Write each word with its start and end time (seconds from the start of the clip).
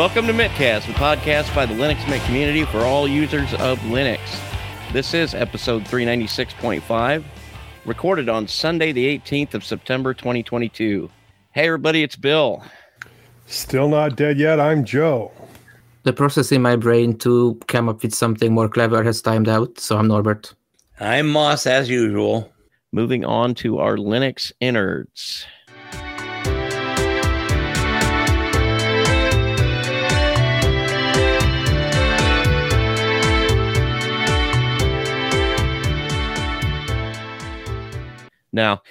Welcome 0.00 0.26
to 0.28 0.32
mintCast, 0.32 0.86
the 0.86 0.94
podcast 0.94 1.54
by 1.54 1.66
the 1.66 1.74
Linux 1.74 2.08
Mint 2.08 2.24
community 2.24 2.64
for 2.64 2.78
all 2.78 3.06
users 3.06 3.52
of 3.52 3.78
Linux. 3.80 4.18
This 4.94 5.12
is 5.12 5.34
episode 5.34 5.84
396.5, 5.84 7.22
recorded 7.84 8.30
on 8.30 8.48
Sunday, 8.48 8.92
the 8.92 9.18
18th 9.18 9.52
of 9.52 9.62
September, 9.62 10.14
2022. 10.14 11.10
Hey, 11.52 11.66
everybody, 11.66 12.02
it's 12.02 12.16
Bill. 12.16 12.64
Still 13.44 13.90
not 13.90 14.16
dead 14.16 14.38
yet. 14.38 14.58
I'm 14.58 14.86
Joe. 14.86 15.32
The 16.04 16.14
process 16.14 16.50
in 16.50 16.62
my 16.62 16.76
brain 16.76 17.18
to 17.18 17.60
come 17.66 17.90
up 17.90 18.02
with 18.02 18.14
something 18.14 18.54
more 18.54 18.70
clever 18.70 19.04
has 19.04 19.20
timed 19.20 19.50
out, 19.50 19.78
so 19.78 19.98
I'm 19.98 20.08
Norbert. 20.08 20.54
I'm 20.98 21.28
Moss 21.28 21.66
as 21.66 21.90
usual. 21.90 22.50
Moving 22.92 23.26
on 23.26 23.54
to 23.56 23.80
our 23.80 23.98
Linux 23.98 24.50
innards. 24.60 25.44
Now, 38.52 38.82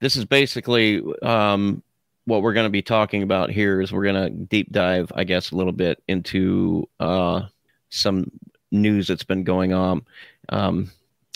this 0.00 0.16
is 0.16 0.24
basically 0.24 1.02
um, 1.22 1.82
what 2.24 2.42
we're 2.42 2.52
going 2.52 2.66
to 2.66 2.70
be 2.70 2.82
talking 2.82 3.22
about 3.22 3.50
here. 3.50 3.80
Is 3.80 3.92
we're 3.92 4.04
going 4.04 4.24
to 4.24 4.30
deep 4.30 4.72
dive, 4.72 5.12
I 5.14 5.24
guess, 5.24 5.50
a 5.50 5.56
little 5.56 5.72
bit 5.72 6.02
into 6.08 6.88
uh, 6.98 7.42
some 7.90 8.30
news 8.70 9.08
that's 9.08 9.24
been 9.24 9.44
going 9.44 9.72
on. 9.72 10.02
Um, 10.48 10.90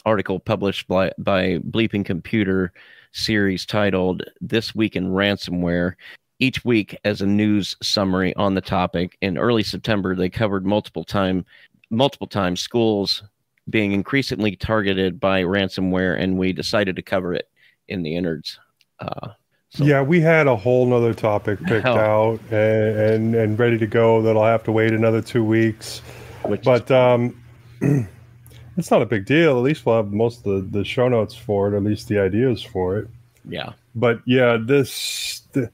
article 0.05 0.39
published 0.39 0.87
by, 0.87 1.13
by 1.19 1.59
Bleeping 1.59 2.05
Computer 2.05 2.73
series 3.13 3.67
titled 3.67 4.23
"This 4.41 4.75
Week 4.75 4.97
in 4.97 5.09
Ransomware." 5.09 5.95
Each 6.41 6.65
week, 6.65 6.99
as 7.05 7.21
a 7.21 7.27
news 7.27 7.77
summary 7.81 8.35
on 8.35 8.55
the 8.55 8.61
topic. 8.61 9.17
In 9.23 9.39
early 9.39 9.63
September, 9.63 10.17
they 10.17 10.29
covered 10.29 10.67
multiple 10.67 11.05
time, 11.05 11.47
multiple 11.91 12.27
times 12.27 12.61
schools 12.61 13.23
being 13.71 13.93
increasingly 13.93 14.57
targeted 14.57 15.21
by 15.21 15.43
ransomware, 15.43 16.19
and 16.21 16.37
we 16.37 16.53
decided 16.53 16.97
to 16.97 17.03
cover 17.03 17.33
it 17.33 17.49
in 17.89 18.03
the 18.03 18.17
innards. 18.17 18.59
Uh, 18.99 19.31
so. 19.71 19.85
Yeah, 19.85 20.03
we 20.03 20.21
had 20.21 20.47
a 20.47 20.55
whole 20.55 20.87
nother 20.87 21.15
topic 21.15 21.61
picked 21.65 21.87
oh. 21.87 21.97
out 21.97 22.41
and, 22.51 22.99
and, 22.99 23.35
and 23.35 23.59
ready 23.59 23.79
to 23.79 23.87
go. 23.87 24.23
That'll 24.23 24.45
have 24.45 24.63
to 24.65 24.73
wait 24.73 24.93
another 24.93 25.21
two 25.21 25.45
weeks. 25.45 26.01
Which 26.45 26.63
but 26.63 26.91
um, 26.91 27.43
it's 28.77 28.91
not 28.91 29.03
a 29.03 29.07
big 29.07 29.27
deal. 29.27 29.57
At 29.57 29.63
least 29.63 29.87
we'll 29.87 29.97
have 29.97 30.13
most 30.13 30.47
of 30.47 30.71
the, 30.73 30.79
the 30.79 30.85
show 30.85 31.09
notes 31.09 31.35
for 31.35 31.73
it, 31.73 31.77
at 31.77 31.83
least 31.83 32.09
the 32.09 32.19
ideas 32.19 32.63
for 32.63 32.99
it. 32.99 33.09
Yeah. 33.49 33.73
But 33.95 34.21
yeah, 34.27 34.59
this 34.61 35.43
the, 35.53 35.71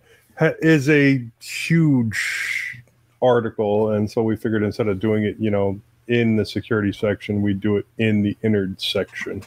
is 0.60 0.88
a 0.88 1.24
huge 1.40 2.82
article, 3.22 3.90
and 3.90 4.10
so 4.10 4.22
we 4.22 4.36
figured 4.36 4.62
instead 4.62 4.88
of 4.88 5.00
doing 5.00 5.24
it, 5.24 5.36
you 5.38 5.50
know, 5.50 5.80
in 6.08 6.36
the 6.36 6.44
security 6.44 6.92
section, 6.92 7.42
we 7.42 7.54
do 7.54 7.76
it 7.76 7.86
in 7.98 8.22
the 8.22 8.36
innards 8.42 8.86
section. 8.86 9.42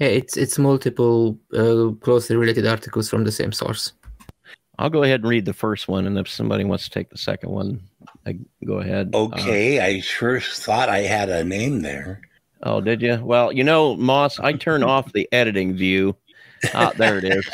Yeah, 0.00 0.08
it's 0.08 0.36
it's 0.38 0.58
multiple 0.58 1.38
uh, 1.52 1.90
closely 2.00 2.34
related 2.34 2.66
articles 2.66 3.10
from 3.10 3.24
the 3.24 3.32
same 3.32 3.52
source. 3.52 3.92
I'll 4.78 4.88
go 4.88 5.02
ahead 5.02 5.20
and 5.20 5.28
read 5.28 5.44
the 5.44 5.52
first 5.52 5.88
one, 5.88 6.06
and 6.06 6.18
if 6.18 6.26
somebody 6.26 6.64
wants 6.64 6.84
to 6.84 6.90
take 6.90 7.10
the 7.10 7.18
second 7.18 7.50
one, 7.50 7.82
I 8.26 8.38
go 8.64 8.78
ahead. 8.78 9.14
Okay, 9.14 9.78
uh, 9.78 9.84
I 9.84 10.00
sure 10.00 10.40
thought 10.40 10.88
I 10.88 11.00
had 11.00 11.28
a 11.28 11.44
name 11.44 11.82
there. 11.82 12.22
Oh, 12.62 12.80
did 12.80 13.02
you? 13.02 13.20
Well, 13.22 13.52
you 13.52 13.62
know, 13.62 13.94
Moss, 13.96 14.40
I 14.40 14.54
turn 14.54 14.82
off 14.82 15.12
the 15.12 15.28
editing 15.32 15.74
view. 15.74 16.16
Ah, 16.72 16.92
there 16.96 17.18
it 17.18 17.24
is. 17.24 17.46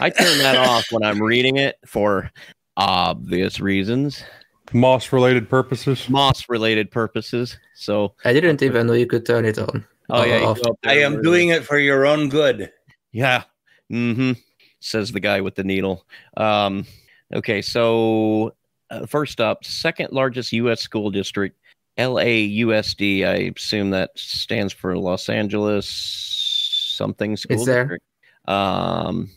I 0.00 0.10
turn 0.10 0.38
that 0.38 0.56
off 0.56 0.86
when 0.92 1.02
I'm 1.02 1.20
reading 1.20 1.56
it 1.56 1.76
for 1.84 2.30
obvious 2.76 3.58
reasons. 3.58 4.22
Moss 4.72 5.12
related 5.12 5.48
purposes. 5.48 6.08
Moss 6.08 6.48
related 6.48 6.92
purposes. 6.92 7.58
So 7.74 8.14
I 8.24 8.32
didn't 8.32 8.62
even 8.62 8.86
know 8.86 8.92
you 8.92 9.06
could 9.06 9.26
turn 9.26 9.44
it 9.44 9.58
on. 9.58 9.84
Oh 10.08 10.24
yeah, 10.24 10.54
I 10.84 10.98
am 10.98 11.22
doing 11.22 11.48
it 11.48 11.64
for 11.64 11.78
your 11.78 12.06
own 12.06 12.28
good. 12.28 12.72
Yeah. 13.12 13.44
Mm-hmm. 13.90 14.32
Says 14.80 15.12
the 15.12 15.20
guy 15.20 15.40
with 15.40 15.54
the 15.54 15.64
needle. 15.64 16.06
Um, 16.36 16.86
okay, 17.34 17.62
so 17.62 18.54
uh, 18.90 19.06
first 19.06 19.40
up, 19.40 19.64
second 19.64 20.12
largest 20.12 20.52
U.S. 20.52 20.80
school 20.80 21.10
district, 21.10 21.58
LAUSD. 21.98 23.26
I 23.26 23.52
assume 23.56 23.90
that 23.90 24.10
stands 24.16 24.72
for 24.72 24.96
Los 24.96 25.28
Angeles 25.28 25.88
something 25.88 27.36
school 27.36 27.56
it's 27.56 27.64
district. 27.64 28.04
There. 28.46 28.54
Um, 28.54 29.30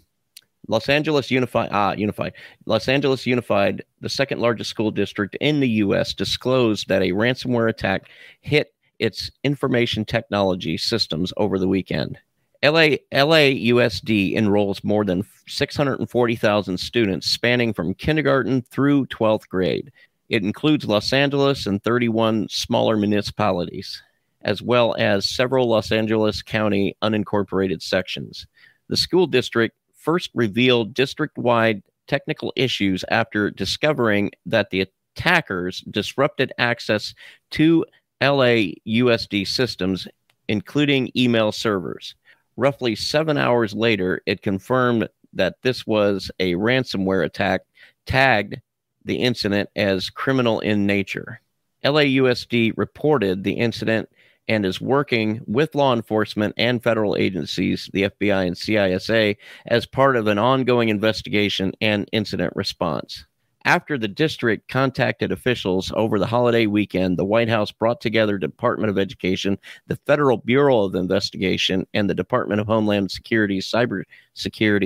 Los 0.67 0.87
Angeles 0.87 1.31
Unified, 1.31 1.69
ah, 1.71 1.93
Unified. 1.93 2.33
Los 2.65 2.87
Angeles 2.87 3.25
Unified, 3.25 3.83
the 4.01 4.09
second 4.09 4.39
largest 4.39 4.69
school 4.69 4.91
district 4.91 5.35
in 5.41 5.59
the 5.59 5.69
U.S., 5.69 6.13
disclosed 6.13 6.87
that 6.89 7.01
a 7.01 7.11
ransomware 7.11 7.69
attack 7.69 8.09
hit 8.41 8.73
its 8.99 9.31
information 9.43 10.05
technology 10.05 10.77
systems 10.77 11.33
over 11.37 11.57
the 11.57 11.67
weekend. 11.67 12.19
LA, 12.61 12.97
LAUSD 13.13 14.35
enrolls 14.35 14.83
more 14.83 15.05
than 15.05 15.25
640,000 15.47 16.77
students 16.77 17.27
spanning 17.27 17.73
from 17.73 17.93
kindergarten 17.93 18.61
through 18.63 19.05
12th 19.05 19.47
grade. 19.47 19.91
It 20.27 20.43
includes 20.43 20.85
Los 20.85 21.13
Angeles 21.13 21.65
and 21.65 21.81
31 21.81 22.49
smaller 22.49 22.97
municipalities, 22.97 24.03
as 24.41 24.61
well 24.61 24.93
as 24.99 25.27
several 25.27 25.69
Los 25.69 25.91
Angeles 25.91 26.41
County 26.41 26.97
unincorporated 27.01 27.81
sections. 27.81 28.45
The 28.89 28.97
school 28.97 29.25
district 29.25 29.75
first 29.95 30.29
revealed 30.33 30.93
district 30.93 31.37
wide 31.37 31.81
technical 32.07 32.51
issues 32.57 33.05
after 33.09 33.51
discovering 33.51 34.31
that 34.45 34.69
the 34.69 34.85
attackers 35.15 35.81
disrupted 35.89 36.51
access 36.57 37.13
to 37.51 37.85
LA 38.21 38.73
USD 38.87 39.47
systems, 39.47 40.07
including 40.47 41.11
email 41.15 41.51
servers. 41.51 42.15
Roughly 42.57 42.95
seven 42.95 43.37
hours 43.37 43.73
later, 43.73 44.21
it 44.25 44.41
confirmed 44.41 45.07
that 45.33 45.55
this 45.61 45.87
was 45.87 46.31
a 46.39 46.53
ransomware 46.55 47.23
attack, 47.23 47.61
tagged 48.05 48.59
the 49.05 49.15
incident 49.15 49.69
as 49.75 50.09
criminal 50.09 50.59
in 50.59 50.85
nature. 50.85 51.39
LAUSD 51.83 52.73
reported 52.75 53.43
the 53.43 53.53
incident 53.53 54.09
and 54.49 54.65
is 54.65 54.81
working 54.81 55.41
with 55.45 55.75
law 55.75 55.93
enforcement 55.93 56.55
and 56.57 56.83
federal 56.83 57.15
agencies, 57.15 57.89
the 57.93 58.03
FBI 58.03 58.47
and 58.47 58.55
CISA, 58.55 59.37
as 59.67 59.85
part 59.85 60.15
of 60.15 60.27
an 60.27 60.39
ongoing 60.39 60.89
investigation 60.89 61.71
and 61.79 62.09
incident 62.11 62.51
response. 62.55 63.25
After 63.65 63.97
the 63.97 64.07
district 64.07 64.69
contacted 64.69 65.33
officials 65.33 65.91
over 65.95 66.17
the 66.17 66.25
holiday 66.25 66.65
weekend, 66.65 67.17
the 67.17 67.25
White 67.25 67.49
House 67.49 67.71
brought 67.73 67.99
together 67.99 68.37
Department 68.37 68.89
of 68.89 68.97
Education, 68.97 69.57
the 69.87 69.97
Federal 70.07 70.37
Bureau 70.37 70.83
of 70.83 70.95
Investigation, 70.95 71.85
and 71.93 72.09
the 72.09 72.15
Department 72.15 72.61
of 72.61 72.67
Homeland 72.67 73.11
Security 73.11 73.61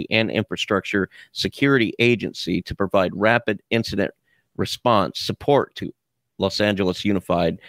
and 0.09 0.31
Infrastructure 0.31 1.09
Security 1.33 1.93
Agency 1.99 2.63
to 2.63 2.75
provide 2.75 3.11
rapid 3.15 3.61
incident 3.69 4.11
response 4.57 5.19
support 5.19 5.75
to 5.75 5.93
Los 6.39 6.59
Angeles 6.59 7.05
Unified, 7.05 7.59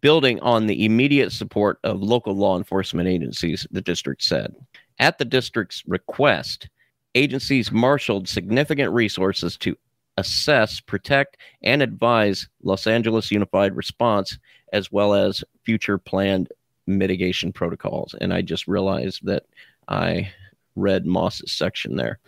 building 0.00 0.38
on 0.40 0.68
the 0.68 0.84
immediate 0.84 1.32
support 1.32 1.80
of 1.82 2.02
local 2.02 2.34
law 2.34 2.56
enforcement 2.56 3.08
agencies, 3.08 3.66
the 3.72 3.82
district 3.82 4.22
said. 4.22 4.54
At 5.00 5.18
the 5.18 5.24
district's 5.24 5.82
request, 5.88 6.68
agencies 7.16 7.72
marshaled 7.72 8.28
significant 8.28 8.92
resources 8.92 9.56
to 9.58 9.76
assess, 10.16 10.80
protect, 10.80 11.38
and 11.62 11.82
advise 11.82 12.48
Los 12.62 12.86
Angeles 12.86 13.30
Unified 13.30 13.76
Response, 13.76 14.38
as 14.72 14.92
well 14.92 15.14
as 15.14 15.44
future 15.64 15.98
planned 15.98 16.48
mitigation 16.86 17.52
protocols. 17.52 18.14
And 18.20 18.32
I 18.32 18.42
just 18.42 18.66
realized 18.66 19.24
that 19.24 19.44
I 19.88 20.32
read 20.76 21.06
Moss's 21.06 21.52
section 21.52 21.96
there. 21.96 22.18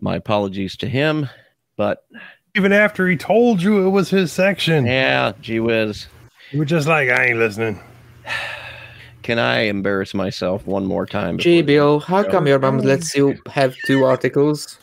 My 0.00 0.16
apologies 0.16 0.76
to 0.78 0.88
him, 0.88 1.28
but 1.76 2.06
even 2.54 2.72
after 2.72 3.08
he 3.08 3.16
told 3.16 3.62
you 3.62 3.86
it 3.86 3.90
was 3.90 4.10
his 4.10 4.32
section, 4.32 4.86
yeah, 4.86 5.32
gee 5.40 5.60
whiz, 5.60 6.06
you 6.52 6.60
were 6.60 6.64
just 6.64 6.86
like, 6.86 7.08
I 7.08 7.26
ain't 7.26 7.38
listening. 7.38 7.80
Can 9.22 9.38
I 9.40 9.62
embarrass 9.62 10.14
myself 10.14 10.66
one 10.66 10.86
more 10.86 11.04
time? 11.04 11.38
Gee, 11.38 11.60
Bill, 11.60 11.98
how 11.98 12.22
come 12.22 12.46
your 12.46 12.60
mom 12.60 12.78
lets 12.78 13.16
you 13.16 13.36
have 13.48 13.74
two 13.84 14.04
articles? 14.04 14.78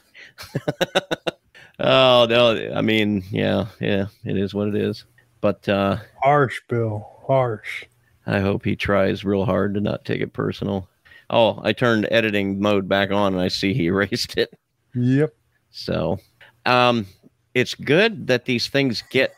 Oh 1.80 2.28
no, 2.30 2.72
I 2.74 2.81
mean, 2.81 3.24
yeah, 3.31 3.68
yeah, 3.80 4.08
it 4.24 4.38
is 4.38 4.54
what 4.54 4.68
it 4.70 4.75
is. 4.75 5.06
But 5.42 5.68
uh 5.68 5.98
harsh, 6.22 6.62
Bill, 6.70 7.10
harsh. 7.25 7.86
I 8.25 8.40
hope 8.40 8.64
he 8.64 8.75
tries 8.75 9.25
real 9.25 9.46
hard 9.46 9.74
to 9.74 9.81
not 9.81 10.06
take 10.06 10.22
it 10.22 10.34
personal. 10.34 10.88
Oh, 11.30 11.60
I 11.64 11.74
turned 11.74 12.08
editing 12.12 12.60
mode 12.60 12.88
back 12.88 13.12
on 13.12 13.34
and 13.34 13.42
I 13.42 13.48
see 13.48 13.74
he 13.74 13.86
erased 13.88 14.38
it. 14.38 14.54
Yep. 14.96 15.34
So, 15.72 16.20
um 16.66 17.08
it's 17.54 17.76
good 17.76 18.28
that 18.28 18.46
these 18.46 18.68
things 18.68 19.04
get 19.10 19.36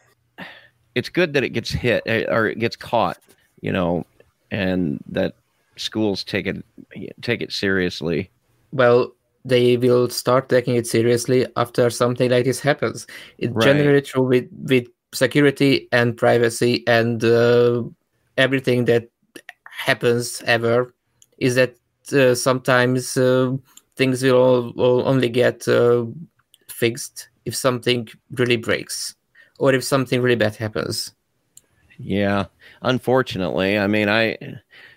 it's 0.93 1.09
good 1.09 1.33
that 1.33 1.43
it 1.43 1.49
gets 1.49 1.71
hit 1.71 2.03
eh, 2.05 2.25
or 2.29 2.47
it 2.47 2.59
gets 2.59 2.75
caught, 2.75 3.17
you 3.61 3.71
know, 3.71 4.05
and 4.51 5.03
that 5.09 5.35
schools 5.77 6.23
take 6.23 6.47
it 6.47 6.63
take 7.21 7.41
it 7.41 7.51
seriously. 7.51 8.29
Well, 8.71 9.14
they 9.45 9.77
will 9.77 10.09
start 10.09 10.49
taking 10.49 10.75
it 10.75 10.87
seriously 10.87 11.45
after 11.55 11.89
something 11.89 12.29
like 12.31 12.45
this 12.45 12.59
happens. 12.59 13.07
It's 13.37 13.53
right. 13.53 13.65
generally 13.65 14.01
true 14.01 14.23
with 14.23 14.47
with 14.51 14.87
security 15.13 15.87
and 15.91 16.17
privacy 16.17 16.83
and 16.87 17.23
uh, 17.23 17.83
everything 18.37 18.85
that 18.85 19.09
happens 19.69 20.41
ever 20.45 20.93
is 21.37 21.55
that 21.55 21.75
uh, 22.11 22.35
sometimes 22.35 23.17
uh, 23.17 23.51
things 23.95 24.23
will, 24.23 24.73
will, 24.75 25.07
only 25.07 25.29
get 25.29 25.67
uh, 25.67 26.05
fixed 26.67 27.29
if 27.45 27.55
something 27.55 28.07
really 28.31 28.57
breaks 28.57 29.15
or 29.59 29.73
if 29.73 29.83
something 29.83 30.21
really 30.21 30.35
bad 30.35 30.55
happens. 30.55 31.13
Yeah, 31.97 32.45
unfortunately, 32.81 33.77
I 33.77 33.87
mean, 33.87 34.09
I 34.09 34.37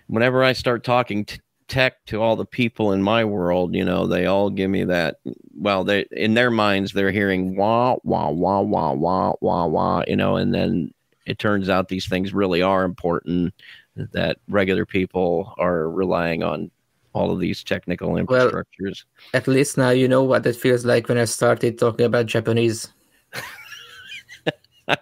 whenever 0.07 0.43
I 0.43 0.53
start 0.53 0.83
talking 0.83 1.25
t- 1.25 1.39
tech 1.69 2.03
to 2.07 2.21
all 2.21 2.35
the 2.35 2.45
people 2.45 2.91
in 2.91 3.01
my 3.01 3.23
world, 3.23 3.73
you 3.73 3.85
know, 3.85 4.07
they 4.07 4.25
all 4.25 4.49
give 4.49 4.69
me 4.69 4.83
that. 4.85 5.19
Well, 5.55 5.83
they 5.83 6.05
in 6.11 6.33
their 6.33 6.51
minds 6.51 6.91
they're 6.91 7.11
hearing 7.11 7.55
wah 7.55 7.97
wah 8.03 8.29
wah 8.29 8.61
wah 8.61 8.93
wah 8.93 9.33
wah 9.39 9.65
wah, 9.65 10.03
you 10.07 10.15
know, 10.15 10.35
and 10.35 10.53
then 10.53 10.93
it 11.25 11.39
turns 11.39 11.69
out 11.69 11.87
these 11.87 12.07
things 12.07 12.33
really 12.33 12.61
are 12.61 12.83
important. 12.83 13.53
That 13.95 14.37
regular 14.47 14.85
people 14.85 15.53
are 15.57 15.89
relying 15.89 16.41
on 16.41 16.71
all 17.13 17.31
of 17.31 17.39
these 17.39 17.63
technical 17.63 18.11
infrastructures. 18.13 18.63
Well, 18.79 19.33
at 19.33 19.47
least 19.47 19.77
now 19.77 19.89
you 19.89 20.07
know 20.07 20.23
what 20.23 20.45
it 20.45 20.55
feels 20.55 20.85
like 20.85 21.09
when 21.09 21.17
I 21.17 21.25
started 21.25 21.77
talking 21.77 22.05
about 22.05 22.27
Japanese. 22.27 22.93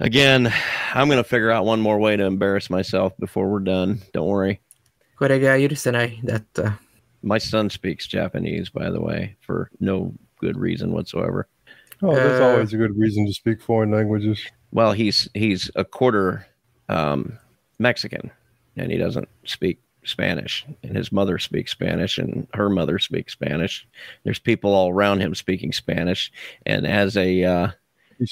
Again, 0.00 0.52
I'm 0.94 1.08
going 1.08 1.22
to 1.22 1.28
figure 1.28 1.50
out 1.50 1.64
one 1.64 1.80
more 1.80 1.98
way 1.98 2.16
to 2.16 2.24
embarrass 2.24 2.68
myself 2.70 3.16
before 3.18 3.48
we're 3.48 3.60
done. 3.60 4.02
Don't 4.12 4.26
worry. 4.26 4.60
That 6.24 6.44
uh... 6.56 6.72
my 7.22 7.38
son 7.38 7.70
speaks 7.70 8.06
Japanese, 8.06 8.68
by 8.68 8.90
the 8.90 9.00
way, 9.00 9.36
for 9.40 9.70
no 9.80 10.12
good 10.38 10.56
reason 10.58 10.92
whatsoever. 10.92 11.48
Oh, 12.02 12.14
there's 12.14 12.40
uh, 12.40 12.48
always 12.48 12.72
a 12.72 12.76
good 12.76 12.96
reason 12.98 13.26
to 13.26 13.32
speak 13.32 13.62
foreign 13.62 13.90
languages. 13.90 14.44
Well, 14.72 14.92
he's 14.92 15.28
he's 15.34 15.70
a 15.76 15.84
quarter 15.84 16.46
um, 16.88 17.38
Mexican, 17.78 18.30
and 18.76 18.90
he 18.90 18.98
doesn't 18.98 19.28
speak 19.44 19.80
Spanish, 20.04 20.66
and 20.82 20.96
his 20.96 21.12
mother 21.12 21.38
speaks 21.38 21.72
Spanish, 21.72 22.18
and 22.18 22.46
her 22.54 22.68
mother 22.68 22.98
speaks 22.98 23.32
Spanish. 23.32 23.86
There's 24.24 24.38
people 24.38 24.74
all 24.74 24.90
around 24.90 25.20
him 25.20 25.34
speaking 25.34 25.72
Spanish, 25.72 26.32
and 26.66 26.86
as 26.86 27.16
a 27.16 27.44
uh, 27.44 27.68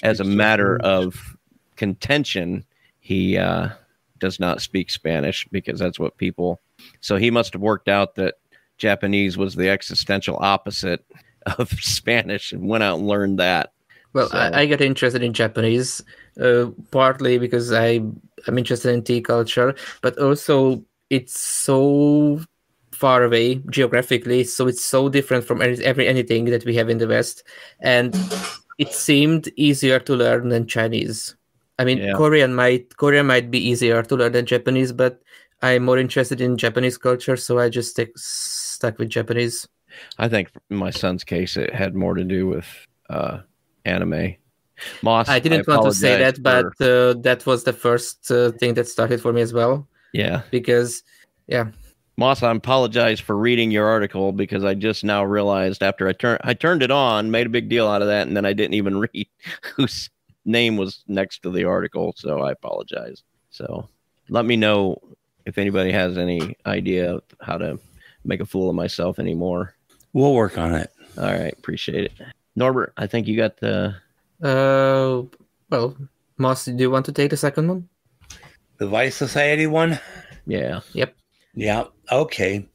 as 0.02 0.20
a 0.20 0.24
matter 0.24 0.78
of 0.78 1.36
contention, 1.76 2.64
he 3.00 3.38
uh, 3.38 3.70
does 4.22 4.38
not 4.38 4.62
speak 4.62 4.88
Spanish 4.88 5.48
because 5.50 5.80
that's 5.80 5.98
what 5.98 6.16
people. 6.16 6.60
So 7.00 7.16
he 7.16 7.28
must 7.28 7.52
have 7.54 7.60
worked 7.60 7.88
out 7.88 8.14
that 8.14 8.36
Japanese 8.78 9.36
was 9.36 9.56
the 9.56 9.68
existential 9.68 10.38
opposite 10.40 11.04
of 11.58 11.68
Spanish 11.80 12.52
and 12.52 12.68
went 12.68 12.84
out 12.84 12.98
and 13.00 13.08
learned 13.08 13.40
that. 13.40 13.72
Well, 14.12 14.28
so. 14.28 14.38
I, 14.38 14.60
I, 14.60 14.66
got 14.66 14.80
interested 14.80 15.24
in 15.24 15.32
Japanese 15.32 16.04
uh, 16.40 16.66
partly 16.92 17.38
because 17.38 17.72
I 17.72 18.00
I'm 18.46 18.58
interested 18.58 18.92
in 18.94 19.02
tea 19.02 19.22
culture, 19.22 19.74
but 20.02 20.16
also 20.18 20.84
it's 21.10 21.40
so 21.40 22.40
far 22.92 23.24
away 23.24 23.56
geographically, 23.70 24.44
so 24.44 24.68
it's 24.68 24.84
so 24.84 25.08
different 25.08 25.44
from 25.44 25.62
every 25.62 26.06
anything 26.06 26.44
that 26.44 26.64
we 26.64 26.76
have 26.76 26.88
in 26.88 26.98
the 26.98 27.08
West, 27.08 27.42
and 27.80 28.14
it 28.78 28.92
seemed 28.92 29.50
easier 29.56 29.98
to 29.98 30.14
learn 30.14 30.50
than 30.50 30.68
Chinese. 30.68 31.34
I 31.78 31.84
mean, 31.84 31.98
yeah. 31.98 32.12
Korean 32.14 32.54
might 32.54 32.96
Korean 32.96 33.26
might 33.26 33.50
be 33.50 33.58
easier 33.58 34.02
to 34.02 34.16
learn 34.16 34.32
than 34.32 34.46
Japanese, 34.46 34.92
but 34.92 35.22
I'm 35.62 35.84
more 35.84 35.98
interested 35.98 36.40
in 36.40 36.56
Japanese 36.56 36.98
culture, 36.98 37.36
so 37.36 37.58
I 37.58 37.68
just 37.68 37.90
stick, 37.90 38.12
stuck 38.16 38.98
with 38.98 39.08
Japanese. 39.08 39.66
I 40.18 40.28
think 40.28 40.50
in 40.70 40.76
my 40.76 40.90
son's 40.90 41.24
case, 41.24 41.56
it 41.56 41.74
had 41.74 41.94
more 41.94 42.14
to 42.14 42.24
do 42.24 42.46
with 42.46 42.66
uh, 43.08 43.40
anime. 43.84 44.34
Moss, 45.02 45.28
I 45.28 45.38
didn't 45.38 45.68
I 45.68 45.76
want 45.76 45.86
to 45.86 45.94
say 45.94 46.18
that, 46.18 46.36
for... 46.36 46.42
but 46.42 46.84
uh, 46.84 47.14
that 47.20 47.46
was 47.46 47.64
the 47.64 47.72
first 47.72 48.30
uh, 48.30 48.50
thing 48.52 48.74
that 48.74 48.88
started 48.88 49.20
for 49.20 49.32
me 49.32 49.40
as 49.40 49.52
well. 49.52 49.86
Yeah, 50.12 50.42
because 50.50 51.04
yeah, 51.46 51.68
Moss, 52.16 52.42
I 52.42 52.52
apologize 52.52 53.20
for 53.20 53.36
reading 53.36 53.70
your 53.70 53.86
article 53.86 54.32
because 54.32 54.64
I 54.64 54.74
just 54.74 55.02
now 55.02 55.24
realized 55.24 55.82
after 55.82 56.08
I 56.08 56.12
turned 56.12 56.40
I 56.44 56.54
turned 56.54 56.82
it 56.82 56.90
on, 56.90 57.30
made 57.30 57.46
a 57.46 57.50
big 57.50 57.68
deal 57.68 57.88
out 57.88 58.02
of 58.02 58.08
that, 58.08 58.26
and 58.26 58.36
then 58.36 58.44
I 58.44 58.52
didn't 58.52 58.74
even 58.74 58.98
read 59.14 59.28
whose 59.76 60.10
name 60.44 60.76
was 60.76 61.04
next 61.06 61.42
to 61.42 61.50
the 61.50 61.64
article. 61.64 62.14
So 62.16 62.40
I 62.40 62.52
apologize. 62.52 63.22
So 63.50 63.88
let 64.28 64.44
me 64.44 64.56
know 64.56 65.00
if 65.46 65.58
anybody 65.58 65.92
has 65.92 66.18
any 66.18 66.56
idea 66.66 67.14
of 67.14 67.22
how 67.40 67.58
to 67.58 67.78
make 68.24 68.40
a 68.40 68.46
fool 68.46 68.70
of 68.70 68.76
myself 68.76 69.18
anymore. 69.18 69.74
We'll 70.12 70.34
work 70.34 70.58
on 70.58 70.74
it. 70.74 70.90
All 71.18 71.24
right, 71.24 71.52
appreciate 71.52 72.04
it. 72.04 72.12
Norbert, 72.56 72.92
I 72.96 73.06
think 73.06 73.26
you 73.26 73.36
got 73.36 73.56
the 73.58 73.94
uh 74.42 75.22
well, 75.70 75.96
Moss, 76.36 76.64
do 76.64 76.76
you 76.76 76.90
want 76.90 77.06
to 77.06 77.12
take 77.12 77.30
the 77.30 77.36
second 77.36 77.68
one? 77.68 77.88
The 78.78 78.86
Vice 78.86 79.16
Society 79.16 79.66
one? 79.66 79.98
Yeah. 80.46 80.80
Yep. 80.92 81.14
Yeah. 81.54 81.84
Okay. 82.10 82.68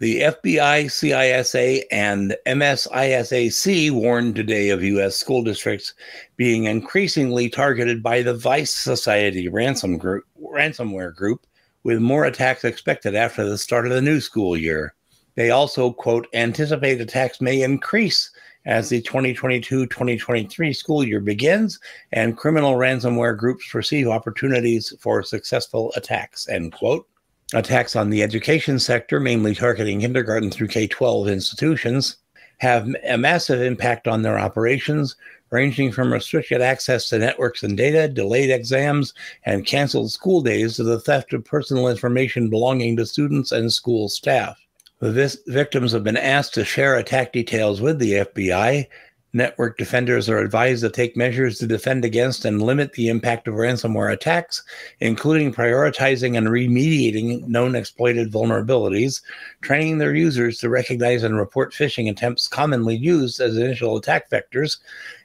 The 0.00 0.22
FBI, 0.22 0.86
CISA, 0.86 1.82
and 1.92 2.34
MSISAC 2.46 3.90
warned 3.90 4.34
today 4.34 4.70
of 4.70 4.82
U.S. 4.82 5.14
school 5.14 5.44
districts 5.44 5.92
being 6.38 6.64
increasingly 6.64 7.50
targeted 7.50 8.02
by 8.02 8.22
the 8.22 8.32
Vice 8.32 8.72
Society 8.72 9.46
ransom 9.48 9.98
group, 9.98 10.24
ransomware 10.42 11.14
group, 11.14 11.46
with 11.82 11.98
more 11.98 12.24
attacks 12.24 12.64
expected 12.64 13.14
after 13.14 13.46
the 13.46 13.58
start 13.58 13.86
of 13.86 13.92
the 13.92 14.00
new 14.00 14.20
school 14.22 14.56
year. 14.56 14.94
They 15.34 15.50
also, 15.50 15.92
quote, 15.92 16.28
anticipate 16.32 17.02
attacks 17.02 17.42
may 17.42 17.60
increase 17.60 18.30
as 18.64 18.88
the 18.88 19.02
2022 19.02 19.86
2023 19.86 20.72
school 20.72 21.04
year 21.04 21.20
begins 21.20 21.78
and 22.12 22.38
criminal 22.38 22.76
ransomware 22.76 23.36
groups 23.36 23.68
perceive 23.70 24.08
opportunities 24.08 24.94
for 24.98 25.22
successful 25.22 25.92
attacks, 25.94 26.48
end 26.48 26.72
quote. 26.72 27.06
Attacks 27.52 27.96
on 27.96 28.10
the 28.10 28.22
education 28.22 28.78
sector, 28.78 29.18
mainly 29.18 29.54
targeting 29.54 30.00
kindergarten 30.00 30.50
through 30.50 30.68
K 30.68 30.86
12 30.86 31.28
institutions, 31.28 32.16
have 32.58 32.88
a 33.08 33.18
massive 33.18 33.60
impact 33.60 34.06
on 34.06 34.22
their 34.22 34.38
operations, 34.38 35.16
ranging 35.50 35.90
from 35.90 36.12
restricted 36.12 36.60
access 36.60 37.08
to 37.08 37.18
networks 37.18 37.62
and 37.62 37.76
data, 37.76 38.06
delayed 38.06 38.50
exams, 38.50 39.14
and 39.44 39.66
canceled 39.66 40.12
school 40.12 40.42
days 40.42 40.76
to 40.76 40.84
the 40.84 41.00
theft 41.00 41.32
of 41.32 41.44
personal 41.44 41.88
information 41.88 42.50
belonging 42.50 42.96
to 42.96 43.06
students 43.06 43.50
and 43.50 43.72
school 43.72 44.08
staff. 44.08 44.60
The 45.00 45.40
victims 45.46 45.92
have 45.92 46.04
been 46.04 46.18
asked 46.18 46.54
to 46.54 46.64
share 46.64 46.96
attack 46.96 47.32
details 47.32 47.80
with 47.80 47.98
the 47.98 48.12
FBI, 48.12 48.86
Network 49.32 49.78
defenders 49.78 50.28
are 50.28 50.38
advised 50.38 50.82
to 50.82 50.90
take 50.90 51.16
measures 51.16 51.58
to 51.58 51.66
defend 51.66 52.04
against 52.04 52.44
and 52.44 52.60
limit 52.60 52.94
the 52.94 53.08
impact 53.08 53.46
of 53.46 53.54
ransomware 53.54 54.12
attacks, 54.12 54.64
including 54.98 55.54
prioritizing 55.54 56.36
and 56.36 56.48
remediating 56.48 57.46
known 57.46 57.76
exploited 57.76 58.32
vulnerabilities, 58.32 59.22
training 59.60 59.98
their 59.98 60.16
users 60.16 60.58
to 60.58 60.68
recognize 60.68 61.22
and 61.22 61.36
report 61.36 61.72
phishing 61.72 62.10
attempts 62.10 62.48
commonly 62.48 62.96
used 62.96 63.40
as 63.40 63.56
initial 63.56 63.96
attack 63.96 64.28
vectors, 64.30 64.78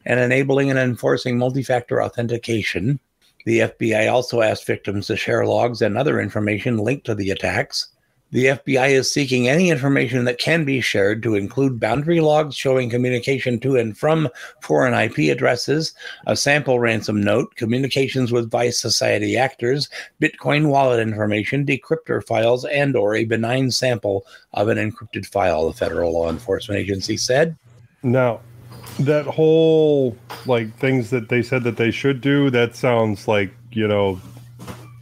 and 0.06 0.20
enabling 0.20 0.70
and 0.70 0.78
enforcing 0.78 1.36
multi 1.36 1.64
factor 1.64 2.04
authentication. 2.04 3.00
The 3.46 3.60
FBI 3.60 4.12
also 4.12 4.42
asked 4.42 4.68
victims 4.68 5.08
to 5.08 5.18
share 5.18 5.48
logs 5.48 5.82
and 5.82 5.98
other 5.98 6.20
information 6.20 6.78
linked 6.78 7.08
to 7.08 7.16
the 7.16 7.32
attacks. 7.32 7.88
The 8.36 8.48
FBI 8.48 8.90
is 8.90 9.10
seeking 9.10 9.48
any 9.48 9.70
information 9.70 10.26
that 10.26 10.40
can 10.40 10.66
be 10.66 10.82
shared 10.82 11.24
to 11.24 11.36
include 11.36 11.80
boundary 11.80 12.20
logs 12.20 12.54
showing 12.54 12.90
communication 12.90 13.62
to 13.62 13.78
and 13.78 13.98
from 13.98 14.28
foreign 14.60 14.94
IP 14.94 15.32
addresses, 15.32 15.94
a 16.28 16.36
sample 16.36 16.78
ransom 16.78 17.24
note, 17.24 17.56
communications 17.56 18.34
with 18.34 18.52
Vice 18.52 18.78
Society 18.78 19.38
actors, 19.38 19.88
Bitcoin 20.22 20.68
wallet 20.68 21.00
information, 21.00 21.66
decryptor 21.66 22.22
files, 22.22 22.66
and 22.66 22.98
or 22.98 23.16
a 23.16 23.24
benign 23.24 23.72
sample 23.72 24.26
of 24.52 24.68
an 24.68 24.78
encrypted 24.78 25.26
file, 25.26 25.68
the 25.68 25.74
federal 25.74 26.12
law 26.12 26.30
enforcement 26.30 26.78
agency 26.78 27.16
said. 27.16 27.56
Now, 28.04 28.42
that 29.00 29.28
whole 29.28 30.18
like 30.46 30.78
things 30.78 31.10
that 31.12 31.30
they 31.30 31.42
said 31.42 31.64
that 31.64 31.78
they 31.78 31.90
should 31.90 32.20
do, 32.20 32.50
that 32.50 32.76
sounds 32.76 33.30
like, 33.30 33.52
you 33.72 33.88
know, 33.88 34.20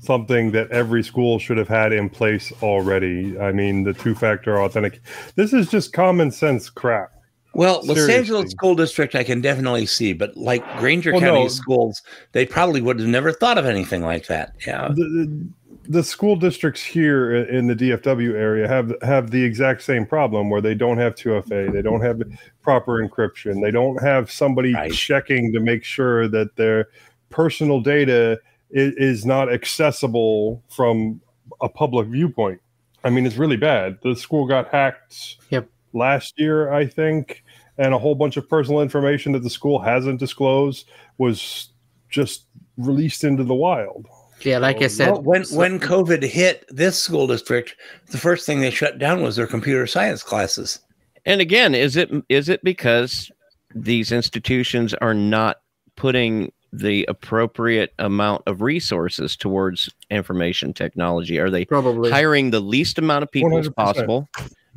something 0.03 0.51
that 0.51 0.69
every 0.71 1.03
school 1.03 1.39
should 1.39 1.57
have 1.57 1.67
had 1.67 1.93
in 1.93 2.09
place 2.09 2.51
already. 2.61 3.39
I 3.39 3.51
mean, 3.51 3.83
the 3.83 3.93
two 3.93 4.13
factor 4.13 4.61
authentic. 4.61 5.01
This 5.35 5.53
is 5.53 5.69
just 5.69 5.93
common 5.93 6.31
sense 6.31 6.69
crap. 6.69 7.11
Well, 7.55 7.81
Los 7.83 8.09
Angeles 8.09 8.49
School 8.51 8.73
District, 8.73 9.13
I 9.13 9.23
can 9.23 9.39
definitely 9.39 9.85
see, 9.85 10.13
but 10.13 10.35
like 10.35 10.63
Granger 10.79 11.11
well, 11.11 11.21
County 11.21 11.43
no, 11.43 11.47
schools, 11.47 12.01
they 12.31 12.47
probably 12.47 12.81
would 12.81 12.99
have 12.99 13.07
never 13.07 13.31
thought 13.31 13.59
of 13.59 13.65
anything 13.65 14.01
like 14.01 14.25
that. 14.25 14.55
Yeah. 14.65 14.87
The, 14.87 15.03
the, 15.03 15.47
the 15.87 16.03
school 16.03 16.35
districts 16.35 16.81
here 16.83 17.35
in 17.35 17.67
the 17.67 17.75
DFW 17.75 18.33
area 18.33 18.67
have 18.67 18.93
have 19.03 19.31
the 19.31 19.43
exact 19.43 19.83
same 19.83 20.05
problem 20.05 20.49
where 20.49 20.61
they 20.61 20.73
don't 20.73 20.97
have 20.97 21.13
2FA, 21.13 21.71
they 21.71 21.81
don't 21.81 22.01
have 22.01 22.21
proper 22.61 23.07
encryption, 23.07 23.61
they 23.61 23.71
don't 23.71 24.01
have 24.01 24.31
somebody 24.31 24.73
right. 24.73 24.91
checking 24.91 25.51
to 25.53 25.59
make 25.59 25.83
sure 25.83 26.27
that 26.29 26.55
their 26.55 26.87
personal 27.29 27.81
data 27.81 28.39
is, 28.73 28.93
is 28.95 29.25
not 29.25 29.51
accessible 29.51 30.63
from 30.69 31.21
a 31.61 31.69
public 31.69 32.07
viewpoint. 32.07 32.59
I 33.03 33.09
mean, 33.09 33.25
it's 33.25 33.37
really 33.37 33.57
bad. 33.57 33.97
The 34.03 34.15
school 34.15 34.47
got 34.47 34.69
hacked. 34.69 35.37
Yep. 35.49 35.69
last 35.93 36.33
year, 36.37 36.73
I 36.73 36.85
think, 36.85 37.43
and 37.77 37.93
a 37.93 37.99
whole 37.99 38.15
bunch 38.15 38.37
of 38.37 38.49
personal 38.49 38.81
information 38.81 39.31
that 39.33 39.43
the 39.43 39.49
school 39.49 39.79
hasn't 39.79 40.19
disclosed 40.19 40.89
was 41.17 41.69
just 42.09 42.45
released 42.77 43.23
into 43.23 43.43
the 43.43 43.53
wild. 43.53 44.07
Yeah, 44.41 44.57
like 44.57 44.81
I 44.81 44.87
said, 44.87 45.11
well, 45.11 45.21
when 45.21 45.45
so, 45.45 45.57
when 45.57 45.79
COVID 45.79 46.23
hit 46.23 46.65
this 46.67 47.01
school 47.01 47.27
district, 47.27 47.75
the 48.11 48.17
first 48.17 48.45
thing 48.45 48.59
they 48.59 48.71
shut 48.71 48.99
down 48.99 49.21
was 49.21 49.37
their 49.37 49.47
computer 49.47 49.87
science 49.87 50.21
classes. 50.21 50.79
And 51.25 51.39
again, 51.39 51.73
is 51.73 51.95
it 51.95 52.11
is 52.27 52.49
it 52.49 52.61
because 52.63 53.31
these 53.73 54.11
institutions 54.11 54.93
are 54.95 55.13
not 55.13 55.57
putting 55.95 56.51
the 56.73 57.05
appropriate 57.07 57.93
amount 57.99 58.41
of 58.47 58.61
resources 58.61 59.37
towards 59.37 59.89
information 60.09 60.73
technology? 60.73 61.37
Are 61.39 61.49
they 61.49 61.65
probably 61.65 62.09
hiring 62.09 62.49
the 62.49 62.59
least 62.59 62.97
amount 62.97 63.23
of 63.23 63.31
people 63.31 63.51
100%. 63.51 63.59
as 63.59 63.69
possible? 63.69 64.27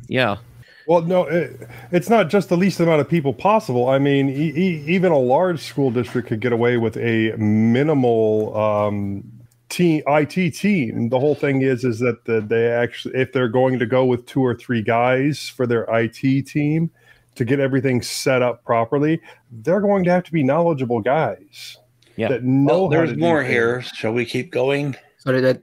Yeah. 0.07 0.37
Well, 0.85 1.01
no, 1.01 1.23
it, 1.23 1.67
it's 1.91 2.09
not 2.09 2.29
just 2.29 2.49
the 2.49 2.55
least 2.55 2.79
amount 2.79 3.01
of 3.01 3.09
people 3.09 3.33
possible. 3.33 3.89
I 3.89 3.99
mean, 3.99 4.29
e- 4.29 4.53
e- 4.55 4.83
even 4.87 5.11
a 5.11 5.17
large 5.17 5.59
school 5.59 5.91
district 5.91 6.29
could 6.29 6.39
get 6.39 6.53
away 6.53 6.77
with 6.77 6.95
a 6.97 7.35
minimal 7.35 8.55
um, 8.55 9.23
team, 9.67 10.03
IT 10.07 10.51
team. 10.51 11.09
The 11.09 11.19
whole 11.19 11.35
thing 11.35 11.63
is, 11.63 11.83
is 11.83 11.99
that 11.99 12.23
the, 12.25 12.39
they 12.39 12.67
actually, 12.67 13.15
if 13.15 13.33
they're 13.33 13.49
going 13.49 13.79
to 13.79 13.85
go 13.85 14.05
with 14.05 14.25
two 14.27 14.39
or 14.39 14.55
three 14.55 14.81
guys 14.81 15.49
for 15.49 15.67
their 15.67 15.83
IT 15.89 16.45
team 16.47 16.91
to 17.35 17.43
get 17.43 17.59
everything 17.59 18.01
set 18.01 18.41
up 18.41 18.63
properly, 18.63 19.19
they're 19.51 19.81
going 19.81 20.05
to 20.05 20.11
have 20.11 20.23
to 20.23 20.31
be 20.31 20.43
knowledgeable 20.43 21.01
guys 21.01 21.77
yeah. 22.17 22.29
that 22.29 22.43
know. 22.43 22.81
Well, 22.81 22.89
there's 22.89 23.15
more 23.15 23.43
here. 23.43 23.81
Shall 23.81 24.13
we 24.13 24.25
keep 24.25 24.51
going? 24.51 24.95
Sorry, 25.17 25.41
that 25.41 25.61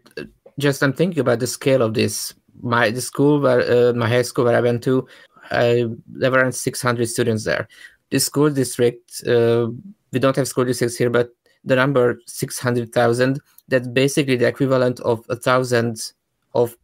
just 0.58 0.82
I'm 0.82 0.92
thinking 0.92 1.20
about 1.20 1.40
the 1.40 1.46
scale 1.46 1.82
of 1.82 1.94
this. 1.94 2.34
My 2.62 2.90
the 2.90 3.00
school 3.00 3.40
where 3.40 3.60
uh, 3.60 3.92
my 3.92 4.08
high 4.08 4.22
school 4.22 4.44
where 4.44 4.56
I 4.56 4.60
went 4.60 4.82
to, 4.84 5.06
I, 5.50 5.86
there 6.06 6.30
were 6.30 6.38
around 6.38 6.54
600 6.54 7.08
students 7.08 7.44
there. 7.44 7.68
The 8.10 8.20
school 8.20 8.50
district, 8.50 9.26
uh, 9.26 9.68
we 10.12 10.20
don't 10.20 10.36
have 10.36 10.48
school 10.48 10.64
districts 10.64 10.96
here, 10.96 11.10
but 11.10 11.30
the 11.64 11.74
number 11.74 12.20
600,000, 12.26 13.40
that's 13.68 13.88
basically 13.88 14.36
the 14.36 14.46
equivalent 14.46 15.00
of 15.00 15.24
a 15.28 15.36
thousand 15.36 16.12
of 16.54 16.76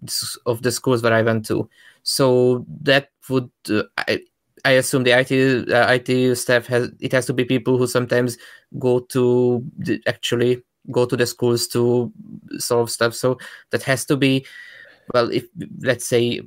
of 0.46 0.62
the 0.62 0.72
schools 0.72 1.02
that 1.02 1.12
I 1.12 1.22
went 1.22 1.46
to. 1.46 1.68
So 2.02 2.66
that 2.82 3.10
would 3.28 3.50
uh, 3.68 3.82
I, 3.98 4.20
I 4.64 4.72
assume 4.72 5.04
the 5.04 5.12
IT 5.12 5.70
uh, 5.70 5.86
IT 5.88 6.36
staff 6.36 6.66
has 6.66 6.90
it 7.00 7.12
has 7.12 7.26
to 7.26 7.32
be 7.32 7.44
people 7.44 7.78
who 7.78 7.86
sometimes 7.86 8.36
go 8.78 9.00
to 9.00 9.64
the, 9.78 10.00
actually 10.06 10.62
go 10.90 11.06
to 11.06 11.16
the 11.16 11.26
schools 11.26 11.66
to 11.68 12.12
solve 12.58 12.90
stuff. 12.90 13.14
So 13.14 13.38
that 13.70 13.82
has 13.82 14.04
to 14.06 14.16
be 14.16 14.46
well, 15.14 15.30
if 15.30 15.46
let's 15.80 16.06
say 16.06 16.40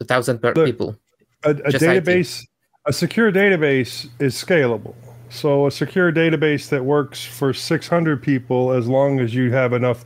a 0.00 0.04
thousand 0.04 0.40
per 0.40 0.52
Look, 0.52 0.66
people. 0.66 0.96
A, 1.44 1.50
a 1.50 1.72
database, 1.72 2.42
IT. 2.42 2.48
a 2.86 2.92
secure 2.92 3.32
database 3.32 4.08
is 4.20 4.34
scalable. 4.34 4.94
So 5.30 5.66
a 5.66 5.70
secure 5.70 6.12
database 6.12 6.68
that 6.70 6.84
works 6.84 7.24
for 7.24 7.54
600 7.54 8.20
people, 8.20 8.72
as 8.72 8.88
long 8.88 9.20
as 9.20 9.32
you 9.32 9.52
have 9.52 9.72
enough 9.72 10.04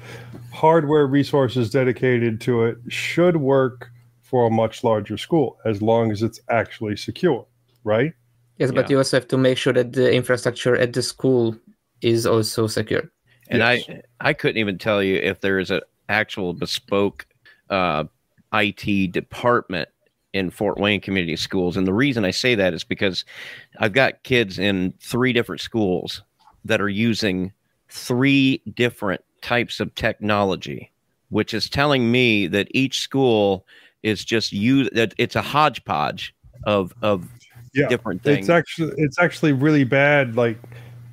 hardware 0.53 1.07
resources 1.07 1.71
dedicated 1.71 2.41
to 2.43 2.65
it, 2.65 2.77
should 2.89 3.39
work 3.39 3.91
for 4.21 4.47
a 4.47 4.51
much 4.51 4.85
larger 4.85 5.17
school, 5.17 5.59
as 5.65 5.81
long 5.81 6.13
as 6.13 6.23
it's 6.23 6.41
actually 6.51 6.97
secure 6.97 7.47
right? 7.85 8.13
Yes, 8.59 8.71
but 8.71 8.89
you 8.89 8.99
also 8.99 9.17
have 9.17 9.29
to 9.29 9.39
make 9.39 9.59
sure 9.59 9.73
that 9.73 9.93
the 9.93 10.13
infrastructure 10.13 10.77
at 10.77 10.93
the 10.93 11.03
school 11.03 11.57
is 12.01 12.27
also 12.27 12.67
secure. 12.67 13.11
And 13.49 13.59
yes. 13.59 13.85
I 13.89 14.29
I 14.29 14.33
couldn't 14.33 14.59
even 14.59 14.79
tell 14.79 15.03
you 15.03 15.17
if 15.17 15.41
there 15.41 15.59
is 15.59 15.71
an 15.71 15.81
actual 16.09 16.53
bespoke 16.53 17.27
uh, 17.71 18.05
IT 18.53 19.13
department 19.13 19.89
in 20.33 20.51
Fort 20.51 20.79
Wayne 20.79 21.01
Community 21.01 21.37
Schools. 21.37 21.77
And 21.77 21.87
the 21.87 21.93
reason 21.93 22.25
I 22.25 22.31
say 22.31 22.55
that 22.55 22.75
is 22.75 22.85
because 22.85 23.25
I've 23.79 23.93
got 23.93 24.23
kids 24.25 24.59
in 24.59 24.93
three 25.01 25.33
different 25.33 25.61
schools 25.61 26.23
that 26.65 26.81
are 26.81 26.89
using 26.89 27.53
three 27.89 28.63
different 28.75 29.23
types 29.43 29.79
of 29.79 29.95
technology, 29.95 30.91
which 31.29 31.55
is 31.55 31.69
telling 31.69 32.11
me 32.11 32.47
that 32.49 32.69
each 32.73 33.01
school 33.01 33.67
is 34.03 34.25
just 34.25 34.53
use 34.53 34.89
that 34.93 35.15
it's 35.19 35.37
a 35.37 35.43
hodgepodge 35.43 36.35
of 36.65 36.93
of 37.03 37.29
yeah, 37.75 37.89
different 37.89 38.23
things. 38.23 38.41
It's 38.41 38.49
actually 38.49 38.95
it's 38.97 39.19
actually 39.19 39.53
really 39.53 39.85
bad. 39.85 40.37
Like, 40.37 40.59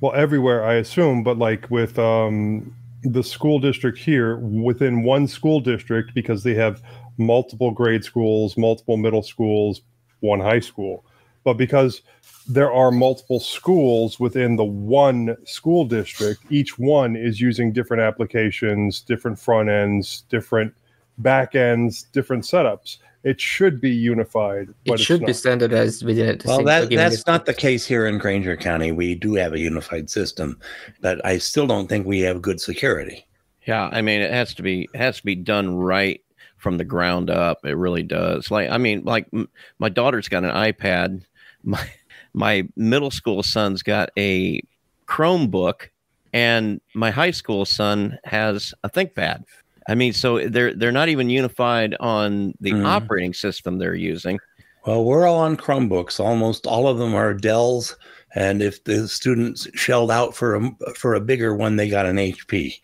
well, 0.00 0.12
everywhere 0.14 0.64
I 0.64 0.74
assume, 0.74 1.22
but 1.22 1.38
like 1.38 1.70
with 1.70 1.98
um, 1.98 2.74
the 3.02 3.22
school 3.22 3.58
district 3.58 3.98
here, 3.98 4.36
within 4.36 5.02
one 5.02 5.26
school 5.26 5.60
district, 5.60 6.14
because 6.14 6.42
they 6.42 6.54
have 6.54 6.82
multiple 7.18 7.70
grade 7.70 8.04
schools, 8.04 8.56
multiple 8.56 8.96
middle 8.96 9.22
schools, 9.22 9.82
one 10.20 10.40
high 10.40 10.60
school, 10.60 11.04
but 11.44 11.54
because 11.54 12.02
there 12.48 12.72
are 12.72 12.90
multiple 12.90 13.38
schools 13.38 14.18
within 14.18 14.56
the 14.56 14.64
one 14.64 15.36
school 15.44 15.84
district, 15.84 16.42
each 16.50 16.78
one 16.78 17.14
is 17.14 17.40
using 17.40 17.72
different 17.72 18.02
applications, 18.02 19.00
different 19.00 19.38
front 19.38 19.68
ends, 19.68 20.22
different 20.28 20.74
back 21.18 21.54
ends, 21.54 22.04
different 22.12 22.42
setups 22.42 22.98
it 23.24 23.40
should 23.40 23.80
be 23.80 23.90
unified. 23.90 24.68
it 24.84 24.98
should 24.98 25.24
be 25.24 25.32
standardized 25.32 26.04
within 26.04 26.28
it. 26.28 26.44
Well, 26.44 26.64
that, 26.64 26.90
that's 26.90 27.26
not 27.26 27.46
the 27.46 27.54
case 27.54 27.86
here 27.86 28.06
in 28.06 28.18
Granger 28.18 28.56
County. 28.56 28.92
We 28.92 29.14
do 29.14 29.34
have 29.34 29.52
a 29.52 29.58
unified 29.58 30.10
system, 30.10 30.58
but 31.00 31.24
I 31.24 31.38
still 31.38 31.66
don't 31.66 31.88
think 31.88 32.06
we 32.06 32.20
have 32.20 32.42
good 32.42 32.60
security. 32.60 33.26
Yeah, 33.66 33.88
I 33.92 34.02
mean, 34.02 34.20
it 34.20 34.32
has 34.32 34.54
to 34.54 34.62
be 34.62 34.88
it 34.92 34.98
has 34.98 35.18
to 35.18 35.24
be 35.24 35.36
done 35.36 35.76
right 35.76 36.20
from 36.56 36.78
the 36.78 36.84
ground 36.84 37.30
up. 37.30 37.64
It 37.64 37.76
really 37.76 38.02
does. 38.02 38.50
Like, 38.50 38.70
I 38.70 38.78
mean, 38.78 39.04
like 39.04 39.26
m- 39.32 39.48
my 39.78 39.88
daughter's 39.88 40.28
got 40.28 40.44
an 40.44 40.50
iPad. 40.50 41.22
My 41.64 41.88
my 42.32 42.66
middle 42.74 43.12
school 43.12 43.44
son's 43.44 43.84
got 43.84 44.10
a 44.18 44.60
Chromebook, 45.06 45.90
and 46.32 46.80
my 46.92 47.12
high 47.12 47.30
school 47.30 47.64
son 47.64 48.18
has 48.24 48.74
a 48.82 48.90
ThinkPad. 48.90 49.44
I 49.88 49.94
mean, 49.94 50.12
so 50.12 50.48
they're 50.48 50.74
they're 50.74 50.92
not 50.92 51.08
even 51.08 51.30
unified 51.30 51.96
on 52.00 52.54
the 52.60 52.72
mm. 52.72 52.86
operating 52.86 53.34
system 53.34 53.78
they're 53.78 53.94
using. 53.94 54.38
Well, 54.86 55.04
we're 55.04 55.26
all 55.26 55.38
on 55.38 55.56
Chromebooks. 55.56 56.18
Almost 56.18 56.66
all 56.66 56.88
of 56.88 56.98
them 56.98 57.14
are 57.14 57.34
Dell's, 57.34 57.96
and 58.34 58.62
if 58.62 58.82
the 58.84 59.06
students 59.08 59.68
shelled 59.74 60.10
out 60.10 60.34
for 60.34 60.56
a 60.56 60.70
for 60.94 61.14
a 61.14 61.20
bigger 61.20 61.54
one, 61.54 61.76
they 61.76 61.88
got 61.88 62.06
an 62.06 62.16
HP. 62.16 62.78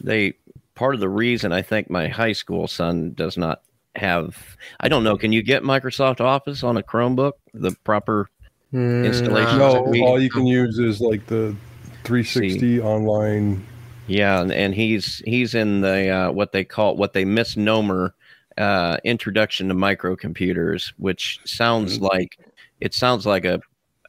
They 0.00 0.34
part 0.74 0.94
of 0.94 1.00
the 1.00 1.08
reason 1.08 1.52
I 1.52 1.62
think 1.62 1.90
my 1.90 2.08
high 2.08 2.32
school 2.32 2.68
son 2.68 3.12
does 3.14 3.36
not 3.36 3.62
have. 3.96 4.56
I 4.80 4.88
don't 4.88 5.04
know. 5.04 5.16
Can 5.16 5.32
you 5.32 5.42
get 5.42 5.62
Microsoft 5.62 6.20
Office 6.20 6.62
on 6.62 6.76
a 6.76 6.82
Chromebook? 6.82 7.32
The 7.52 7.72
proper 7.84 8.28
mm, 8.72 9.04
installation. 9.04 9.58
No, 9.58 9.84
all 10.04 10.20
you 10.20 10.30
can 10.30 10.46
use 10.46 10.78
is 10.78 11.00
like 11.00 11.26
the 11.26 11.54
360 12.04 12.58
See. 12.58 12.80
online 12.80 13.66
yeah, 14.08 14.40
and, 14.40 14.52
and 14.52 14.74
he's 14.74 15.22
he's 15.24 15.54
in 15.54 15.80
the 15.80 16.08
uh, 16.08 16.32
what 16.32 16.52
they 16.52 16.64
call 16.64 16.96
what 16.96 17.12
they 17.12 17.24
misnomer 17.24 18.14
uh, 18.56 18.96
introduction 19.04 19.68
to 19.68 19.74
microcomputers, 19.74 20.92
which 20.96 21.40
sounds 21.44 21.96
mm-hmm. 21.96 22.06
like 22.06 22.38
it 22.80 22.94
sounds 22.94 23.26
like 23.26 23.44
a 23.44 23.60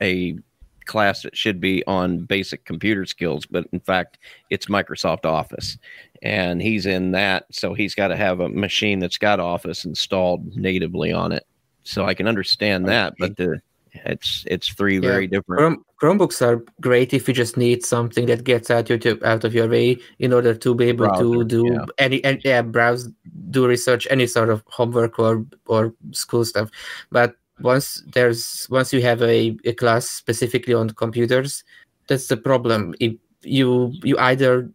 a 0.01 0.37
class 0.85 1.21
that 1.21 1.37
should 1.37 1.61
be 1.61 1.85
on 1.85 2.25
basic 2.25 2.65
computer 2.65 3.05
skills, 3.05 3.45
but 3.45 3.67
in 3.71 3.79
fact, 3.79 4.17
it's 4.49 4.65
Microsoft 4.65 5.23
Office, 5.23 5.77
and 6.23 6.61
he's 6.61 6.87
in 6.87 7.11
that, 7.11 7.45
so 7.51 7.75
he's 7.75 7.93
got 7.93 8.07
to 8.07 8.15
have 8.15 8.39
a 8.39 8.49
machine 8.49 8.97
that's 8.97 9.19
got 9.19 9.39
Office 9.39 9.85
installed 9.85 10.55
natively 10.57 11.13
on 11.13 11.31
it. 11.31 11.45
So 11.83 12.05
I 12.05 12.15
can 12.15 12.27
understand 12.27 12.87
that, 12.87 13.13
but 13.19 13.37
the 13.37 13.61
it's 13.93 14.43
it's 14.47 14.67
three 14.69 14.95
yeah. 14.95 15.01
very 15.01 15.27
different. 15.27 15.59
Chrome, 15.59 15.85
Chromebooks 16.01 16.41
are 16.41 16.63
great 16.81 17.13
if 17.13 17.27
you 17.27 17.33
just 17.33 17.57
need 17.57 17.85
something 17.85 18.25
that 18.27 18.43
gets 18.43 18.69
out 18.69 18.89
your 18.89 18.99
out 19.25 19.43
of 19.43 19.53
your 19.53 19.67
way 19.67 19.97
in 20.19 20.33
order 20.33 20.53
to 20.53 20.75
be 20.75 20.85
able 20.85 21.07
Browser, 21.07 21.23
to 21.23 21.43
do 21.43 21.63
yeah. 21.71 21.85
any 21.97 22.23
and 22.23 22.41
yeah 22.43 22.61
browse, 22.61 23.09
do 23.49 23.67
research, 23.67 24.07
any 24.09 24.27
sort 24.27 24.49
of 24.49 24.63
homework 24.67 25.19
or 25.19 25.45
or 25.67 25.93
school 26.11 26.45
stuff. 26.45 26.69
But 27.11 27.35
once 27.61 28.03
there's 28.13 28.67
once 28.69 28.93
you 28.93 29.01
have 29.01 29.21
a, 29.21 29.57
a 29.65 29.73
class 29.73 30.09
specifically 30.09 30.73
on 30.73 30.89
computers, 30.91 31.63
that's 32.07 32.27
the 32.27 32.37
problem. 32.37 32.95
If 32.99 33.13
you 33.43 33.93
you 34.03 34.17
either 34.19 34.69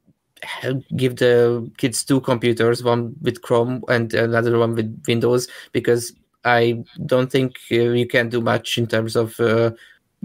give 0.97 1.17
the 1.17 1.71
kids 1.79 2.05
two 2.05 2.21
computers, 2.21 2.83
one 2.83 3.15
with 3.23 3.43
Chrome 3.43 3.83
and 3.89 4.13
another 4.13 4.59
one 4.59 4.75
with 4.75 5.03
Windows, 5.07 5.49
because 5.73 6.13
I 6.45 6.85
don't 7.07 7.31
think 7.31 7.57
uh, 7.73 7.77
you 7.77 8.07
can 8.07 8.29
do 8.29 8.41
much 8.41 8.79
in 8.79 8.87
terms 8.87 9.17
of 9.17 9.39
uh, 9.41 9.71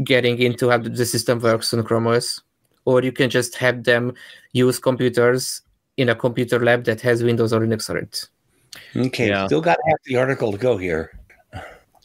getting 0.03 0.39
into 0.39 0.69
how 0.69 0.77
the 0.77 1.05
system 1.05 1.39
works 1.39 1.73
on 1.73 1.83
Chrome 1.83 2.07
OS. 2.07 2.41
Or 2.85 3.03
you 3.03 3.11
can 3.11 3.29
just 3.29 3.55
have 3.55 3.83
them 3.83 4.13
use 4.53 4.79
computers 4.79 5.61
in 5.97 6.09
a 6.09 6.15
computer 6.15 6.63
lab 6.63 6.85
that 6.85 7.01
has 7.01 7.23
Windows 7.23 7.53
or 7.53 7.59
Linux 7.59 7.89
on 7.89 7.97
it. 7.97 8.27
Okay, 8.95 9.29
yeah. 9.29 9.45
still 9.45 9.61
got 9.61 9.77
half 9.87 9.97
the 10.05 10.15
article 10.15 10.51
to 10.51 10.57
go 10.57 10.77
here. 10.77 11.19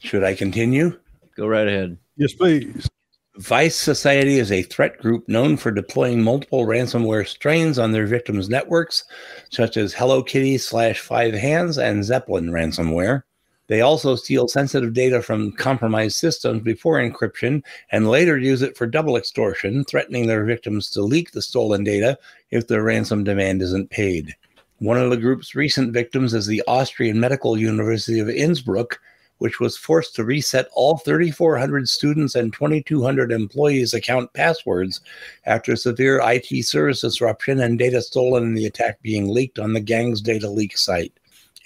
Should 0.00 0.25
I 0.25 0.35
continue? 0.35 0.99
Go 1.37 1.47
right 1.47 1.66
ahead. 1.66 1.97
Yes, 2.16 2.35
please. 2.35 2.88
Vice 3.37 3.75
Society 3.75 4.38
is 4.38 4.52
a 4.52 4.62
threat 4.62 4.99
group 4.99 5.28
known 5.28 5.56
for 5.56 5.73
deploying 5.73 6.23
multiple 6.23 6.66
ransomware 6.66 7.26
strains 7.26 7.78
on 7.78 7.90
their 7.90 8.06
victims' 8.06 8.49
networks, 8.49 9.04
such 9.50 9.76
as 9.76 9.92
Hello 9.92 10.23
Kitty 10.23 10.56
slash 10.59 11.00
Five 11.00 11.35
Hands 11.35 11.76
and 11.76 12.04
Zeppelin 12.04 12.50
ransomware. 12.50 13.23
They 13.66 13.80
also 13.80 14.14
steal 14.14 14.47
sensitive 14.47 14.92
data 14.92 15.23
from 15.23 15.52
compromised 15.52 16.16
systems 16.16 16.62
before 16.62 16.99
encryption 16.99 17.62
and 17.90 18.11
later 18.11 18.37
use 18.37 18.61
it 18.61 18.76
for 18.76 18.87
double 18.87 19.16
extortion, 19.16 19.85
threatening 19.85 20.26
their 20.26 20.44
victims 20.44 20.90
to 20.90 21.02
leak 21.02 21.33
the 21.33 21.40
stolen 21.40 21.83
data 21.83 22.18
if 22.50 22.68
their 22.68 22.83
ransom 22.83 23.25
demand 23.25 23.62
isn't 23.62 23.88
paid. 23.88 24.35
One 24.80 24.99
of 24.99 25.09
the 25.09 25.16
group's 25.16 25.54
recent 25.54 25.94
victims 25.94 26.35
is 26.35 26.47
the 26.47 26.62
Austrian 26.66 27.18
Medical 27.18 27.56
University 27.56 28.18
of 28.18 28.28
Innsbruck, 28.28 29.00
which 29.38 29.61
was 29.61 29.78
forced 29.78 30.14
to 30.16 30.25
reset 30.25 30.68
all 30.75 30.99
3,400 30.99 31.88
students 31.88 32.35
and 32.35 32.52
2,200 32.52 33.33
employees' 33.33 33.94
account 33.94 34.33
passwords 34.35 35.00
after 35.47 35.75
severe 35.75 36.21
IT 36.23 36.64
service 36.66 37.00
disruption 37.00 37.61
and 37.61 37.78
data 37.78 38.02
stolen 38.02 38.42
in 38.42 38.54
the 38.54 38.66
attack 38.66 39.00
being 39.00 39.28
leaked 39.28 39.59
on 39.59 39.73
the 39.73 39.80
gang's 39.80 40.21
data 40.21 40.50
leak 40.50 40.76
site. 40.76 41.12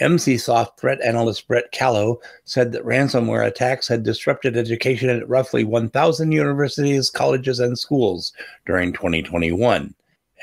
Emsisoft 0.00 0.78
threat 0.78 1.00
analyst 1.02 1.49
Brett 1.49 1.71
Callow 1.73 2.21
said 2.45 2.73
that 2.73 2.85
ransomware 2.85 3.47
attacks 3.47 3.88
had 3.88 4.02
disrupted 4.02 4.57
education 4.57 5.11
at 5.11 5.28
roughly 5.28 5.64
1,000 5.64 6.33
universities, 6.33 7.11
colleges, 7.11 7.59
and 7.59 7.78
schools 7.78 8.33
during 8.67 8.93
2021. 8.93 9.95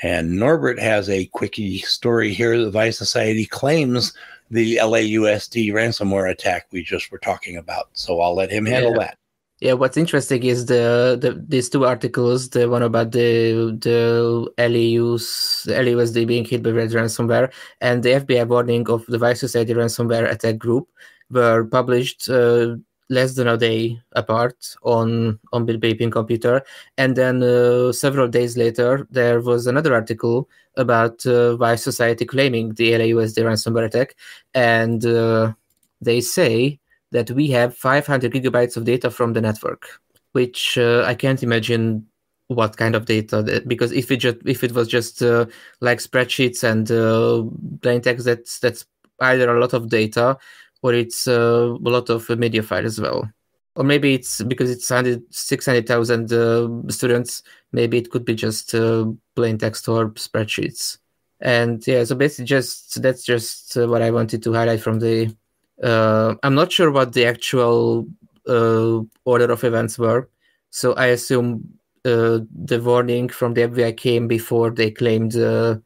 And 0.02 0.38
Norbert 0.38 0.78
has 0.78 1.08
a 1.08 1.26
quickie 1.26 1.78
story 1.78 2.32
here. 2.34 2.58
The 2.58 2.70
Vice 2.70 2.98
Society 2.98 3.46
claims 3.46 4.12
the 4.50 4.76
LAUSD 4.76 5.72
ransomware 5.72 6.30
attack 6.30 6.66
we 6.70 6.82
just 6.82 7.10
were 7.10 7.18
talking 7.18 7.56
about. 7.56 7.88
So 7.94 8.20
I'll 8.20 8.34
let 8.34 8.50
him 8.50 8.66
handle 8.66 8.92
yeah. 8.92 8.98
that. 8.98 9.18
Yeah, 9.60 9.72
what's 9.72 9.96
interesting 9.96 10.42
is 10.42 10.66
the, 10.66 11.16
the 11.18 11.42
these 11.48 11.70
two 11.70 11.86
articles, 11.86 12.50
the 12.50 12.68
one 12.68 12.82
about 12.82 13.12
the 13.12 13.72
the 13.80 14.52
LEUs, 14.58 15.62
the 15.64 15.72
LAUSD 15.72 16.26
being 16.26 16.44
hit 16.44 16.62
by 16.62 16.70
red 16.70 16.90
ransomware, 16.90 17.50
and 17.80 18.02
the 18.02 18.10
FBI 18.20 18.46
warning 18.46 18.86
of 18.90 19.06
the 19.06 19.16
Vice 19.16 19.40
Society 19.40 19.72
ransomware 19.72 20.30
attack 20.30 20.58
group, 20.58 20.88
were 21.30 21.64
published 21.64 22.28
uh, 22.28 22.76
less 23.08 23.34
than 23.36 23.48
a 23.48 23.56
day 23.56 23.98
apart 24.12 24.76
on 24.82 25.38
on 25.54 25.64
Bill 25.64 25.78
Bleeping 25.78 26.12
computer, 26.12 26.62
and 26.98 27.16
then 27.16 27.42
uh, 27.42 27.92
several 27.92 28.28
days 28.28 28.58
later 28.58 29.06
there 29.10 29.40
was 29.40 29.66
another 29.66 29.94
article 29.94 30.50
about 30.76 31.24
uh, 31.24 31.56
Vice 31.56 31.82
Society 31.82 32.26
claiming 32.26 32.74
the 32.74 32.92
LAUSD 32.92 33.38
ransomware 33.38 33.86
attack, 33.86 34.16
and 34.52 35.06
uh, 35.06 35.54
they 36.02 36.20
say 36.20 36.78
that 37.12 37.30
we 37.30 37.48
have 37.48 37.76
500 37.76 38.32
gigabytes 38.32 38.76
of 38.76 38.84
data 38.84 39.10
from 39.10 39.32
the 39.32 39.40
network, 39.40 40.00
which 40.32 40.76
uh, 40.78 41.04
I 41.06 41.14
can't 41.14 41.42
imagine 41.42 42.06
what 42.48 42.76
kind 42.76 42.94
of 42.94 43.06
data 43.06 43.42
that, 43.42 43.68
because 43.68 43.92
if 43.92 44.10
it 44.10 44.18
just 44.18 44.36
if 44.44 44.62
it 44.62 44.72
was 44.72 44.88
just 44.88 45.22
uh, 45.22 45.46
like 45.80 45.98
spreadsheets 45.98 46.62
and 46.62 46.90
uh, 46.90 47.42
plain 47.82 48.00
text 48.00 48.24
that's 48.24 48.58
that's 48.60 48.86
either 49.20 49.54
a 49.54 49.60
lot 49.60 49.72
of 49.72 49.88
data 49.88 50.36
or 50.82 50.94
it's 50.94 51.26
uh, 51.26 51.74
a 51.74 51.90
lot 51.90 52.10
of 52.10 52.28
media 52.30 52.62
file 52.62 52.86
as 52.86 53.00
well. 53.00 53.28
Or 53.74 53.84
maybe 53.84 54.14
it's 54.14 54.42
because 54.42 54.70
it's 54.70 54.86
600,000 54.86 56.32
uh, 56.32 56.68
students 56.88 57.42
maybe 57.72 57.98
it 57.98 58.10
could 58.10 58.24
be 58.24 58.34
just 58.34 58.74
uh, 58.74 59.06
plain 59.34 59.58
text 59.58 59.88
or 59.88 60.10
spreadsheets. 60.10 60.98
And 61.40 61.86
yeah 61.86 62.04
so 62.04 62.14
basically 62.14 62.46
just 62.46 63.02
that's 63.02 63.22
just 63.24 63.76
uh, 63.76 63.86
what 63.86 64.00
i 64.00 64.10
wanted 64.10 64.42
to 64.42 64.54
highlight 64.54 64.80
from 64.80 65.00
the 65.00 65.34
uh, 65.82 66.34
I'm 66.42 66.54
not 66.54 66.72
sure 66.72 66.90
what 66.90 67.12
the 67.12 67.26
actual 67.26 68.06
uh, 68.46 69.00
order 69.24 69.50
of 69.50 69.64
events 69.64 69.98
were, 69.98 70.28
so 70.70 70.94
I 70.94 71.06
assume 71.06 71.68
uh, 72.04 72.40
the 72.54 72.80
warning 72.82 73.28
from 73.28 73.54
the 73.54 73.62
FBI 73.62 73.96
came 73.96 74.28
before 74.28 74.70
they 74.70 74.90
claimed 74.90 75.36
uh, 75.36 75.76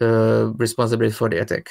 uh, 0.00 0.52
responsibility 0.56 1.14
for 1.14 1.28
the 1.28 1.40
attack. 1.40 1.70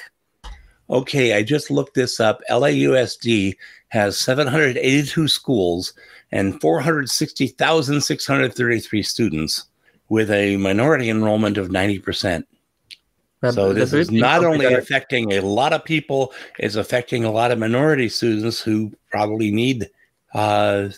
Okay, 0.89 1.33
I 1.33 1.43
just 1.43 1.69
looked 1.69 1.93
this 1.93 2.19
up. 2.19 2.41
LAUSD 2.49 3.55
has 3.89 4.17
782 4.17 5.27
schools 5.27 5.93
and 6.31 6.59
460,633 6.59 9.03
students 9.03 9.65
with 10.09 10.31
a 10.31 10.57
minority 10.57 11.09
enrollment 11.09 11.57
of 11.57 11.69
90%. 11.69 12.43
But 13.41 13.53
so 13.53 13.73
this 13.73 13.93
is 13.93 14.11
not 14.11 14.43
only 14.43 14.65
affecting 14.65 15.33
a 15.33 15.39
lot 15.39 15.71
of 15.71 15.85
people, 15.85 16.33
it's 16.57 16.75
affecting 16.75 17.23
a 17.23 17.31
lot 17.31 17.51
of 17.51 17.59
minority 17.59 18.09
students 18.09 18.59
who 18.59 18.91
probably 19.11 19.49
need 19.49 19.89
uh, 20.33 20.89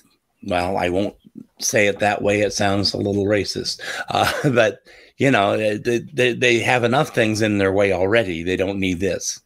well, 0.44 0.78
I 0.78 0.90
won't 0.90 1.16
say 1.60 1.88
it 1.88 2.00
that 2.00 2.22
way. 2.22 2.42
It 2.42 2.54
sounds 2.54 2.94
a 2.94 2.98
little 2.98 3.26
racist. 3.26 3.82
Uh, 4.10 4.50
but, 4.52 4.84
you 5.18 5.32
know, 5.32 5.58
they, 5.58 6.34
they, 6.34 6.60
have 6.60 6.84
enough 6.84 7.14
things 7.14 7.42
in 7.42 7.58
their 7.58 7.72
way 7.72 7.94
already. 7.94 8.44
They 8.44 8.56
don't 8.56 8.80
need 8.80 9.00
this. 9.00 9.40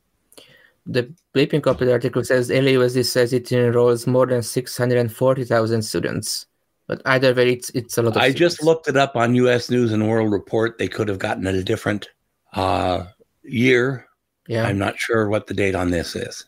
The 0.86 1.12
Bleeping 1.34 1.63
Copy 1.63 1.91
article 1.91 2.23
says 2.23 2.49
LAUSD 2.49 3.05
says 3.05 3.34
it 3.34 3.51
enrolls 3.51 4.05
more 4.08 4.27
than 4.27 4.43
640,000 4.43 5.81
students. 5.81 6.45
But 6.88 7.01
either 7.05 7.34
way, 7.34 7.53
it's, 7.53 7.71
it's 7.71 7.97
a 7.97 8.03
lot 8.03 8.15
I 8.15 8.29
students. 8.29 8.39
just 8.39 8.63
looked 8.63 8.88
it 8.88 8.95
up 8.95 9.15
on 9.15 9.34
U.S. 9.36 9.71
News 9.71 9.91
and 9.91 10.08
World 10.08 10.31
Report. 10.31 10.77
They 10.77 10.88
could 10.88 11.08
have 11.08 11.17
gotten 11.17 11.47
it 11.47 11.55
a 11.55 11.63
different 11.63 12.08
uh, 12.55 13.05
year. 13.43 14.07
Yeah. 14.47 14.65
I'm 14.65 14.77
not 14.77 14.97
sure 14.97 15.27
what 15.27 15.47
the 15.47 15.53
date 15.53 15.75
on 15.75 15.91
this 15.91 16.15
is. 16.15 16.45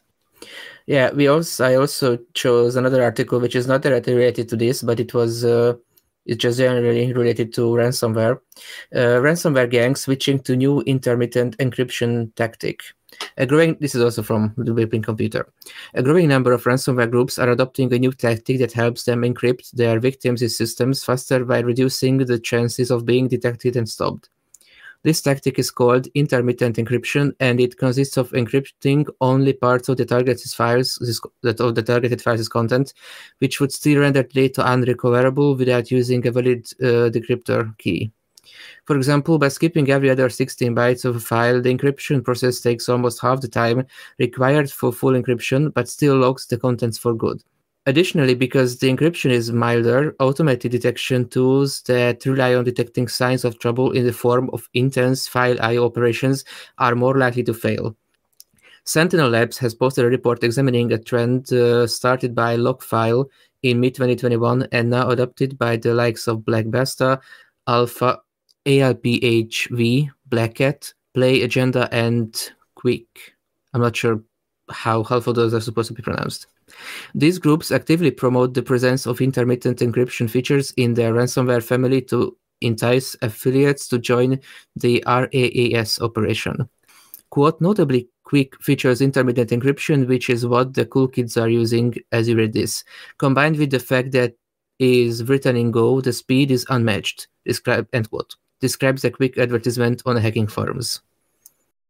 Yeah, 0.85 1.11
we 1.11 1.27
also 1.27 1.65
I 1.65 1.75
also 1.75 2.17
chose 2.33 2.75
another 2.75 3.03
article 3.03 3.39
which 3.39 3.55
is 3.55 3.67
not 3.67 3.81
directly 3.81 4.13
related 4.13 4.47
to 4.49 4.55
this, 4.55 4.81
but 4.81 4.99
it 4.99 5.13
was 5.13 5.43
uh, 5.43 5.73
it's 6.25 6.41
just 6.41 6.59
generally 6.59 7.11
related 7.13 7.53
to 7.55 7.61
ransomware. 7.61 8.39
Uh, 8.95 9.19
ransomware 9.19 9.69
gangs 9.69 10.01
switching 10.01 10.39
to 10.39 10.55
new 10.55 10.81
intermittent 10.81 11.57
encryption 11.57 12.33
tactic. 12.35 12.83
A 13.37 13.45
growing 13.45 13.77
this 13.79 13.95
is 13.95 14.01
also 14.01 14.21
from 14.21 14.53
the 14.57 14.71
Bleeping 14.71 15.03
Computer. 15.03 15.47
A 15.93 16.03
growing 16.03 16.27
number 16.27 16.51
of 16.53 16.63
ransomware 16.63 17.09
groups 17.09 17.39
are 17.39 17.49
adopting 17.49 17.91
a 17.93 17.99
new 17.99 18.11
tactic 18.11 18.59
that 18.59 18.73
helps 18.73 19.03
them 19.03 19.21
encrypt 19.21 19.71
their 19.71 19.99
victims' 19.99 20.55
systems 20.55 21.03
faster 21.03 21.43
by 21.43 21.59
reducing 21.59 22.17
the 22.17 22.39
chances 22.39 22.91
of 22.91 23.05
being 23.05 23.27
detected 23.27 23.75
and 23.75 23.89
stopped. 23.89 24.29
This 25.07 25.21
tactic 25.21 25.57
is 25.57 25.71
called 25.71 26.09
intermittent 26.15 26.75
encryption, 26.75 27.31
and 27.39 27.61
it 27.61 27.77
consists 27.77 28.17
of 28.17 28.29
encrypting 28.31 29.07
only 29.21 29.53
parts 29.53 29.87
of 29.87 29.95
the 29.95 30.05
targeted 30.05 30.51
files 30.51 30.97
that 31.43 31.61
of 31.61 31.75
the 31.75 31.81
targeted 31.81 32.21
files 32.21 32.49
content, 32.49 32.93
which 33.37 33.61
would 33.61 33.71
still 33.71 34.01
render 34.01 34.23
data 34.23 34.69
unrecoverable 34.69 35.55
without 35.55 35.91
using 35.91 36.27
a 36.27 36.31
valid 36.31 36.67
uh, 36.81 37.07
decryptor 37.09 37.77
key. 37.77 38.11
For 38.83 38.97
example, 38.97 39.39
by 39.39 39.47
skipping 39.47 39.89
every 39.89 40.09
other 40.09 40.27
16 40.29 40.75
bytes 40.75 41.05
of 41.05 41.15
a 41.15 41.21
file, 41.21 41.61
the 41.61 41.73
encryption 41.73 42.21
process 42.21 42.59
takes 42.59 42.89
almost 42.89 43.21
half 43.21 43.39
the 43.39 43.47
time 43.47 43.87
required 44.19 44.69
for 44.69 44.91
full 44.91 45.13
encryption, 45.13 45.73
but 45.73 45.87
still 45.87 46.17
locks 46.17 46.47
the 46.47 46.57
contents 46.57 46.97
for 46.97 47.13
good. 47.13 47.41
Additionally, 47.87 48.35
because 48.35 48.79
the 48.79 48.93
encryption 48.93 49.31
is 49.31 49.49
milder, 49.53 50.13
automated 50.19 50.73
detection 50.73 51.25
tools 51.29 51.81
that 51.83 52.25
rely 52.25 52.53
on 52.53 52.65
detecting 52.65 53.07
signs 53.07 53.45
of 53.45 53.59
trouble 53.59 53.91
in 53.93 54.05
the 54.05 54.11
form 54.11 54.49
of 54.51 54.67
intense 54.73 55.25
file 55.25 55.55
I/O 55.61 55.85
operations 55.85 56.43
are 56.79 56.95
more 56.95 57.17
likely 57.17 57.43
to 57.43 57.53
fail. 57.53 57.95
Sentinel 58.83 59.29
Labs 59.29 59.57
has 59.59 59.73
posted 59.73 60.03
a 60.03 60.09
report 60.09 60.43
examining 60.43 60.91
a 60.91 60.97
trend 60.97 61.53
uh, 61.53 61.87
started 61.87 62.35
by 62.35 62.57
LockFile 62.57 63.25
in 63.63 63.79
mid-2021 63.79 64.67
and 64.73 64.89
now 64.89 65.09
adopted 65.09 65.57
by 65.57 65.77
the 65.77 65.93
likes 65.93 66.27
of 66.27 66.43
Black 66.43 66.65
Basta, 66.69 67.21
Alpha, 67.67 68.19
ALPHV, 68.65 70.09
Black 70.25 70.55
Cat, 70.55 70.93
Play 71.13 71.41
Agenda, 71.41 71.87
and 71.93 72.51
Qyick. 72.77 73.07
I'm 73.73 73.79
not 73.79 73.95
sure 73.95 74.21
how 74.69 75.05
half 75.05 75.27
of 75.27 75.35
those 75.35 75.53
are 75.53 75.61
supposed 75.61 75.87
to 75.87 75.93
be 75.93 76.03
pronounced. 76.03 76.47
These 77.15 77.39
groups 77.39 77.71
actively 77.71 78.11
promote 78.11 78.53
the 78.53 78.63
presence 78.63 79.05
of 79.05 79.21
intermittent 79.21 79.79
encryption 79.79 80.29
features 80.29 80.73
in 80.77 80.93
their 80.93 81.13
ransomware 81.13 81.63
family 81.63 82.01
to 82.03 82.37
entice 82.61 83.15
affiliates 83.21 83.87
to 83.87 83.99
join 83.99 84.39
the 84.75 85.03
RAAS 85.07 86.01
operation. 86.01 86.67
Quote, 87.29 87.59
notably, 87.61 88.09
Qyick 88.25 88.55
features 88.61 89.01
intermittent 89.01 89.51
encryption, 89.51 90.07
which 90.07 90.29
is 90.29 90.45
what 90.45 90.73
the 90.73 90.85
cool 90.85 91.07
kids 91.07 91.37
are 91.37 91.49
using 91.49 91.95
as 92.11 92.27
you 92.27 92.35
read 92.35 92.53
this. 92.53 92.83
Combined 93.17 93.57
with 93.57 93.71
the 93.71 93.79
fact 93.79 94.11
that 94.11 94.35
is 94.79 95.23
written 95.23 95.55
in 95.55 95.71
Go, 95.71 96.01
the 96.01 96.13
speed 96.13 96.51
is 96.51 96.65
unmatched. 96.69 97.27
Describe 97.45 97.87
end 97.93 98.09
quote. 98.09 98.35
Describes 98.59 99.03
a 99.05 99.11
Qyick 99.11 99.37
advertisement 99.37 100.01
on 100.05 100.17
hacking 100.17 100.47
forums. 100.47 101.01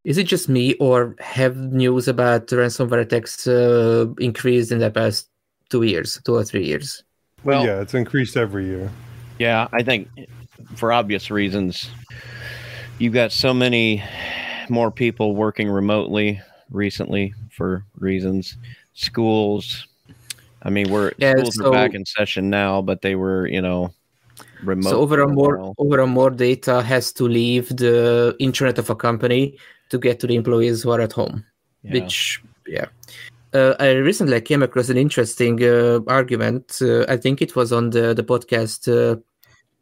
Is 0.08 0.18
it 0.18 0.24
just 0.24 0.48
me, 0.48 0.74
or 0.76 1.18
have 1.20 1.58
news 1.58 2.08
about 2.08 2.48
ransomware 2.48 3.02
attacks 3.02 3.46
uh, 3.46 4.06
increased 4.20 4.72
in 4.72 4.80
the 4.80 4.90
past 4.90 5.28
two 5.70 5.84
years, 5.84 6.18
two 6.24 6.36
or 6.36 6.46
three 6.46 6.66
years? 6.66 7.04
Well, 7.44 7.66
yeah, 7.66 7.82
it's 7.82 7.94
increased 7.94 8.38
every 8.38 8.68
year. 8.68 8.90
Yeah, 9.38 9.68
I 9.74 9.84
think 9.84 10.08
for 10.78 10.94
obvious 10.94 11.30
reasons, 11.30 11.92
you've 13.00 13.14
got 13.14 13.34
so 13.34 13.54
many 13.54 14.02
more 14.70 14.92
people 14.92 15.36
working 15.36 15.68
remotely 15.68 16.40
recently 16.72 17.34
for 17.52 17.84
reasons. 17.98 18.56
Schools, 18.94 19.88
I 20.64 20.70
mean, 20.70 20.90
we're 20.90 21.12
yeah, 21.18 21.34
schools 21.34 21.56
so, 21.56 21.68
are 21.68 21.72
back 21.74 21.94
in 21.96 22.06
session 22.06 22.50
now, 22.50 22.82
but 22.82 23.02
they 23.02 23.16
were, 23.16 23.46
you 23.46 23.62
know, 23.62 23.92
remote. 24.64 24.90
So 24.90 25.02
overall, 25.02 25.28
more 25.28 25.74
overall 25.78 26.08
more 26.08 26.30
data 26.30 26.82
has 26.82 27.12
to 27.12 27.26
leave 27.26 27.68
the 27.76 28.38
internet 28.40 28.80
of 28.80 28.90
a 28.90 28.96
company 28.96 29.58
to 29.90 29.98
get 29.98 30.20
to 30.20 30.28
the 30.28 30.36
employees 30.36 30.84
who 30.84 30.92
are 30.92 31.02
at 31.02 31.14
home, 31.14 31.46
yeah. 31.84 31.94
which 31.94 32.42
yeah. 32.68 32.86
uh, 33.54 33.76
I 33.80 33.92
recently 33.94 34.40
came 34.42 34.64
across 34.64 34.90
an 34.90 34.98
interesting 34.98 35.64
uh, 35.64 36.00
argument. 36.08 36.78
Uh, 36.82 37.06
I 37.08 37.18
think 37.18 37.42
it 37.42 37.56
was 37.56 37.72
on 37.72 37.92
the 37.92 38.14
the 38.14 38.24
podcast 38.24 38.88
uh, 38.88 39.20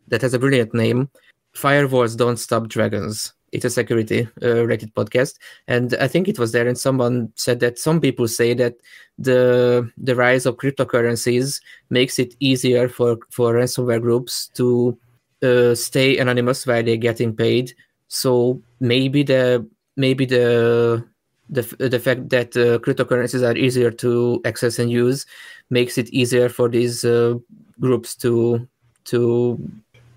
that 0.08 0.22
has 0.22 0.34
a 0.34 0.39
brilliant 0.39 0.74
name. 0.74 1.10
Firewalls 1.56 2.18
don't 2.18 2.38
stop 2.38 2.68
dragons. 2.68 3.34
It's 3.52 3.63
a 3.65 3.70
security 3.70 4.28
uh, 4.44 4.65
rated 4.65 4.94
podcast, 4.94 5.36
and 5.68 5.96
I 6.02 6.10
think 6.10 6.28
it 6.28 6.38
was 6.38 6.52
there. 6.52 6.68
And 6.68 6.78
someone 6.78 7.32
said 7.36 7.62
that 7.62 7.80
some 7.80 8.02
people 8.02 8.28
say 8.28 8.54
that 8.56 8.76
the 9.18 9.89
the 9.98 10.15
rise 10.15 10.46
of 10.46 10.58
cryptocurrencies 10.58 11.62
makes 11.89 12.20
it 12.20 12.36
easier 12.39 12.89
for 12.89 13.18
for 13.30 13.54
ransomware 13.54 14.02
groups 14.02 14.50
to 14.56 14.98
uh, 15.41 15.76
stay 15.76 16.18
anonymous 16.18 16.68
while 16.68 16.84
they're 16.84 16.98
getting 16.98 17.36
paid. 17.36 17.74
So 18.08 18.62
maybe 18.80 19.24
the 19.24 19.65
maybe 19.96 20.26
the 20.26 21.06
the, 21.50 21.62
the 21.78 22.00
fact 22.00 22.30
that 22.30 22.58
uh, 22.58 22.80
cryptocurrencies 22.80 23.48
are 23.48 23.56
easier 23.56 23.92
to 23.92 24.42
access 24.46 24.80
and 24.80 24.90
use 24.90 25.26
makes 25.70 25.98
it 25.98 26.10
easier 26.10 26.50
for 26.50 26.68
these 26.70 27.06
uh, 27.06 27.36
groups 27.80 28.16
to 28.16 28.68
to 29.06 29.60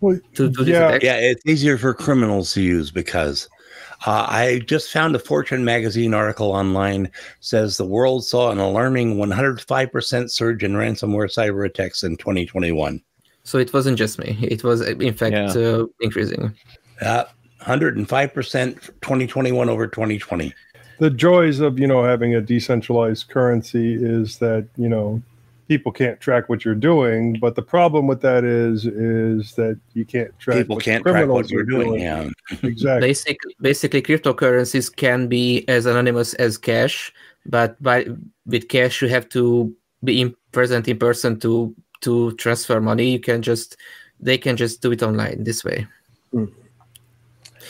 well, 0.01 0.19
to 0.35 0.49
do 0.51 0.65
yeah. 0.65 0.93
this 0.93 1.03
Yeah, 1.03 1.17
it's 1.17 1.45
easier 1.47 1.77
for 1.77 1.93
criminals 1.93 2.53
to 2.55 2.63
use 2.63 2.91
because 2.91 3.49
uh, 4.07 4.27
I 4.29 4.61
just 4.67 4.93
found 4.93 5.15
a 5.17 5.19
Fortune 5.19 5.65
magazine 5.65 6.15
article 6.15 6.53
online 6.53 7.11
says 7.41 7.77
the 7.77 7.85
world 7.85 8.25
saw 8.25 8.51
an 8.51 8.59
alarming 8.59 9.17
105% 9.17 10.31
surge 10.31 10.63
in 10.63 10.73
ransomware 10.75 11.29
cyber 11.29 11.67
attacks 11.67 12.05
in 12.05 12.17
2021. 12.17 13.03
So 13.43 13.59
it 13.59 13.73
wasn't 13.73 13.99
just 13.99 14.19
me; 14.19 14.39
it 14.43 14.63
was 14.63 14.83
in 14.83 15.15
fact 15.15 15.33
Yeah. 15.33 15.63
uh, 15.63 15.87
increasing. 16.01 16.55
Uh, 17.01 17.25
105% 17.61 18.07
2021 19.01 19.69
over 19.69 19.87
2020. 19.87 20.55
the 20.99 21.11
joys 21.11 21.61
of 21.61 21.79
you 21.79 21.87
know 21.87 22.03
having 22.05 22.35
a 22.35 22.41
decentralized 22.41 23.29
currency 23.29 23.95
is 23.95 24.39
that 24.39 24.67
you 24.77 24.89
know 24.89 25.23
people 25.69 25.93
can't 25.93 26.19
track 26.19 26.49
what 26.49 26.65
you're 26.65 26.75
doing 26.75 27.39
but 27.41 27.55
the 27.55 27.63
problem 27.63 28.07
with 28.07 28.21
that 28.23 28.43
is 28.43 28.87
is 28.87 29.55
that 29.55 29.79
you 29.95 30.05
can't 30.05 30.37
track 30.39 30.57
People 30.57 30.77
what 30.77 30.85
can't 30.85 31.05
track 31.05 31.29
what 31.29 31.51
you're 31.51 31.61
are 31.63 31.65
doing. 31.65 32.01
Yeah. 32.01 32.31
exactly 32.63 33.09
Basic, 33.09 33.37
basically, 33.61 34.03
cryptocurrencies 34.03 34.95
can 34.95 35.29
be 35.29 35.69
as 35.69 35.85
anonymous 35.87 36.33
as 36.35 36.57
cash, 36.57 37.13
but 37.45 37.81
by 37.83 38.07
with 38.47 38.69
cash 38.69 39.03
you 39.03 39.09
have 39.09 39.29
to 39.31 39.75
be 40.03 40.21
in, 40.23 40.35
present 40.53 40.89
in 40.89 40.99
person 40.99 41.39
to 41.41 41.75
to 42.01 42.33
transfer 42.37 42.81
money. 42.81 43.11
You 43.13 43.21
can 43.21 43.43
just 43.43 43.77
they 44.21 44.39
can 44.39 44.57
just 44.57 44.81
do 44.81 44.91
it 44.93 45.03
online 45.03 45.45
this 45.45 45.65
way. 45.65 45.87
Hmm. 46.33 46.47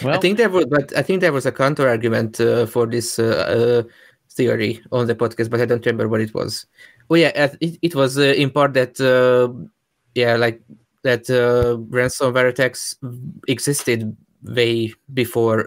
Well, 0.03 0.15
I 0.15 0.19
think 0.19 0.39
there 0.39 0.49
was, 0.49 0.67
but 0.67 0.97
I 0.97 1.03
think 1.03 1.21
there 1.21 1.33
was 1.33 1.47
a 1.47 1.53
counter 1.53 1.89
argument 1.89 2.41
uh, 2.41 2.67
for 2.67 2.87
this 2.87 3.19
uh, 3.19 3.85
uh, 3.87 3.91
theory 4.31 4.81
on 4.93 5.07
the 5.07 5.15
podcast, 5.15 5.51
but 5.51 5.61
I 5.61 5.67
don't 5.67 5.85
remember 5.85 6.09
what 6.09 6.21
it 6.21 6.35
was. 6.35 6.67
Oh 7.11 7.15
yeah, 7.15 7.55
it, 7.61 7.79
it 7.83 7.95
was 7.95 8.19
uh, 8.19 8.23
in 8.23 8.51
part 8.51 8.75
that 8.75 9.01
uh, 9.01 9.53
yeah, 10.15 10.37
like 10.37 10.61
that 11.03 11.29
uh, 11.31 11.79
ransomware 11.91 12.49
attacks 12.49 12.97
existed 13.49 14.17
way 14.43 14.93
before 15.13 15.65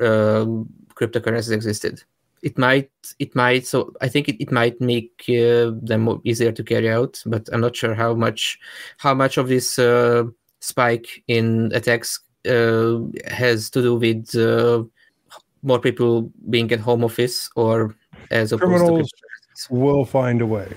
cryptocurrencies 0.95 1.51
existed. 1.51 2.03
It 2.41 2.57
might, 2.57 2.89
it 3.19 3.35
might. 3.35 3.67
So 3.67 3.93
I 4.01 4.07
think 4.07 4.27
it, 4.27 4.41
it 4.41 4.51
might 4.51 4.79
make 4.81 5.23
uh, 5.29 5.71
them 5.81 6.01
more 6.01 6.21
easier 6.23 6.51
to 6.51 6.63
carry 6.63 6.89
out, 6.89 7.21
but 7.25 7.47
I'm 7.53 7.61
not 7.61 7.75
sure 7.75 7.93
how 7.93 8.15
much, 8.15 8.59
how 8.97 9.13
much 9.13 9.37
of 9.37 9.47
this 9.47 9.77
uh, 9.77 10.23
spike 10.59 11.23
in 11.27 11.71
attacks 11.73 12.19
has 12.45 13.69
to 13.71 13.81
do 13.81 13.95
with 13.95 14.35
uh, 14.35 14.83
more 15.63 15.79
people 15.79 16.31
being 16.49 16.71
at 16.71 16.79
home 16.79 17.03
office 17.03 17.49
or 17.55 17.95
as 18.31 18.51
opposed 18.51 18.69
Criminals 18.69 19.09
to 19.09 19.73
will 19.73 20.05
find 20.05 20.41
a 20.41 20.45
way. 20.45 20.71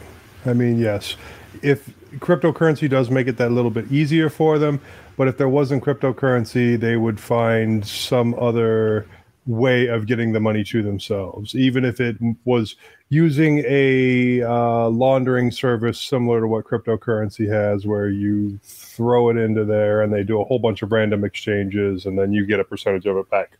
I 0.44 0.53
mean 0.53 0.79
yes. 0.79 1.16
If 1.62 1.90
cryptocurrency 2.18 2.88
does 2.88 3.11
make 3.11 3.27
it 3.27 3.37
that 3.38 3.50
little 3.50 3.70
bit 3.70 3.90
easier 3.90 4.29
for 4.29 4.59
them 4.59 4.81
but 5.16 5.27
if 5.27 5.38
there 5.38 5.48
wasn't 5.48 5.83
cryptocurrency 5.83 6.79
they 6.79 6.96
would 6.96 7.18
find 7.18 7.87
some 7.87 8.35
other 8.35 9.07
way 9.46 9.87
of 9.88 10.07
getting 10.07 10.33
the 10.33 10.40
money 10.40 10.64
to 10.64 10.83
themselves. 10.83 11.55
Even 11.55 11.85
if 11.85 12.00
it 12.00 12.16
was 12.44 12.77
using 13.11 13.62
a 13.66 14.42
uh, 14.42 14.88
laundering 14.88 15.50
service 15.50 16.00
similar 16.00 16.40
to 16.40 16.46
what 16.46 16.64
cryptocurrency 16.64 17.48
has 17.48 17.87
where 17.87 18.09
you 18.09 18.59
throw 18.94 19.28
it 19.30 19.37
into 19.37 19.64
there 19.64 20.02
and 20.02 20.12
they 20.12 20.22
do 20.22 20.40
a 20.40 20.44
whole 20.44 20.59
bunch 20.59 20.83
of 20.83 20.92
random 20.92 21.24
exchanges 21.24 22.07
and 22.07 22.18
then 22.18 22.33
you 22.33 22.46
get 22.46 22.61
a 22.61 22.64
percentage 22.64 23.07
of 23.07 23.16
it 23.16 23.28
back 23.30 23.59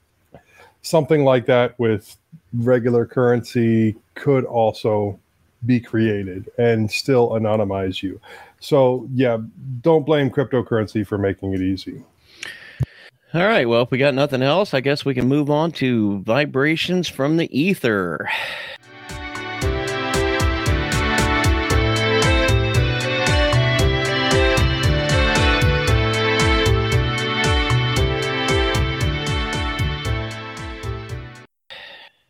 something 0.85 1.25
like 1.25 1.47
that 1.47 1.77
with 1.79 2.17
regular 2.53 3.05
currency 3.05 3.97
could 4.15 4.45
also 4.45 5.19
be 5.67 5.81
created 5.81 6.51
and 6.59 6.91
still 6.91 7.31
anonymize 7.31 8.03
you. 8.03 8.21
So, 8.61 9.09
yeah, 9.13 9.39
don't 9.81 10.07
blame 10.07 10.31
cryptocurrency 10.31 11.07
for 11.07 11.19
making 11.19 11.55
it 11.55 11.61
easy. 11.61 12.03
all 13.33 13.47
right. 13.47 13.69
Well, 13.69 13.83
if 13.83 13.91
we 13.91 13.99
got 13.99 14.15
nothing 14.15 14.43
else, 14.43 14.75
I 14.75 14.81
guess 14.81 15.05
we 15.05 15.15
can 15.15 15.27
move 15.27 15.51
on 15.51 15.73
to 15.73 16.21
vibrations 16.21 17.09
from 17.09 17.39
the 17.39 17.59
ether. 17.59 18.29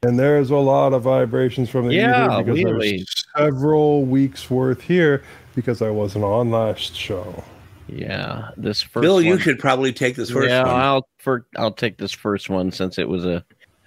And 0.05 0.19
there's 0.19 0.51
a 0.51 0.57
lot 0.57 0.93
of 0.93 1.03
vibrations 1.03 1.71
from 1.71 1.88
the 1.88 1.95
Yeah, 1.95 2.27
ether 2.27 2.45
because 2.45 2.62
really. 2.62 2.97
there's 2.99 3.27
several 3.37 4.05
weeks 4.05 4.51
worth 4.51 4.83
here 4.83 5.23
because 5.55 5.81
I 5.81 5.88
wasn't 5.90 6.25
on 6.25 6.51
last 6.51 6.95
show. 6.95 7.43
Yeah, 7.88 8.51
this 8.57 8.83
first. 8.83 9.03
Bill, 9.03 9.23
you 9.23 9.38
should 9.38 9.59
probably 9.59 9.93
take 9.93 10.17
this 10.17 10.31
first 10.31 10.49
yeah, 10.49 10.62
one. 10.62 10.81
I'll 10.81 11.09
for 11.19 11.47
I'll 11.57 11.73
take 11.73 11.97
this 11.97 12.12
first 12.12 12.51
one 12.51 12.71
since 12.71 12.99
it 12.99 13.09
was 13.09 13.25
a 13.25 13.45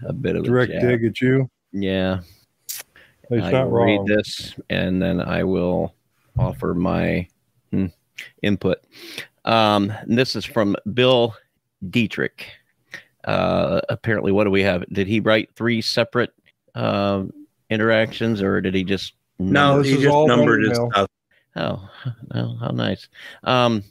a 0.08 0.14
bit 0.14 0.36
of 0.36 0.44
Direct 0.44 0.72
a 0.72 0.80
jab. 0.80 0.90
dig 0.90 1.06
at 1.06 1.22
you. 1.22 1.50
Yeah, 1.72 2.22
He's 3.30 3.44
I 3.44 3.52
not 3.52 3.70
will 3.70 3.84
read 3.84 4.06
this 4.06 4.56
and 4.70 5.02
then 5.02 5.22
I 5.22 5.44
will 5.44 5.94
offer 6.38 6.74
my 6.74 7.28
hmm, 7.72 7.88
input. 8.42 8.80
Um, 9.46 9.92
and 9.92 10.18
this 10.18 10.36
is 10.36 10.46
from 10.46 10.76
Bill 10.94 11.36
Dietrich. 11.90 12.48
Uh, 13.28 13.82
apparently, 13.90 14.32
what 14.32 14.46
do 14.46 14.50
we 14.50 14.64
have? 14.64 14.84
Did 14.92 15.06
he 15.06 15.20
write 15.20 15.54
three 15.56 15.82
separate 15.82 16.34
um, 16.76 17.32
interactions, 17.70 18.42
or 18.42 18.62
did 18.62 18.74
he 18.74 18.84
just 18.84 19.14
no, 19.40 19.82
he 19.82 19.96
just 19.96 20.08
all 20.08 20.28
numbered 20.28 20.64
his 20.64 20.78
stuff. 20.78 21.10
Oh, 21.56 21.90
oh, 22.34 22.58
how 22.58 22.70
nice. 22.70 23.08
Um, 23.44 23.84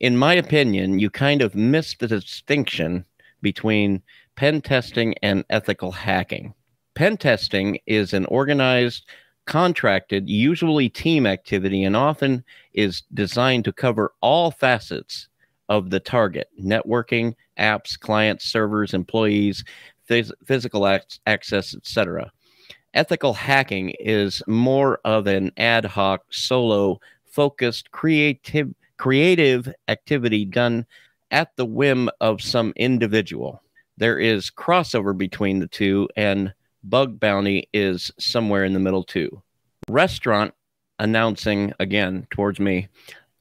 in 0.00 0.16
my 0.16 0.34
opinion, 0.34 0.98
you 0.98 1.10
kind 1.10 1.42
of 1.42 1.54
missed 1.54 2.00
the 2.00 2.08
distinction 2.08 3.04
between 3.42 4.02
pen 4.36 4.60
testing 4.60 5.14
and 5.22 5.44
ethical 5.50 5.92
hacking. 5.92 6.54
Pen 6.94 7.16
testing 7.16 7.78
is 7.86 8.12
an 8.12 8.26
organized, 8.26 9.06
contracted, 9.46 10.28
usually 10.28 10.88
team 10.88 11.26
activity, 11.26 11.84
and 11.84 11.96
often 11.96 12.44
is 12.72 13.02
designed 13.14 13.64
to 13.64 13.72
cover 13.72 14.12
all 14.20 14.50
facets 14.50 15.28
of 15.70 15.88
the 15.88 16.00
target 16.00 16.48
networking, 16.62 17.34
apps, 17.58 17.98
clients, 17.98 18.44
servers, 18.44 18.92
employees, 18.92 19.64
phys- 20.08 20.32
physical 20.44 20.86
ac- 20.86 21.20
access, 21.26 21.74
etc. 21.74 22.30
Ethical 22.92 23.32
hacking 23.32 23.94
is 24.00 24.42
more 24.48 25.00
of 25.04 25.28
an 25.28 25.52
ad 25.56 25.84
hoc, 25.84 26.24
solo 26.30 27.00
focused, 27.24 27.90
creative, 27.92 28.74
creative 28.98 29.72
activity 29.88 30.44
done 30.44 30.84
at 31.30 31.54
the 31.56 31.64
whim 31.64 32.10
of 32.20 32.42
some 32.42 32.72
individual. 32.76 33.62
There 33.96 34.18
is 34.18 34.50
crossover 34.50 35.16
between 35.16 35.60
the 35.60 35.68
two, 35.68 36.08
and 36.16 36.52
bug 36.82 37.20
bounty 37.20 37.68
is 37.72 38.10
somewhere 38.18 38.64
in 38.64 38.72
the 38.72 38.80
middle, 38.80 39.04
too. 39.04 39.40
Restaurant 39.88 40.52
announcing 40.98 41.72
again 41.78 42.26
towards 42.30 42.58
me, 42.58 42.88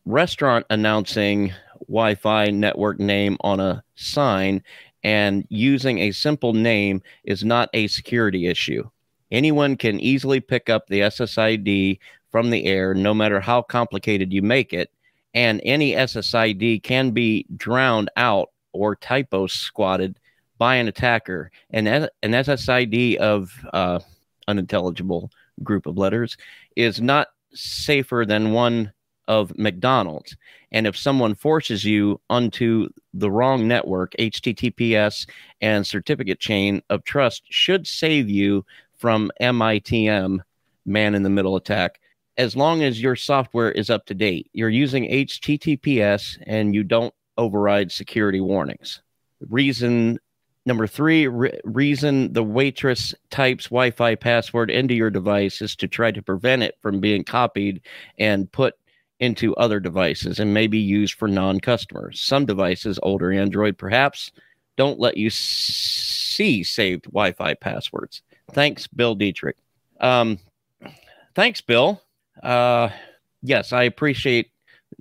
restaurant 0.06 0.66
announcing 0.70 1.54
Wi 1.90 2.16
Fi 2.16 2.46
network 2.52 3.00
name 3.00 3.38
on 3.42 3.60
a 3.60 3.84
sign 3.96 4.64
and 5.04 5.46
using 5.50 6.00
a 6.00 6.12
simple 6.12 6.54
name 6.54 7.02
is 7.24 7.44
not 7.44 7.70
a 7.74 7.88
security 7.88 8.48
issue. 8.48 8.90
Anyone 9.32 9.78
can 9.78 10.00
easily 10.00 10.40
pick 10.40 10.70
up 10.70 10.88
the 10.88 11.02
SSID 11.02 12.00
from 12.32 12.50
the 12.50 12.66
air, 12.66 12.94
no 12.94 13.14
matter 13.14 13.40
how 13.40 13.62
complicated 13.62 14.34
you 14.34 14.42
make 14.42 14.74
it. 14.74 14.92
And 15.34 15.62
any 15.64 15.94
SSID 15.94 16.84
can 16.84 17.12
be 17.12 17.46
drowned 17.56 18.10
out 18.18 18.50
or 18.74 18.96
typo 18.96 19.48
squatted 19.48 20.20
by 20.58 20.76
an 20.76 20.88
attacker. 20.88 21.52
And 21.70 21.88
an 21.88 22.10
SSID 22.24 23.18
of 23.18 23.52
uh, 23.72 24.00
unintelligible 24.48 25.32
group 25.64 25.86
of 25.86 25.98
letters 25.98 26.38
is 26.76 27.02
not 27.02 27.28
safer 27.54 28.26
than 28.28 28.52
one 28.52 28.92
of 29.28 29.58
McDonald's. 29.58 30.36
And 30.72 30.86
if 30.86 30.98
someone 30.98 31.36
forces 31.36 31.84
you 31.84 32.20
onto 32.30 32.90
the 33.14 33.32
wrong 33.32 33.68
network, 33.68 34.14
HTTPS 34.20 35.28
and 35.62 35.86
certificate 35.86 36.40
chain 36.40 36.82
of 36.90 37.04
trust 37.04 37.44
should 37.50 37.88
save 37.88 38.30
you 38.30 38.66
from 38.98 39.32
MITM 39.42 40.40
man 40.86 41.16
in 41.16 41.24
the 41.24 41.30
middle 41.30 41.56
attack 41.56 42.00
as 42.38 42.56
long 42.56 42.84
as 42.84 43.02
your 43.02 43.18
software 43.18 43.72
is 43.72 43.90
up 43.90 44.06
to 44.06 44.14
date. 44.14 44.50
You're 44.54 44.70
using 44.70 45.10
HTTPS 45.10 46.38
and 46.48 46.74
you 46.74 46.84
don't 46.84 47.14
override 47.38 47.92
security 47.92 48.40
warnings. 48.40 49.02
Reason 49.50 50.18
number 50.66 50.88
three 50.88 51.28
re- 51.28 51.60
reason 51.66 52.32
the 52.32 52.44
waitress 52.44 53.14
types 53.30 53.66
Wi 53.66 53.92
Fi 53.92 54.16
password 54.16 54.72
into 54.72 54.94
your 54.94 55.10
device 55.10 55.62
is 55.62 55.76
to 55.78 55.88
try 55.88 56.12
to 56.12 56.22
prevent 56.22 56.64
it 56.64 56.76
from 56.82 57.00
being 57.00 57.24
copied 57.24 57.82
and 58.18 58.52
put 58.52 58.76
into 59.20 59.56
other 59.56 59.80
devices 59.80 60.40
and 60.40 60.54
may 60.54 60.68
be 60.68 60.80
used 60.80 61.14
for 61.16 61.28
non 61.28 61.60
customers. 61.60 62.20
Some 62.20 62.46
devices, 62.46 63.00
older 63.04 63.32
Android 63.32 63.78
perhaps, 63.78 64.32
don't 64.78 65.00
let 65.00 65.18
you 65.18 65.30
see 65.30 66.64
saved 66.64 67.06
Wi 67.06 67.34
Fi 67.34 67.54
passwords. 67.54 68.22
Thanks, 68.54 68.88
Bill 68.88 69.16
Dietrich. 69.16 69.58
Um, 70.00 70.40
thanks, 71.36 71.62
Bill. 71.62 72.02
Uh, 72.42 72.90
yes, 73.42 73.74
I 73.74 73.84
appreciate 73.84 74.52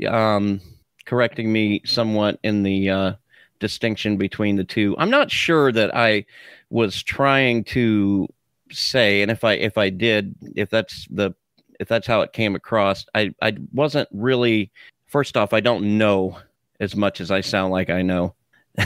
um, 0.07 0.61
correcting 1.04 1.52
me 1.52 1.83
somewhat 1.85 2.38
in 2.42 2.62
the 2.62 2.90
uh, 2.90 3.12
distinction 3.61 4.16
between 4.16 4.57
the 4.57 4.64
two. 4.64 4.96
I'm 4.98 5.11
not 5.11 5.31
sure 5.31 5.72
that 5.72 5.94
I 5.94 6.26
was 6.70 7.02
trying 7.02 7.64
to 7.64 8.28
say, 8.70 9.22
and 9.22 9.31
if 9.31 9.44
I 9.44 9.54
if 9.54 9.78
I 9.78 9.90
did, 9.90 10.35
if 10.57 10.70
that's 10.70 11.07
the 11.11 11.35
if 11.78 11.88
that's 11.88 12.06
how 12.06 12.22
it 12.22 12.32
came 12.32 12.54
across, 12.54 13.06
I 13.14 13.34
I 13.40 13.56
wasn't 13.72 14.08
really. 14.12 14.70
First 15.06 15.36
off, 15.38 15.54
I 15.54 15.60
don't 15.60 15.96
know 15.96 16.38
as 16.80 16.94
much 16.94 17.20
as 17.20 17.30
I 17.30 17.40
sound 17.40 17.72
like 17.72 17.88
I 17.90 18.02
know. 18.02 18.34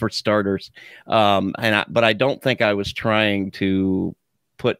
for 0.00 0.08
starters, 0.08 0.72
um, 1.06 1.54
and 1.58 1.76
I, 1.76 1.84
but 1.86 2.02
I 2.02 2.14
don't 2.14 2.42
think 2.42 2.62
I 2.62 2.72
was 2.72 2.92
trying 2.92 3.50
to 3.52 4.16
put 4.56 4.78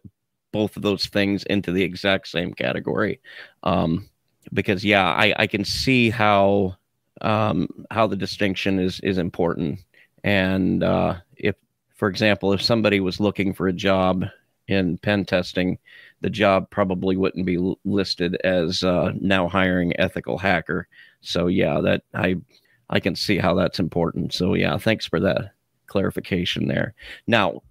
both 0.50 0.76
of 0.76 0.82
those 0.82 1.06
things 1.06 1.44
into 1.44 1.70
the 1.70 1.82
exact 1.82 2.26
same 2.26 2.54
category, 2.54 3.20
um, 3.62 4.08
because 4.52 4.84
yeah, 4.84 5.06
I, 5.06 5.34
I 5.36 5.46
can 5.46 5.64
see 5.64 6.10
how 6.10 6.76
um, 7.20 7.68
how 7.90 8.06
the 8.06 8.16
distinction 8.16 8.80
is 8.80 8.98
is 9.00 9.18
important, 9.18 9.80
and 10.24 10.82
uh, 10.82 11.16
if, 11.36 11.54
for 11.94 12.08
example, 12.08 12.52
if 12.54 12.62
somebody 12.62 12.98
was 12.98 13.20
looking 13.20 13.52
for 13.52 13.68
a 13.68 13.72
job 13.74 14.24
in 14.68 14.96
pen 14.98 15.26
testing, 15.26 15.78
the 16.20 16.30
job 16.30 16.70
probably 16.70 17.16
wouldn't 17.16 17.46
be 17.46 17.74
listed 17.84 18.36
as 18.44 18.82
uh, 18.82 19.12
now 19.20 19.48
hiring 19.48 19.98
ethical 19.98 20.38
hacker. 20.38 20.86
So 21.20 21.46
yeah, 21.46 21.80
that 21.80 22.02
I 22.14 22.36
I 22.88 23.00
can 23.00 23.14
see 23.14 23.38
how 23.38 23.54
that's 23.54 23.78
important. 23.78 24.32
So 24.32 24.54
yeah, 24.54 24.76
thanks 24.78 25.06
for 25.06 25.20
that 25.20 25.52
clarification 25.86 26.68
there. 26.68 26.94
Now, 27.26 27.62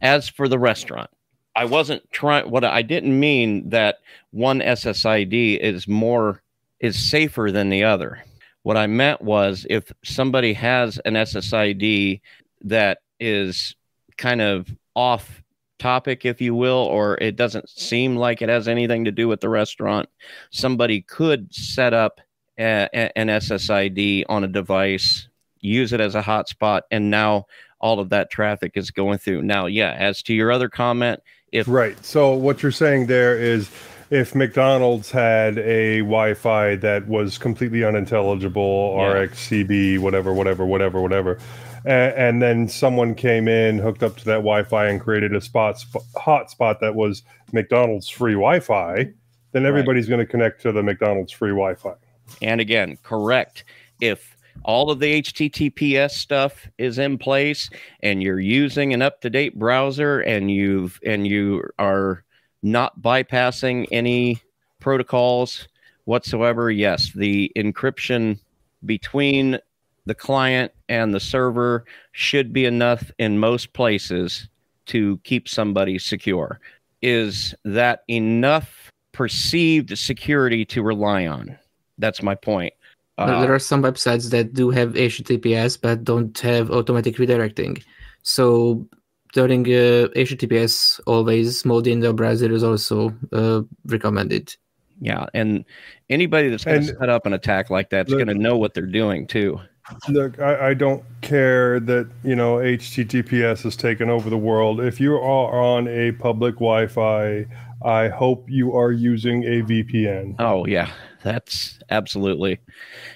as 0.00 0.28
for 0.28 0.48
the 0.48 0.58
restaurant, 0.58 1.10
I 1.54 1.64
wasn't 1.64 2.10
trying. 2.10 2.50
What 2.50 2.64
I 2.64 2.82
didn't 2.82 3.18
mean 3.18 3.70
that 3.70 4.00
one 4.30 4.60
SSID 4.60 5.58
is 5.58 5.88
more 5.88 6.42
is 6.80 6.98
safer 6.98 7.50
than 7.50 7.70
the 7.70 7.84
other. 7.84 8.22
What 8.62 8.76
I 8.76 8.86
meant 8.86 9.22
was 9.22 9.66
if 9.70 9.92
somebody 10.04 10.52
has 10.54 10.98
an 11.04 11.14
SSID 11.14 12.20
that 12.62 12.98
is 13.20 13.74
kind 14.16 14.40
of 14.40 14.68
off 14.94 15.42
topic, 15.78 16.24
if 16.24 16.40
you 16.40 16.54
will, 16.54 16.76
or 16.76 17.16
it 17.18 17.36
doesn't 17.36 17.68
seem 17.68 18.16
like 18.16 18.42
it 18.42 18.48
has 18.48 18.68
anything 18.68 19.04
to 19.04 19.12
do 19.12 19.28
with 19.28 19.40
the 19.40 19.48
restaurant, 19.48 20.08
somebody 20.50 21.02
could 21.02 21.52
set 21.54 21.92
up 21.92 22.20
a, 22.58 22.88
a, 22.92 23.18
an 23.18 23.28
SSID 23.28 24.24
on 24.28 24.44
a 24.44 24.48
device, 24.48 25.28
use 25.60 25.92
it 25.92 26.00
as 26.00 26.14
a 26.14 26.22
hotspot, 26.22 26.82
and 26.90 27.10
now 27.10 27.46
all 27.80 28.00
of 28.00 28.10
that 28.10 28.30
traffic 28.30 28.72
is 28.74 28.90
going 28.90 29.18
through. 29.18 29.42
Now, 29.42 29.66
yeah, 29.66 29.94
as 29.98 30.22
to 30.24 30.34
your 30.34 30.50
other 30.50 30.68
comment, 30.68 31.20
if 31.52 31.68
right, 31.68 32.02
so 32.04 32.34
what 32.34 32.62
you're 32.62 32.72
saying 32.72 33.06
there 33.06 33.38
is 33.38 33.70
if 34.10 34.34
McDonald's 34.34 35.10
had 35.10 35.58
a 35.58 35.98
Wi-Fi 36.00 36.76
that 36.76 37.06
was 37.08 37.38
completely 37.38 37.84
unintelligible, 37.84 38.96
yeah. 38.98 39.26
RxCB, 39.26 39.98
whatever, 39.98 40.32
whatever, 40.32 40.64
whatever, 40.64 41.00
whatever, 41.00 41.38
and, 41.86 42.14
and, 42.14 42.42
then 42.42 42.68
someone 42.68 43.14
came 43.14 43.48
in, 43.48 43.78
hooked 43.78 44.02
up 44.02 44.16
to 44.16 44.24
that 44.26 44.38
Wi-Fi, 44.38 44.86
and 44.88 45.00
created 45.00 45.34
a 45.34 45.40
spot 45.40 45.78
sp- 45.80 46.04
hotspot 46.16 46.80
that 46.80 46.94
was 46.94 47.22
McDonald's 47.52 48.08
free 48.08 48.34
Wi-Fi, 48.34 49.12
then 49.52 49.64
everybody's 49.64 50.06
right. 50.06 50.16
going 50.16 50.26
to 50.26 50.30
connect 50.30 50.60
to 50.62 50.72
the 50.72 50.82
McDonald's 50.82 51.32
free 51.32 51.50
Wi-Fi. 51.50 51.94
And 52.42 52.60
again, 52.60 52.98
correct. 53.02 53.64
If 54.00 54.36
all 54.64 54.90
of 54.90 55.00
the 55.00 55.22
HTTPS 55.22 56.10
stuff 56.10 56.68
is 56.78 56.98
in 56.98 57.18
place 57.18 57.70
and 58.00 58.22
you're 58.22 58.40
using 58.40 58.92
an 58.92 59.02
up-to-date 59.02 59.58
browser 59.58 60.20
and 60.20 60.50
you've 60.50 60.98
and 61.04 61.26
you 61.26 61.62
are 61.78 62.24
not 62.62 63.00
bypassing 63.00 63.86
any 63.92 64.40
protocols 64.80 65.68
whatsoever, 66.04 66.70
yes, 66.70 67.12
the 67.14 67.52
encryption 67.56 68.38
between 68.84 69.58
the 70.06 70.14
client 70.14 70.72
and 70.88 71.12
the 71.12 71.20
server 71.20 71.84
should 72.12 72.52
be 72.52 72.64
enough 72.64 73.10
in 73.18 73.38
most 73.38 73.72
places 73.72 74.48
to 74.86 75.18
keep 75.24 75.48
somebody 75.48 75.98
secure. 75.98 76.60
Is 77.02 77.54
that 77.64 78.04
enough 78.08 78.90
perceived 79.12 79.96
security 79.98 80.64
to 80.66 80.82
rely 80.82 81.26
on? 81.26 81.58
That's 81.98 82.22
my 82.22 82.34
point. 82.34 82.72
Uh, 83.18 83.40
there 83.40 83.54
are 83.54 83.58
some 83.58 83.82
websites 83.82 84.30
that 84.30 84.52
do 84.52 84.70
have 84.70 84.92
HTTPS 84.92 85.80
but 85.80 86.04
don't 86.04 86.38
have 86.40 86.70
automatic 86.70 87.16
redirecting. 87.16 87.82
So 88.22 88.86
turning 89.34 89.64
uh, 89.66 90.08
HTTPS 90.14 91.00
always 91.06 91.64
mode 91.64 91.86
in 91.86 92.00
the 92.00 92.12
browser 92.12 92.52
is 92.52 92.62
also 92.62 93.14
uh, 93.32 93.62
recommended. 93.86 94.54
Yeah, 95.00 95.26
and 95.34 95.64
anybody 96.08 96.48
that's 96.48 96.64
going 96.64 96.80
to 96.80 96.86
set 96.86 97.08
up 97.08 97.26
an 97.26 97.34
attack 97.34 97.68
like 97.68 97.90
that's 97.90 98.12
going 98.12 98.28
to 98.28 98.34
know 98.34 98.56
what 98.56 98.72
they're 98.72 98.86
doing 98.86 99.26
too. 99.26 99.60
Look, 100.08 100.40
I, 100.40 100.70
I, 100.70 100.74
don't 100.74 101.04
care 101.20 101.78
that 101.80 102.08
you 102.24 102.34
know 102.34 102.56
HTTPS 102.56 103.62
has 103.62 103.76
taken 103.76 104.10
over 104.10 104.28
the 104.28 104.36
world. 104.36 104.80
If 104.80 105.00
you 105.00 105.14
are 105.14 105.60
on 105.60 105.86
a 105.86 106.12
public 106.12 106.56
Wi-Fi, 106.56 107.46
I 107.84 108.08
hope 108.08 108.50
you 108.50 108.76
are 108.76 108.90
using 108.90 109.44
a 109.44 109.62
VPN. 109.62 110.36
Oh 110.40 110.66
yeah, 110.66 110.90
that's 111.22 111.78
absolutely. 111.90 112.58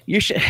You 0.07 0.21
should. 0.21 0.43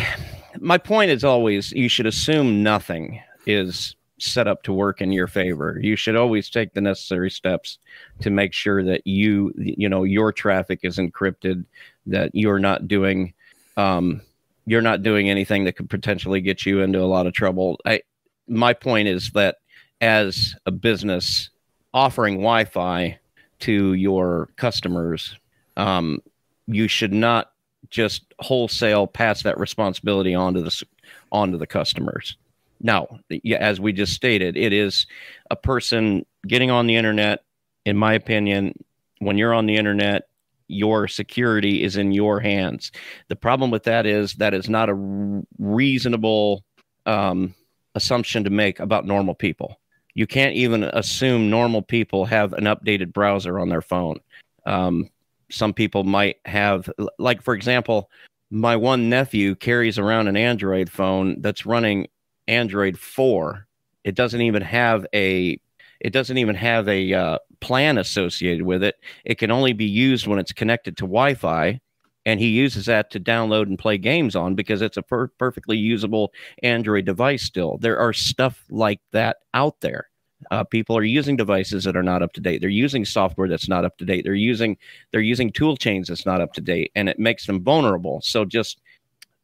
My 0.59 0.77
point 0.77 1.09
is 1.09 1.23
always 1.23 1.71
you 1.71 1.89
should 1.89 2.05
assume 2.05 2.61
nothing 2.61 3.21
is 3.47 3.95
set 4.21 4.47
up 4.47 4.63
to 4.63 4.73
work 4.73 5.01
in 5.01 5.11
your 5.11 5.27
favor. 5.27 5.79
You 5.81 5.95
should 5.95 6.15
always 6.15 6.49
take 6.49 6.73
the 6.73 6.81
necessary 6.81 7.31
steps 7.31 7.79
to 8.21 8.29
make 8.29 8.53
sure 8.53 8.83
that 8.83 9.05
you, 9.05 9.51
you 9.57 9.89
know, 9.89 10.03
your 10.03 10.31
traffic 10.31 10.81
is 10.83 10.97
encrypted, 10.97 11.65
that 12.05 12.29
you're 12.33 12.59
not 12.59 12.87
doing, 12.87 13.33
um, 13.77 14.21
you're 14.65 14.81
not 14.81 15.03
doing 15.03 15.29
anything 15.29 15.63
that 15.65 15.75
could 15.75 15.89
potentially 15.89 16.41
get 16.41 16.65
you 16.65 16.81
into 16.81 16.99
a 16.99 17.05
lot 17.05 17.27
of 17.27 17.33
trouble. 17.33 17.79
I, 17.85 18.01
my 18.47 18.73
point 18.73 19.07
is 19.07 19.31
that 19.31 19.57
as 20.01 20.55
a 20.65 20.71
business 20.71 21.49
offering 21.93 22.35
Wi-Fi 22.35 23.19
to 23.59 23.93
your 23.93 24.49
customers, 24.55 25.35
um, 25.77 26.19
you 26.67 26.87
should 26.87 27.13
not 27.13 27.51
just 27.89 28.33
wholesale 28.39 29.07
pass 29.07 29.43
that 29.43 29.59
responsibility 29.59 30.33
onto 30.33 30.61
the 30.61 30.83
onto 31.31 31.57
the 31.57 31.67
customers. 31.67 32.37
Now, 32.79 33.19
as 33.59 33.79
we 33.79 33.93
just 33.93 34.13
stated, 34.13 34.57
it 34.57 34.73
is 34.73 35.05
a 35.51 35.55
person 35.55 36.25
getting 36.47 36.71
on 36.71 36.87
the 36.87 36.95
internet. 36.95 37.43
In 37.85 37.97
my 37.97 38.13
opinion, 38.13 38.73
when 39.19 39.37
you're 39.37 39.53
on 39.53 39.67
the 39.67 39.75
internet, 39.75 40.27
your 40.71 41.07
security 41.07 41.83
is 41.83 41.97
in 41.97 42.11
your 42.11 42.39
hands. 42.39 42.91
The 43.27 43.35
problem 43.35 43.71
with 43.71 43.83
that 43.83 44.05
is 44.05 44.35
that 44.35 44.53
is 44.53 44.69
not 44.69 44.89
a 44.89 45.41
reasonable 45.59 46.63
um, 47.05 47.53
assumption 47.95 48.43
to 48.43 48.49
make 48.49 48.79
about 48.79 49.05
normal 49.05 49.35
people. 49.35 49.79
You 50.13 50.27
can't 50.27 50.55
even 50.55 50.83
assume 50.83 51.49
normal 51.49 51.81
people 51.81 52.25
have 52.25 52.53
an 52.53 52.65
updated 52.65 53.13
browser 53.13 53.59
on 53.59 53.69
their 53.69 53.81
phone. 53.81 54.19
Um, 54.65 55.09
some 55.49 55.73
people 55.73 56.03
might 56.03 56.37
have, 56.45 56.89
like, 57.17 57.41
for 57.41 57.53
example, 57.53 58.09
my 58.49 58.75
one 58.75 59.09
nephew 59.09 59.55
carries 59.55 59.97
around 59.97 60.27
an 60.27 60.37
Android 60.37 60.89
phone 60.89 61.41
that's 61.41 61.65
running 61.65 62.07
Android 62.47 62.97
4. 62.97 63.65
It 64.03 64.15
doesn't 64.15 64.41
even 64.41 64.61
have 64.61 65.05
a 65.13 65.59
it 66.01 66.11
doesn't 66.11 66.37
even 66.37 66.55
have 66.55 66.87
a 66.87 67.13
uh, 67.13 67.37
plan 67.59 67.97
associated 67.97 68.63
with 68.65 68.83
it. 68.83 68.95
It 69.23 69.37
can 69.37 69.51
only 69.51 69.73
be 69.73 69.85
used 69.85 70.27
when 70.27 70.39
it's 70.39 70.51
connected 70.51 70.97
to 70.97 71.03
Wi-Fi, 71.03 71.79
and 72.25 72.39
he 72.39 72.47
uses 72.47 72.87
that 72.87 73.11
to 73.11 73.19
download 73.19 73.63
and 73.63 73.77
play 73.77 73.97
games 73.97 74.35
on 74.35 74.55
because 74.55 74.81
it's 74.81 74.97
a 74.97 75.03
per- 75.03 75.27
perfectly 75.27 75.77
usable 75.77 76.33
Android 76.63 77.05
device. 77.05 77.43
Still, 77.43 77.77
there 77.77 77.99
are 77.99 78.13
stuff 78.13 78.63
like 78.69 78.99
that 79.11 79.37
out 79.53 79.79
there. 79.81 80.09
Uh, 80.49 80.63
people 80.63 80.97
are 80.97 81.03
using 81.03 81.37
devices 81.37 81.83
that 81.83 81.95
are 81.95 82.01
not 82.01 82.23
up 82.23 82.33
to 82.33 82.41
date. 82.41 82.61
They're 82.61 82.69
using 82.69 83.05
software 83.05 83.47
that's 83.47 83.69
not 83.69 83.85
up 83.85 83.97
to 83.99 84.05
date. 84.05 84.23
They're 84.23 84.33
using 84.33 84.77
they're 85.11 85.21
using 85.21 85.51
tool 85.51 85.77
chains 85.77 86.07
that's 86.07 86.25
not 86.25 86.41
up 86.41 86.53
to 86.53 86.61
date, 86.61 86.91
and 86.95 87.07
it 87.07 87.19
makes 87.19 87.45
them 87.45 87.63
vulnerable. 87.63 88.21
So 88.21 88.43
just 88.43 88.81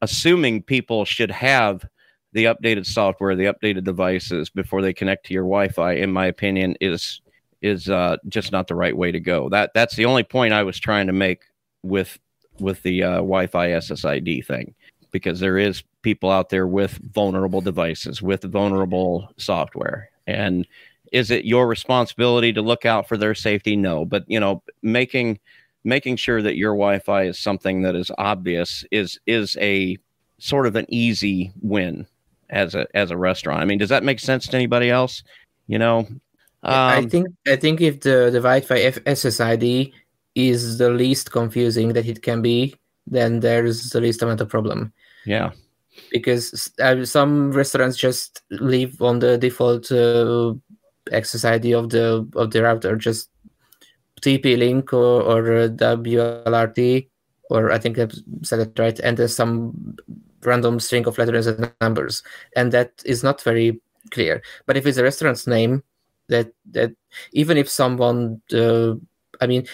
assuming 0.02 0.62
people 0.62 1.04
should 1.04 1.30
have 1.30 1.84
the 2.32 2.44
updated 2.44 2.86
software, 2.86 3.34
the 3.34 3.46
updated 3.46 3.84
devices 3.84 4.50
before 4.50 4.82
they 4.82 4.92
connect 4.92 5.26
to 5.26 5.34
your 5.34 5.44
Wi-Fi, 5.44 5.92
in 5.92 6.12
my 6.12 6.26
opinion, 6.26 6.76
is 6.80 7.20
is 7.60 7.88
uh, 7.88 8.16
just 8.28 8.52
not 8.52 8.68
the 8.68 8.74
right 8.74 8.96
way 8.96 9.10
to 9.10 9.20
go. 9.20 9.48
That 9.48 9.72
that's 9.74 9.96
the 9.96 10.04
only 10.04 10.22
point 10.22 10.52
I 10.52 10.62
was 10.62 10.78
trying 10.78 11.06
to 11.06 11.12
make 11.12 11.42
with 11.82 12.18
with 12.60 12.82
the 12.82 13.02
uh, 13.02 13.14
Wi-Fi 13.16 13.68
SSID 13.68 14.46
thing, 14.46 14.74
because 15.10 15.40
there 15.40 15.58
is 15.58 15.82
people 16.02 16.30
out 16.30 16.50
there 16.50 16.66
with 16.66 16.98
vulnerable 17.12 17.60
devices 17.60 18.20
with 18.22 18.42
vulnerable 18.42 19.28
software, 19.36 20.10
and 20.26 20.66
is 21.12 21.30
it 21.30 21.44
your 21.44 21.66
responsibility 21.66 22.52
to 22.52 22.62
look 22.62 22.84
out 22.84 23.08
for 23.08 23.16
their 23.16 23.34
safety? 23.34 23.74
No, 23.74 24.04
but 24.04 24.24
you 24.26 24.38
know, 24.38 24.62
making 24.82 25.38
making 25.84 26.16
sure 26.16 26.42
that 26.42 26.56
your 26.56 26.72
Wi-Fi 26.72 27.22
is 27.22 27.38
something 27.38 27.82
that 27.82 27.96
is 27.96 28.10
obvious 28.18 28.84
is 28.90 29.18
is 29.26 29.56
a 29.60 29.96
sort 30.38 30.66
of 30.66 30.76
an 30.76 30.86
easy 30.88 31.52
win 31.62 32.06
as 32.50 32.74
a 32.74 32.86
as 32.94 33.10
a 33.10 33.16
restaurant. 33.16 33.60
I 33.60 33.64
mean, 33.64 33.78
does 33.78 33.88
that 33.88 34.04
make 34.04 34.20
sense 34.20 34.46
to 34.48 34.56
anybody 34.56 34.90
else? 34.90 35.22
You 35.66 35.78
know, 35.78 35.98
um, 35.98 36.16
I 36.64 37.06
think 37.06 37.28
I 37.46 37.56
think 37.56 37.80
if 37.80 38.00
the 38.00 38.30
the 38.30 38.40
Wi-Fi 38.40 38.90
SSID 39.06 39.92
is 40.34 40.78
the 40.78 40.90
least 40.90 41.32
confusing 41.32 41.92
that 41.92 42.06
it 42.06 42.22
can 42.22 42.42
be, 42.42 42.74
then 43.06 43.40
there's 43.40 43.90
the 43.90 44.00
least 44.00 44.22
amount 44.22 44.40
of 44.40 44.48
problem. 44.48 44.92
Yeah, 45.24 45.52
because 46.10 46.72
uh, 46.80 47.04
some 47.04 47.52
restaurants 47.52 47.96
just 47.96 48.42
leave 48.50 49.00
on 49.02 49.18
the 49.18 49.38
default 49.38 49.90
uh, 49.92 50.54
SSID 51.10 51.78
of 51.78 51.90
the 51.90 52.28
of 52.34 52.50
the 52.50 52.62
router, 52.62 52.96
just 52.96 53.30
TP 54.20 54.58
link 54.58 54.92
or, 54.92 55.22
or 55.22 55.68
WLRT, 55.68 57.08
or 57.50 57.70
I 57.70 57.78
think 57.78 57.98
I've 57.98 58.14
said 58.42 58.60
it 58.60 58.78
right, 58.78 58.98
and 59.00 59.16
there's 59.16 59.34
some 59.34 59.96
random 60.44 60.80
string 60.80 61.06
of 61.06 61.18
letters 61.18 61.46
and 61.46 61.72
numbers, 61.80 62.22
and 62.56 62.72
that 62.72 62.92
is 63.04 63.22
not 63.22 63.42
very 63.42 63.80
clear. 64.10 64.42
But 64.66 64.76
if 64.76 64.86
it's 64.86 64.98
a 64.98 65.02
restaurant's 65.02 65.46
name, 65.46 65.82
that 66.28 66.52
that 66.72 66.92
even 67.32 67.56
if 67.56 67.68
someone, 67.68 68.40
uh, 68.52 68.94
I 69.40 69.46
mean, 69.46 69.66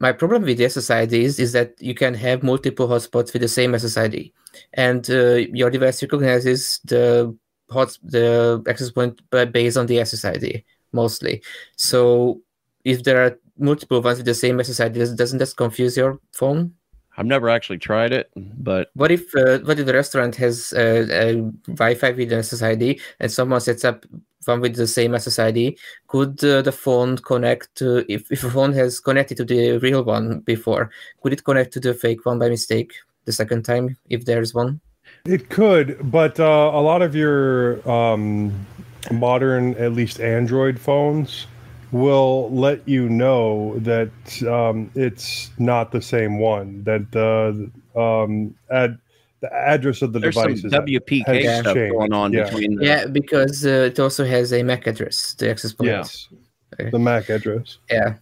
my 0.00 0.12
problem 0.12 0.42
with 0.42 0.58
the 0.58 0.64
SSID 0.64 1.12
is, 1.12 1.38
is 1.38 1.52
that 1.52 1.80
you 1.80 1.94
can 1.94 2.14
have 2.14 2.42
multiple 2.42 2.88
hotspots 2.88 3.32
with 3.32 3.42
the 3.42 3.48
same 3.48 3.72
SSID, 3.72 4.32
and 4.74 5.08
uh, 5.10 5.34
your 5.52 5.70
device 5.70 6.02
recognizes 6.02 6.80
the 6.84 7.36
hot 7.70 7.96
the 8.02 8.62
access 8.68 8.90
point 8.90 9.20
based 9.52 9.76
on 9.76 9.86
the 9.86 9.96
SSID 9.96 10.64
mostly. 10.92 11.42
So 11.76 12.40
if 12.84 13.02
there 13.02 13.24
are 13.24 13.38
multiple 13.58 14.00
ones 14.00 14.18
with 14.18 14.26
the 14.26 14.34
same 14.34 14.58
SSID, 14.58 15.16
doesn't 15.16 15.38
that 15.38 15.54
confuse 15.56 15.96
your 15.96 16.20
phone? 16.32 16.74
I've 17.16 17.26
never 17.26 17.48
actually 17.48 17.78
tried 17.78 18.12
it, 18.12 18.30
but 18.36 18.90
what 18.94 19.10
if 19.10 19.34
uh, 19.36 19.58
what 19.60 19.78
if 19.78 19.86
the 19.86 19.94
restaurant 19.94 20.34
has 20.36 20.72
uh, 20.76 21.06
a 21.10 21.34
Wi-Fi 21.66 22.10
with 22.10 22.32
an 22.32 22.40
SSID 22.40 23.00
and 23.20 23.30
someone 23.30 23.60
sets 23.60 23.84
up 23.84 24.04
one 24.46 24.60
with 24.60 24.74
the 24.74 24.86
same 24.86 25.12
SSID? 25.12 25.78
Could 26.08 26.44
uh, 26.44 26.62
the 26.62 26.72
phone 26.72 27.18
connect 27.18 27.74
to 27.76 28.04
if 28.12 28.30
if 28.32 28.42
a 28.42 28.50
phone 28.50 28.72
has 28.72 28.98
connected 28.98 29.36
to 29.36 29.44
the 29.44 29.78
real 29.78 30.02
one 30.02 30.40
before? 30.40 30.90
Could 31.22 31.32
it 31.34 31.44
connect 31.44 31.72
to 31.74 31.80
the 31.80 31.94
fake 31.94 32.26
one 32.26 32.38
by 32.38 32.48
mistake 32.48 32.92
the 33.26 33.32
second 33.32 33.64
time 33.64 33.96
if 34.10 34.24
there's 34.24 34.52
one? 34.52 34.80
It 35.24 35.48
could, 35.50 36.10
but 36.10 36.40
uh, 36.40 36.70
a 36.74 36.80
lot 36.80 37.00
of 37.00 37.14
your 37.14 37.88
um, 37.88 38.66
modern, 39.12 39.74
at 39.74 39.92
least 39.92 40.20
Android 40.20 40.78
phones, 40.78 41.46
will 41.94 42.50
let 42.50 42.86
you 42.88 43.08
know 43.08 43.78
that 43.78 44.10
um, 44.42 44.90
it's 44.96 45.50
not 45.58 45.92
the 45.92 46.02
same 46.02 46.38
one. 46.40 46.82
That 46.82 47.12
the 47.12 47.70
um, 47.98 48.54
ad, 48.68 48.98
the 49.40 49.54
address 49.54 50.02
of 50.02 50.12
the 50.12 50.18
There's 50.18 50.34
device 50.34 50.62
some 50.62 50.70
WPK 50.70 51.60
stuff 51.60 51.74
changed. 51.74 51.92
going 51.92 52.12
on 52.12 52.32
yeah. 52.32 52.44
between. 52.44 52.76
The... 52.76 52.84
Yeah, 52.84 53.06
because 53.06 53.64
uh, 53.64 53.90
it 53.92 54.00
also 54.00 54.24
has 54.24 54.52
a 54.52 54.64
MAC 54.64 54.88
address, 54.88 55.34
the 55.34 55.48
access 55.48 55.72
point. 55.72 55.90
Yes, 55.90 56.28
okay. 56.74 56.90
the 56.90 56.98
MAC 56.98 57.30
address. 57.30 57.78
Yeah, 57.88 58.14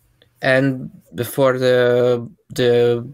and 0.42 0.90
before 1.14 1.58
the 1.58 2.28
the 2.54 3.10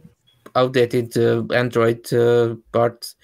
outdated 0.57 1.17
uh, 1.17 1.45
Android 1.55 2.13
uh, 2.13 2.57
part 2.73 3.15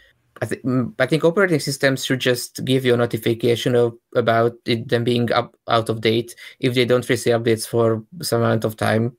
I, 0.44 0.46
th- 0.46 0.62
mm, 0.62 0.92
I 0.98 1.07
think 1.07 1.24
operating 1.24 1.59
systems 1.59 2.04
should 2.04 2.20
just 2.20 2.64
give 2.64 2.85
you 2.85 2.92
a 2.92 2.98
notification 2.98 3.74
of 3.74 3.96
about 4.14 4.52
it, 4.66 4.88
them 4.88 5.02
being 5.02 5.33
up 5.33 5.57
out 5.68 5.88
of 5.88 6.02
date 6.02 6.35
if 6.61 6.74
they 6.74 6.85
don't 6.85 7.09
receive 7.09 7.35
updates 7.35 7.66
for 7.66 8.04
some 8.20 8.42
amount 8.42 8.64
of 8.64 8.76
time. 8.76 9.16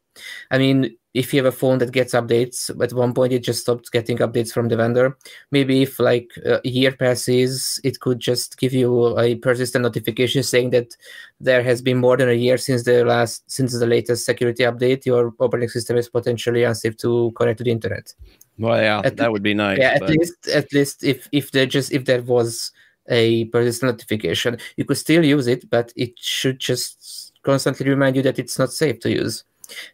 I 0.52 0.60
mean, 0.60 0.96
if 1.16 1.34
you 1.34 1.44
have 1.44 1.52
a 1.52 1.58
phone 1.58 1.80
that 1.80 1.92
gets 1.92 2.14
updates, 2.14 2.70
at 2.84 2.94
one 2.94 3.14
point 3.14 3.34
it 3.34 3.40
just 3.40 3.62
stops 3.62 3.90
getting 3.90 4.18
updates 4.20 4.54
from 4.54 4.68
the 4.68 4.78
vendor. 4.78 5.18
Maybe 5.52 5.82
if 5.82 6.00
like 6.00 6.30
a 6.46 6.60
year 6.64 6.92
passes, 6.92 7.80
it 7.84 8.00
could 8.02 8.20
just 8.20 8.60
give 8.60 8.74
you 8.74 9.18
a 9.18 9.36
persistent 9.36 9.84
notification 9.84 10.44
saying 10.44 10.70
that 10.72 10.96
there 11.40 11.64
has 11.64 11.82
been 11.82 11.98
more 11.98 12.18
than 12.18 12.30
a 12.30 12.34
year 12.34 12.58
since 12.58 12.84
the 12.84 13.04
last 13.04 13.50
since 13.50 13.78
the 13.78 13.88
latest 13.88 14.26
security 14.26 14.64
update. 14.64 15.08
Your 15.08 15.34
operating 15.40 15.70
system 15.70 15.98
is 15.98 16.08
potentially 16.08 16.64
unsafe 16.64 16.98
to 16.98 17.32
connect 17.36 17.58
to 17.58 17.64
the 17.64 17.72
internet. 17.72 18.14
Well, 18.58 18.82
yeah, 18.82 19.02
at 19.04 19.18
that 19.18 19.32
would 19.32 19.44
be 19.44 19.54
nice. 19.54 19.78
Yeah, 19.80 20.00
but... 20.00 20.10
at 20.10 20.18
least 20.18 20.48
at 20.48 20.74
least 20.74 21.04
if 21.04 21.28
if 21.32 21.52
there 21.52 21.66
just 21.66 21.92
if 21.92 22.06
there 22.06 22.22
was 22.22 22.72
a 23.10 23.46
persistent 23.46 23.92
notification, 23.92 24.58
you 24.78 24.86
could 24.86 24.98
still 24.98 25.24
use 25.24 25.48
it, 25.48 25.70
but 25.70 25.92
it 25.96 26.14
should 26.20 26.60
just 26.60 27.34
constantly 27.44 27.90
remind 27.90 28.16
you 28.16 28.22
that 28.24 28.40
it's 28.40 28.58
not 28.58 28.72
safe 28.72 29.00
to 29.02 29.12
use. 29.12 29.44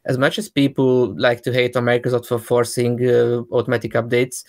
As 0.05 0.17
much 0.17 0.37
as 0.37 0.49
people 0.49 1.17
like 1.17 1.43
to 1.43 1.53
hate 1.53 1.75
on 1.75 1.85
Microsoft 1.85 2.27
for 2.27 2.39
forcing 2.39 3.03
uh, 3.07 3.43
automatic 3.51 3.93
updates, 3.93 4.43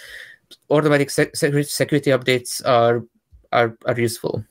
automatic 0.71 1.11
security 1.11 2.11
updates 2.11 2.65
are 2.67 3.05
are 3.53 3.77
are 3.87 3.99
useful. 3.99 4.45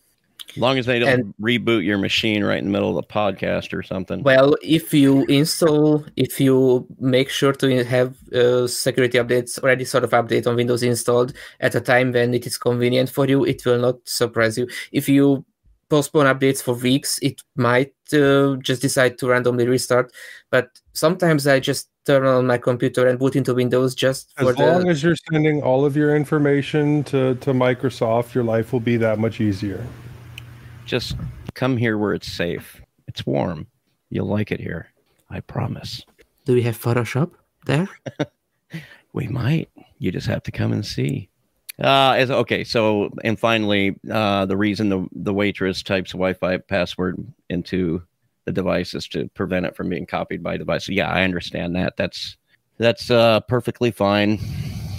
As 0.52 0.58
long 0.58 0.78
as 0.78 0.86
they 0.86 1.00
don't 1.00 1.10
and, 1.10 1.34
reboot 1.42 1.86
your 1.86 1.98
machine 1.98 2.44
right 2.44 2.58
in 2.58 2.66
the 2.66 2.72
middle 2.72 2.90
of 2.90 2.96
the 2.96 3.14
podcast 3.14 3.74
or 3.74 3.84
something. 3.84 4.22
Well, 4.24 4.56
if 4.62 4.94
you 4.94 5.26
install, 5.26 6.06
if 6.18 6.40
you 6.40 6.86
make 7.00 7.30
sure 7.30 7.54
to 7.54 7.84
have 7.86 8.18
uh, 8.34 8.68
security 8.68 9.18
updates 9.18 9.58
already 9.60 9.86
sort 9.86 10.04
of 10.04 10.12
update 10.12 10.48
on 10.48 10.56
Windows 10.56 10.84
installed 10.84 11.34
at 11.62 11.76
a 11.76 11.82
time 11.82 12.12
when 12.12 12.34
it 12.34 12.46
is 12.46 12.58
convenient 12.58 13.10
for 13.10 13.26
you, 13.28 13.46
it 13.46 13.66
will 13.66 13.80
not 13.80 13.96
surprise 14.06 14.58
you. 14.58 14.68
If 14.92 15.08
you 15.08 15.46
postpone 15.90 16.26
updates 16.26 16.62
for 16.64 16.74
weeks, 16.74 17.20
it 17.22 17.42
might 17.56 17.94
uh, 18.14 18.56
just 18.58 18.82
decide 18.82 19.18
to 19.20 19.28
randomly 19.28 19.68
restart. 19.68 20.12
But 20.50 20.70
sometimes 20.94 21.48
I 21.48 21.60
just 21.60 21.90
turn 22.06 22.26
on 22.26 22.48
my 22.48 22.58
computer 22.58 23.08
and 23.08 23.20
boot 23.20 23.36
into 23.36 23.54
Windows 23.54 23.94
just 23.94 24.34
as 24.38 24.58
long 24.58 24.90
as 24.90 25.04
you're 25.04 25.16
sending 25.32 25.62
all 25.62 25.86
of 25.86 25.96
your 25.96 26.16
information 26.16 27.04
to, 27.04 27.36
to 27.36 27.54
Microsoft, 27.54 28.34
your 28.34 28.44
life 28.44 28.74
will 28.74 28.80
be 28.80 28.98
that 28.98 29.20
much 29.20 29.40
easier. 29.40 29.86
Just 30.86 31.16
come 31.54 31.78
here 31.78 31.98
where 31.98 32.14
it's 32.14 32.32
safe. 32.32 32.82
It's 33.08 33.26
warm. 33.26 33.68
You'll 34.10 34.28
like 34.28 34.52
it 34.52 34.60
here. 34.60 34.88
I 35.30 35.40
promise. 35.40 36.06
Do 36.46 36.54
we 36.54 36.64
have 36.64 36.78
Photoshop 36.78 37.32
there? 37.66 37.88
we 39.14 39.28
might. 39.28 39.70
You 40.00 40.12
just 40.12 40.28
have 40.28 40.44
to 40.44 40.52
come 40.52 40.74
and 40.74 40.86
see. 40.86 41.30
Uh, 41.82 42.14
as, 42.18 42.30
okay, 42.30 42.64
so 42.64 43.10
and 43.24 43.40
finally, 43.40 43.96
uh, 44.12 44.46
the 44.46 44.58
reason 44.58 44.90
the 44.90 45.08
the 45.14 45.34
waitress 45.34 45.82
types 45.82 46.12
Wi-Fi 46.12 46.58
password 46.58 47.18
into 47.50 48.04
the 48.46 48.52
device 48.52 48.94
is 48.94 49.08
to 49.08 49.28
prevent 49.30 49.66
it 49.66 49.76
from 49.76 49.90
being 49.90 50.06
copied 50.06 50.44
by 50.44 50.58
device. 50.58 50.86
So 50.86 50.92
yeah, 50.92 51.10
I 51.10 51.24
understand 51.24 51.76
that. 51.76 51.98
That's 51.98 52.38
that's 52.78 53.10
uh, 53.10 53.40
perfectly 53.42 53.92
fine. 53.92 54.40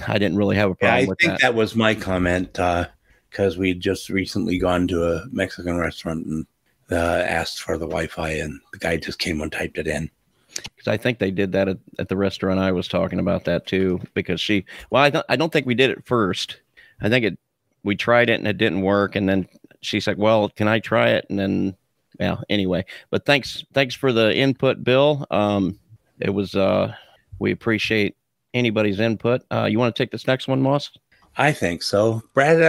I 0.09 0.19
didn't 0.19 0.37
really 0.37 0.57
have 0.57 0.71
a 0.71 0.75
problem 0.75 0.99
yeah, 0.99 1.05
I 1.05 1.09
with 1.09 1.19
think 1.21 1.41
that. 1.41 1.55
was 1.55 1.77
my 1.77 1.95
comment. 1.95 2.59
Uh, 2.59 2.87
because 3.33 3.57
we'd 3.57 3.81
just 3.81 4.11
recently 4.11 4.59
gone 4.59 4.87
to 4.87 5.05
a 5.05 5.25
Mexican 5.33 5.79
restaurant 5.79 6.27
and 6.27 6.47
uh, 6.91 7.25
asked 7.27 7.63
for 7.63 7.79
the 7.79 7.87
Wi-Fi, 7.87 8.31
and 8.31 8.61
the 8.73 8.79
guy 8.79 8.99
just 8.99 9.19
came 9.19 9.41
and 9.41 9.51
typed 9.51 9.79
it 9.79 9.87
in. 9.87 10.11
Because 10.55 10.89
I 10.89 10.99
think 10.99 11.19
they 11.19 11.31
did 11.31 11.53
that 11.53 11.67
at, 11.67 11.79
at, 11.99 12.09
the 12.11 12.17
restaurant 12.17 12.61
I 12.61 12.73
was 12.73 12.87
talking 12.87 13.19
about 13.19 13.45
that 13.45 13.67
too. 13.67 14.03
Because 14.13 14.39
she, 14.39 14.67
well, 14.91 15.03
I 15.03 15.09
don't, 15.09 15.25
I 15.31 15.37
don't 15.37 15.51
think 15.51 15.67
we 15.67 15.75
did 15.75 15.89
it 15.89 16.05
first. 16.05 16.61
I 17.01 17.09
think 17.09 17.25
it, 17.25 17.39
we 17.83 17.97
tried 17.97 18.29
it 18.29 18.39
and 18.39 18.47
it 18.47 18.59
didn't 18.59 18.83
work, 18.83 19.17
and 19.17 19.27
then 19.27 19.49
she's 19.81 20.07
like, 20.07 20.19
"Well, 20.19 20.51
can 20.51 20.69
I 20.69 20.79
try 20.79 21.11
it?" 21.11 21.25
And 21.31 21.39
then, 21.39 21.77
yeah. 22.21 22.37
Anyway, 22.51 22.85
but 23.09 23.25
thanks, 23.25 23.65
thanks 23.73 23.95
for 23.95 24.13
the 24.13 24.37
input, 24.37 24.85
Bill. 24.85 25.27
Um, 25.31 25.79
it 26.21 26.31
was, 26.31 26.55
uh, 26.55 26.95
we 27.39 27.51
appreciate 27.51 28.15
anybody's 28.53 29.01
input. 29.01 29.41
Uh, 29.51 29.65
you 29.65 29.79
want 29.79 29.97
to 29.97 30.03
take 30.03 30.11
this 30.11 30.27
next 30.27 30.49
one, 30.49 30.61
Moss? 30.61 30.91
I 31.37 31.53
think 31.53 31.83
so. 31.83 32.23
Brad 32.35 32.61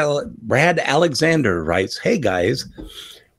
Brad 0.42 0.80
Alexander 0.80 1.64
writes, 1.64 1.98
"Hey 1.98 2.18
guys, 2.18 2.66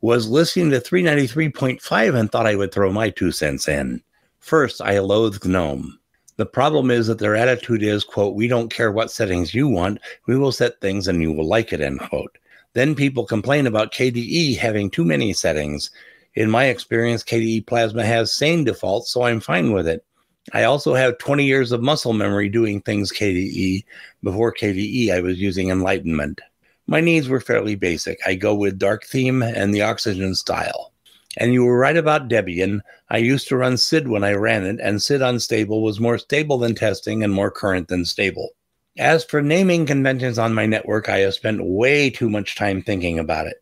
was 0.04 0.28
listening 0.28 0.70
to 0.70 0.78
393.5 0.78 2.14
and 2.14 2.30
thought 2.30 2.46
I 2.46 2.56
would 2.56 2.72
throw 2.72 2.92
my 2.92 3.08
two 3.08 3.32
cents 3.32 3.66
in. 3.68 4.02
First, 4.38 4.82
I 4.82 4.98
loathe 4.98 5.42
GNOME. 5.46 5.98
The 6.36 6.44
problem 6.44 6.90
is 6.90 7.06
that 7.06 7.18
their 7.18 7.34
attitude 7.34 7.82
is, 7.82 8.04
quote, 8.04 8.34
we 8.34 8.46
don't 8.46 8.68
care 8.68 8.92
what 8.92 9.10
settings 9.10 9.54
you 9.54 9.66
want, 9.66 9.98
we 10.26 10.36
will 10.36 10.52
set 10.52 10.78
things 10.82 11.08
and 11.08 11.22
you 11.22 11.32
will 11.32 11.48
like 11.48 11.72
it, 11.72 11.80
end 11.80 12.00
quote. 12.00 12.36
Then 12.74 12.94
people 12.94 13.24
complain 13.24 13.66
about 13.66 13.94
KDE 13.94 14.58
having 14.58 14.90
too 14.90 15.06
many 15.06 15.32
settings. 15.32 15.90
In 16.34 16.50
my 16.50 16.66
experience, 16.66 17.24
KDE 17.24 17.66
Plasma 17.66 18.04
has 18.04 18.30
same 18.30 18.64
defaults, 18.64 19.10
so 19.10 19.22
I'm 19.22 19.40
fine 19.40 19.72
with 19.72 19.88
it. 19.88 20.04
I 20.52 20.64
also 20.64 20.94
have 20.94 21.18
20 21.18 21.44
years 21.44 21.72
of 21.72 21.82
muscle 21.82 22.12
memory 22.12 22.48
doing 22.48 22.80
things 22.80 23.10
KDE. 23.10 23.84
Before 24.22 24.52
KDE, 24.52 25.10
I 25.10 25.20
was 25.20 25.38
using 25.38 25.70
Enlightenment. 25.70 26.40
My 26.86 27.00
needs 27.00 27.28
were 27.28 27.40
fairly 27.40 27.76
basic. 27.76 28.18
I 28.26 28.34
go 28.34 28.54
with 28.54 28.78
dark 28.78 29.04
theme 29.06 29.42
and 29.42 29.72
the 29.72 29.82
oxygen 29.82 30.34
style. 30.34 30.92
And 31.38 31.52
you 31.52 31.64
were 31.64 31.78
right 31.78 31.96
about 31.96 32.28
Debian. 32.28 32.80
I 33.08 33.18
used 33.18 33.48
to 33.48 33.56
run 33.56 33.78
SID 33.78 34.08
when 34.08 34.22
I 34.22 34.32
ran 34.32 34.64
it, 34.66 34.78
and 34.80 35.02
SID 35.02 35.22
unstable 35.22 35.82
was 35.82 35.98
more 35.98 36.18
stable 36.18 36.58
than 36.58 36.74
testing 36.74 37.24
and 37.24 37.32
more 37.32 37.50
current 37.50 37.88
than 37.88 38.04
stable. 38.04 38.50
As 38.98 39.24
for 39.24 39.42
naming 39.42 39.86
conventions 39.86 40.38
on 40.38 40.54
my 40.54 40.66
network, 40.66 41.08
I 41.08 41.18
have 41.20 41.34
spent 41.34 41.64
way 41.64 42.10
too 42.10 42.30
much 42.30 42.54
time 42.54 42.82
thinking 42.82 43.18
about 43.18 43.46
it. 43.46 43.56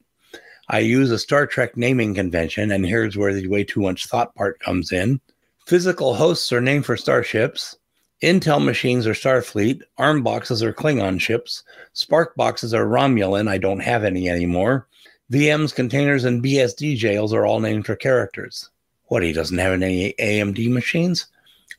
I 0.68 0.80
use 0.80 1.10
a 1.10 1.18
Star 1.18 1.46
Trek 1.46 1.76
naming 1.76 2.14
convention, 2.14 2.70
and 2.70 2.84
here's 2.84 3.16
where 3.16 3.32
the 3.32 3.46
way 3.46 3.64
too 3.64 3.80
much 3.80 4.06
thought 4.06 4.34
part 4.34 4.58
comes 4.60 4.92
in. 4.92 5.20
Physical 5.72 6.12
hosts 6.12 6.52
are 6.52 6.60
named 6.60 6.84
for 6.84 6.98
starships. 6.98 7.78
Intel 8.22 8.62
machines 8.62 9.06
are 9.06 9.14
Starfleet. 9.14 9.80
ARM 9.96 10.22
boxes 10.22 10.62
are 10.62 10.70
Klingon 10.70 11.18
ships. 11.18 11.62
SPARC 11.94 12.34
boxes 12.36 12.74
are 12.74 12.84
Romulan. 12.84 13.48
I 13.48 13.56
don't 13.56 13.80
have 13.80 14.04
any 14.04 14.28
anymore. 14.28 14.86
VMs, 15.32 15.74
containers, 15.74 16.24
and 16.24 16.44
BSD 16.44 16.98
jails 16.98 17.32
are 17.32 17.46
all 17.46 17.58
named 17.58 17.86
for 17.86 17.96
characters. 17.96 18.68
What, 19.04 19.22
he 19.22 19.32
doesn't 19.32 19.56
have 19.56 19.72
any 19.72 20.12
AMD 20.20 20.70
machines? 20.70 21.28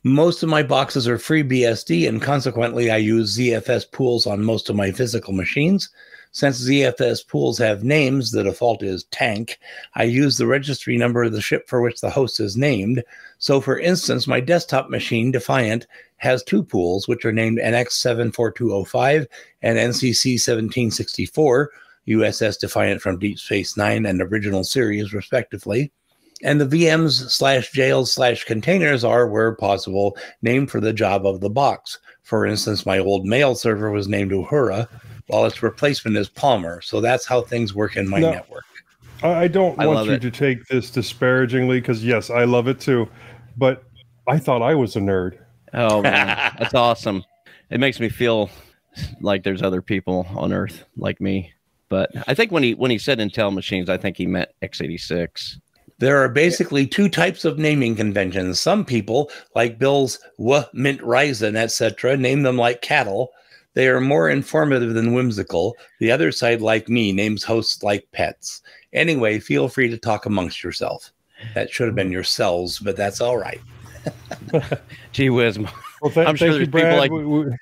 Most 0.02 0.42
of 0.42 0.48
my 0.48 0.64
boxes 0.64 1.06
are 1.06 1.16
FreeBSD, 1.16 2.08
and 2.08 2.20
consequently, 2.20 2.90
I 2.90 2.96
use 2.96 3.38
ZFS 3.38 3.92
pools 3.92 4.26
on 4.26 4.42
most 4.42 4.68
of 4.68 4.74
my 4.74 4.90
physical 4.90 5.32
machines. 5.32 5.88
Since 6.34 6.68
ZFS 6.68 7.28
pools 7.28 7.58
have 7.58 7.84
names, 7.84 8.32
the 8.32 8.42
default 8.42 8.82
is 8.82 9.04
tank. 9.12 9.60
I 9.94 10.02
use 10.02 10.36
the 10.36 10.48
registry 10.48 10.96
number 10.96 11.22
of 11.22 11.32
the 11.32 11.40
ship 11.40 11.68
for 11.68 11.80
which 11.80 12.00
the 12.00 12.10
host 12.10 12.40
is 12.40 12.56
named. 12.56 13.04
So, 13.44 13.60
for 13.60 13.78
instance, 13.78 14.26
my 14.26 14.40
desktop 14.40 14.88
machine, 14.88 15.30
Defiant, 15.30 15.86
has 16.16 16.42
two 16.42 16.62
pools, 16.62 17.06
which 17.06 17.26
are 17.26 17.32
named 17.32 17.58
NX74205 17.58 19.26
and 19.60 19.76
NCC1764, 19.76 21.66
USS 22.08 22.58
Defiant 22.58 23.02
from 23.02 23.18
Deep 23.18 23.38
Space 23.38 23.76
Nine 23.76 24.06
and 24.06 24.22
original 24.22 24.64
series, 24.64 25.12
respectively. 25.12 25.92
And 26.42 26.58
the 26.58 26.64
VMs 26.64 27.30
slash 27.30 27.70
jails 27.70 28.10
slash 28.10 28.44
containers 28.44 29.04
are, 29.04 29.26
where 29.26 29.54
possible, 29.54 30.16
named 30.40 30.70
for 30.70 30.80
the 30.80 30.94
job 30.94 31.26
of 31.26 31.42
the 31.42 31.50
box. 31.50 31.98
For 32.22 32.46
instance, 32.46 32.86
my 32.86 32.98
old 32.98 33.26
mail 33.26 33.54
server 33.54 33.90
was 33.90 34.08
named 34.08 34.30
Uhura, 34.30 34.88
while 35.26 35.44
its 35.44 35.62
replacement 35.62 36.16
is 36.16 36.30
Palmer. 36.30 36.80
So 36.80 37.02
that's 37.02 37.26
how 37.26 37.42
things 37.42 37.74
work 37.74 37.98
in 37.98 38.08
my 38.08 38.20
no, 38.20 38.30
network. 38.30 38.64
I 39.22 39.48
don't 39.48 39.78
I 39.78 39.86
want 39.86 40.06
you 40.06 40.14
it. 40.14 40.22
to 40.22 40.30
take 40.30 40.66
this 40.66 40.90
disparagingly 40.90 41.80
because, 41.80 42.04
yes, 42.04 42.30
I 42.30 42.44
love 42.44 42.68
it 42.68 42.80
too. 42.80 43.08
But 43.56 43.84
I 44.26 44.38
thought 44.38 44.62
I 44.62 44.74
was 44.74 44.96
a 44.96 45.00
nerd. 45.00 45.38
Oh, 45.72 46.02
man. 46.02 46.54
that's 46.58 46.74
awesome. 46.74 47.24
It 47.70 47.80
makes 47.80 48.00
me 48.00 48.08
feel 48.08 48.50
like 49.20 49.42
there's 49.42 49.62
other 49.62 49.82
people 49.82 50.26
on 50.34 50.52
Earth 50.52 50.84
like 50.96 51.20
me. 51.20 51.52
But 51.88 52.10
I 52.26 52.34
think 52.34 52.50
when 52.50 52.62
he 52.62 52.74
when 52.74 52.90
he 52.90 52.98
said 52.98 53.18
Intel 53.18 53.52
machines, 53.52 53.88
I 53.88 53.96
think 53.96 54.16
he 54.16 54.26
meant 54.26 54.50
x86. 54.62 55.58
There 55.98 56.18
are 56.18 56.28
basically 56.28 56.86
two 56.86 57.08
types 57.08 57.44
of 57.44 57.58
naming 57.58 57.94
conventions. 57.94 58.58
Some 58.58 58.84
people, 58.84 59.30
like 59.54 59.78
Bill's 59.78 60.18
W 60.38 60.62
Mint 60.72 61.00
Ryzen, 61.00 61.56
etc., 61.56 62.16
name 62.16 62.42
them 62.42 62.56
like 62.56 62.82
cattle, 62.82 63.30
they 63.74 63.88
are 63.88 64.00
more 64.00 64.30
informative 64.30 64.94
than 64.94 65.14
whimsical. 65.14 65.76
The 66.00 66.10
other 66.10 66.32
side, 66.32 66.60
like 66.60 66.88
me, 66.88 67.12
names 67.12 67.44
hosts 67.44 67.82
like 67.82 68.08
pets. 68.12 68.62
Anyway, 68.92 69.40
feel 69.40 69.68
free 69.68 69.88
to 69.88 69.98
talk 69.98 70.26
amongst 70.26 70.62
yourself. 70.62 71.12
That 71.54 71.70
should 71.70 71.86
have 71.86 71.94
been 71.94 72.12
yourselves, 72.12 72.78
but 72.78 72.96
that's 72.96 73.20
all 73.20 73.36
right. 73.36 73.60
Gee 75.12 75.30
whiz. 75.30 75.58
Well, 75.58 76.12
th- 76.12 76.26
I'm 76.26 76.36
sure 76.36 76.50
thank 76.50 76.60
you, 76.60 76.66
Brad. 76.66 76.98
Like- 76.98 77.10
we, 77.10 77.24
we, 77.24 77.52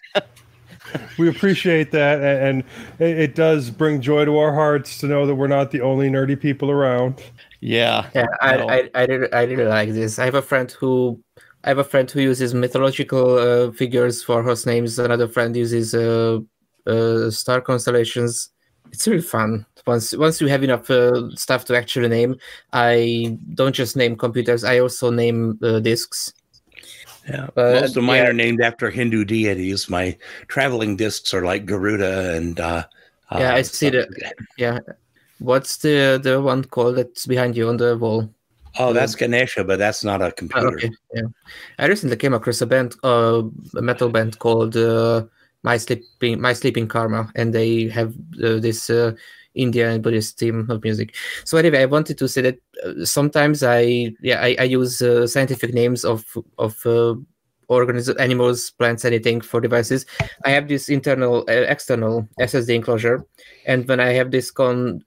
we, 1.18 1.28
appreciate 1.28 1.90
that. 1.92 2.20
And 2.20 2.64
it 2.98 3.34
does 3.34 3.70
bring 3.70 4.00
joy 4.00 4.24
to 4.24 4.38
our 4.38 4.52
hearts 4.52 4.98
to 4.98 5.06
know 5.06 5.26
that 5.26 5.34
we're 5.34 5.46
not 5.46 5.70
the 5.70 5.80
only 5.80 6.10
nerdy 6.10 6.38
people 6.38 6.70
around. 6.70 7.22
Yeah. 7.60 8.08
Yeah, 8.14 8.26
I, 8.40 8.56
I, 8.56 8.90
I, 8.94 9.04
really, 9.04 9.32
I 9.32 9.42
really 9.44 9.64
like 9.64 9.90
this. 9.90 10.18
I 10.18 10.24
have 10.24 10.34
a 10.34 10.42
friend 10.42 10.70
who 10.72 11.22
I 11.64 11.68
have 11.68 11.78
a 11.78 11.84
friend 11.84 12.10
who 12.10 12.20
uses 12.20 12.54
mythological 12.54 13.38
uh, 13.38 13.70
figures 13.72 14.22
for 14.22 14.42
host 14.42 14.66
names. 14.66 14.98
Another 14.98 15.28
friend 15.28 15.54
uses 15.54 15.94
uh, 15.94 16.40
uh, 16.86 17.30
star 17.30 17.60
constellations. 17.60 18.50
It's 18.92 19.08
really 19.08 19.22
fun. 19.22 19.66
Once 19.86 20.14
once 20.16 20.40
you 20.40 20.46
have 20.46 20.62
enough 20.62 20.90
uh, 20.90 21.34
stuff 21.34 21.64
to 21.64 21.76
actually 21.76 22.08
name, 22.08 22.36
I 22.72 23.36
don't 23.54 23.74
just 23.74 23.96
name 23.96 24.16
computers. 24.16 24.62
I 24.62 24.78
also 24.78 25.10
name 25.10 25.58
uh, 25.62 25.80
disks. 25.80 26.32
Yeah, 27.28 27.48
most 27.56 27.96
of 27.96 28.04
mine 28.04 28.22
yeah. 28.22 28.30
are 28.30 28.32
named 28.32 28.60
after 28.60 28.90
Hindu 28.90 29.24
deities. 29.24 29.88
My 29.88 30.16
traveling 30.48 30.96
disks 30.96 31.34
are 31.34 31.44
like 31.44 31.66
Garuda 31.66 32.36
and. 32.36 32.60
Uh, 32.60 32.84
yeah, 33.38 33.54
I 33.54 33.62
see 33.62 33.90
that. 33.90 34.34
Yeah, 34.58 34.78
what's 35.38 35.78
the 35.78 36.20
the 36.22 36.40
one 36.40 36.64
called 36.64 36.96
that's 36.96 37.26
behind 37.26 37.56
you 37.56 37.68
on 37.68 37.78
the 37.78 37.96
wall? 37.96 38.28
Oh, 38.78 38.92
that's 38.92 39.14
Ganesha, 39.14 39.64
but 39.64 39.78
that's 39.78 40.02
not 40.02 40.22
a 40.22 40.26
oh, 40.26 40.30
computer. 40.30 40.68
okay, 40.68 40.90
yeah. 41.14 41.22
I 41.78 41.86
recently 41.86 42.16
came 42.16 42.34
across 42.34 42.60
a 42.62 42.66
band, 42.66 42.94
uh, 43.04 43.42
a 43.76 43.82
metal 43.82 44.08
band 44.08 44.38
called 44.38 44.76
uh, 44.76 45.24
My 45.62 45.76
Sleeping 45.76 46.40
My 46.40 46.52
Sleeping 46.52 46.88
Karma, 46.88 47.30
and 47.34 47.54
they 47.54 47.88
have 47.88 48.14
uh, 48.42 48.58
this 48.58 48.90
uh, 48.90 49.12
Indian 49.54 50.00
Buddhist 50.00 50.38
theme 50.38 50.70
of 50.70 50.82
music. 50.82 51.14
So 51.44 51.58
anyway, 51.58 51.82
I 51.82 51.86
wanted 51.86 52.18
to 52.18 52.28
say 52.28 52.42
that 52.42 52.58
uh, 52.84 53.04
sometimes 53.04 53.62
I 53.62 54.14
yeah 54.20 54.40
I, 54.40 54.56
I 54.58 54.64
use 54.64 55.02
uh, 55.02 55.26
scientific 55.26 55.74
names 55.74 56.04
of 56.04 56.24
of 56.58 56.84
uh, 56.86 57.14
organisms, 57.68 58.16
animals, 58.18 58.70
plants, 58.70 59.04
anything 59.04 59.40
for 59.40 59.60
devices. 59.60 60.06
I 60.44 60.50
have 60.50 60.68
this 60.68 60.88
internal 60.88 61.44
uh, 61.48 61.66
external 61.68 62.28
SSD 62.40 62.74
enclosure, 62.74 63.24
and 63.66 63.86
when 63.88 64.00
I 64.00 64.12
have 64.12 64.30
this 64.30 64.50
con 64.50 65.02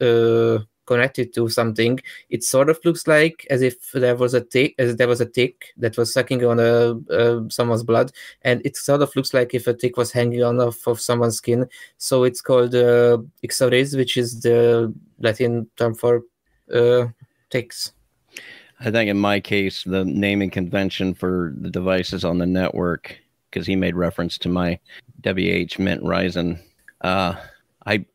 connected 0.86 1.33
to 1.33 1.49
something, 1.49 1.99
it 2.29 2.43
sort 2.43 2.69
of 2.69 2.79
looks 2.86 3.07
like 3.07 3.45
as 3.49 3.61
if 3.61 3.91
there 3.91 4.15
was 4.15 4.33
a 4.33 4.41
tick, 4.41 4.75
as 4.79 4.95
there 4.95 5.07
was 5.07 5.21
a 5.21 5.25
tick 5.25 5.73
that 5.77 5.97
was 5.97 6.13
sucking 6.13 6.43
on 6.45 6.59
a, 6.59 6.95
uh, 7.13 7.41
someone's 7.49 7.83
blood, 7.83 8.11
and 8.43 8.61
it 8.65 8.77
sort 8.77 9.01
of 9.01 9.15
looks 9.15 9.33
like 9.33 9.53
if 9.53 9.67
a 9.67 9.73
tick 9.73 9.97
was 9.97 10.11
hanging 10.11 10.43
on 10.43 10.59
off 10.59 10.88
of 10.88 11.01
someone's 11.01 11.38
skin. 11.38 11.67
So 11.97 12.23
it's 12.23 12.41
called 12.41 12.75
uh, 12.75 13.17
ixodes, 13.43 13.95
which 13.95 14.17
is 14.17 14.41
the 14.41 14.93
Latin 15.19 15.69
term 15.77 15.95
for 15.95 16.23
uh, 16.73 17.07
ticks. 17.49 17.91
I 18.79 18.91
think 18.91 19.09
in 19.09 19.17
my 19.17 19.39
case, 19.39 19.83
the 19.83 20.03
naming 20.03 20.49
convention 20.49 21.13
for 21.13 21.53
the 21.57 21.69
devices 21.69 22.25
on 22.25 22.38
the 22.38 22.45
network, 22.45 23.17
because 23.49 23.65
he 23.65 23.75
made 23.75 23.95
reference 23.95 24.38
to 24.39 24.49
my 24.49 24.79
WH 25.23 25.79
Mint 25.79 26.03
Ryzen. 26.03 26.59
Uh, 27.01 27.36
I 27.86 28.05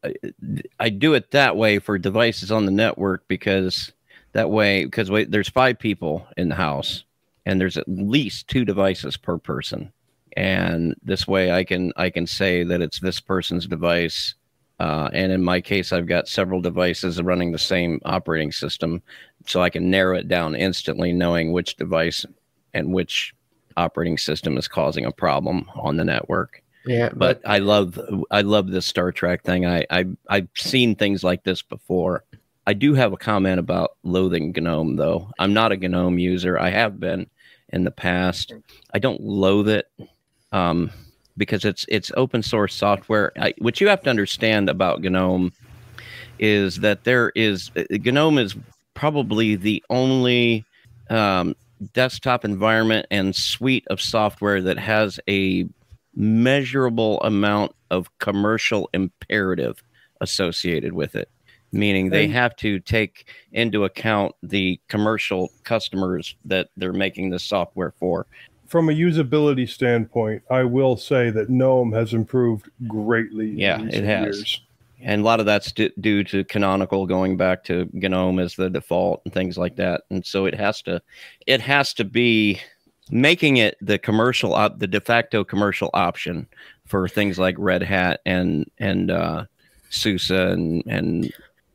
I 0.78 0.88
do 0.88 1.14
it 1.14 1.30
that 1.30 1.56
way 1.56 1.78
for 1.78 1.98
devices 1.98 2.50
on 2.50 2.66
the 2.66 2.72
network 2.72 3.26
because 3.28 3.92
that 4.32 4.50
way 4.50 4.84
because 4.84 5.10
there's 5.28 5.48
five 5.48 5.78
people 5.78 6.26
in 6.36 6.48
the 6.48 6.54
house 6.54 7.04
and 7.46 7.60
there's 7.60 7.76
at 7.76 7.88
least 7.88 8.48
two 8.48 8.64
devices 8.64 9.16
per 9.16 9.38
person. 9.38 9.92
And 10.36 10.94
this 11.02 11.26
way 11.26 11.52
i 11.52 11.64
can 11.64 11.92
i 11.96 12.10
can 12.10 12.26
say 12.26 12.64
that 12.64 12.80
it's 12.82 13.00
this 13.00 13.20
person's 13.20 13.66
device. 13.66 14.34
Uh, 14.78 15.10
and 15.12 15.30
in 15.30 15.44
my 15.44 15.60
case 15.60 15.92
i've 15.92 16.06
got 16.06 16.26
several 16.26 16.60
devices 16.62 17.20
running 17.20 17.52
the 17.52 17.58
same 17.58 18.00
operating 18.06 18.50
system 18.50 19.02
so 19.46 19.60
i 19.60 19.68
can 19.68 19.90
narrow 19.90 20.16
it 20.16 20.26
down 20.26 20.54
instantly 20.54 21.12
knowing 21.12 21.52
which 21.52 21.76
device 21.76 22.24
and 22.72 22.90
which 22.90 23.34
operating 23.76 24.16
system 24.16 24.56
is 24.56 24.66
causing 24.66 25.04
a 25.04 25.12
problem 25.12 25.68
on 25.74 25.96
the 25.96 26.04
network 26.04 26.62
yeah, 26.86 27.08
but, 27.08 27.42
but 27.42 27.48
I 27.48 27.58
love 27.58 28.00
I 28.30 28.42
love 28.42 28.68
this 28.70 28.86
Star 28.86 29.12
Trek 29.12 29.42
thing. 29.42 29.66
I, 29.66 29.84
I 29.90 30.06
I've 30.28 30.48
seen 30.56 30.94
things 30.94 31.22
like 31.22 31.44
this 31.44 31.62
before. 31.62 32.24
I 32.66 32.72
do 32.72 32.94
have 32.94 33.12
a 33.12 33.16
comment 33.16 33.58
about 33.58 33.96
loathing 34.02 34.52
GNOME 34.56 34.96
though. 34.96 35.30
I'm 35.38 35.52
not 35.52 35.72
a 35.72 35.76
GNOME 35.76 36.18
user. 36.18 36.58
I 36.58 36.70
have 36.70 37.00
been 37.00 37.28
in 37.70 37.84
the 37.84 37.90
past. 37.90 38.52
I 38.92 38.98
don't 38.98 39.20
loathe 39.20 39.68
it 39.68 39.90
um, 40.52 40.90
because 41.36 41.64
it's 41.64 41.84
it's 41.88 42.12
open 42.16 42.42
source 42.42 42.74
software. 42.74 43.32
I, 43.38 43.54
what 43.58 43.80
you 43.80 43.88
have 43.88 44.02
to 44.02 44.10
understand 44.10 44.68
about 44.68 45.02
GNOME 45.02 45.52
is 46.38 46.76
that 46.76 47.04
there 47.04 47.32
is 47.34 47.70
GNOME 47.90 48.38
is 48.38 48.56
probably 48.94 49.56
the 49.56 49.82
only 49.90 50.64
um, 51.08 51.54
desktop 51.92 52.44
environment 52.44 53.06
and 53.10 53.34
suite 53.34 53.86
of 53.88 54.00
software 54.00 54.60
that 54.62 54.78
has 54.78 55.18
a 55.28 55.66
measurable 56.20 57.20
amount 57.22 57.72
of 57.90 58.16
commercial 58.18 58.90
imperative 58.92 59.82
associated 60.20 60.92
with 60.92 61.16
it 61.16 61.30
meaning 61.72 62.10
they 62.10 62.28
have 62.28 62.56
to 62.56 62.80
take 62.80 63.28
into 63.52 63.84
account 63.84 64.34
the 64.42 64.80
commercial 64.88 65.50
customers 65.64 66.34
that 66.44 66.68
they're 66.76 66.92
making 66.92 67.30
the 67.30 67.38
software 67.38 67.92
for. 67.98 68.26
From 68.66 68.88
a 68.88 68.92
usability 68.92 69.68
standpoint, 69.68 70.42
I 70.50 70.64
will 70.64 70.96
say 70.96 71.30
that 71.30 71.50
GNOME 71.50 71.92
has 71.92 72.14
improved 72.14 72.70
greatly. 72.86 73.50
Yeah, 73.50 73.82
it 73.82 74.04
has. 74.04 74.36
Years. 74.36 74.62
And 75.02 75.22
a 75.22 75.24
lot 75.24 75.40
of 75.40 75.46
that's 75.46 75.72
d- 75.72 75.92
due 76.00 76.22
to 76.24 76.44
Canonical 76.44 77.06
going 77.06 77.36
back 77.36 77.64
to 77.64 77.88
GNOME 77.92 78.38
as 78.38 78.54
the 78.54 78.68
default 78.68 79.22
and 79.24 79.32
things 79.32 79.56
like 79.56 79.76
that. 79.76 80.02
And 80.10 80.24
so 80.24 80.44
it 80.44 80.54
has 80.54 80.82
to, 80.82 81.00
it 81.46 81.60
has 81.62 81.94
to 81.94 82.04
be 82.04 82.60
making 83.10 83.56
it 83.56 83.76
the 83.80 83.98
commercial 83.98 84.54
op- 84.54 84.78
the 84.78 84.86
de 84.86 85.00
facto 85.00 85.44
commercial 85.44 85.90
option 85.94 86.46
for 86.86 87.08
things 87.08 87.38
like 87.38 87.54
Red 87.58 87.82
Hat 87.82 88.20
and 88.26 88.70
and 88.78 89.10
uh, 89.10 89.44
SUSE 89.90 90.30
and 90.30 90.82
and 90.86 91.32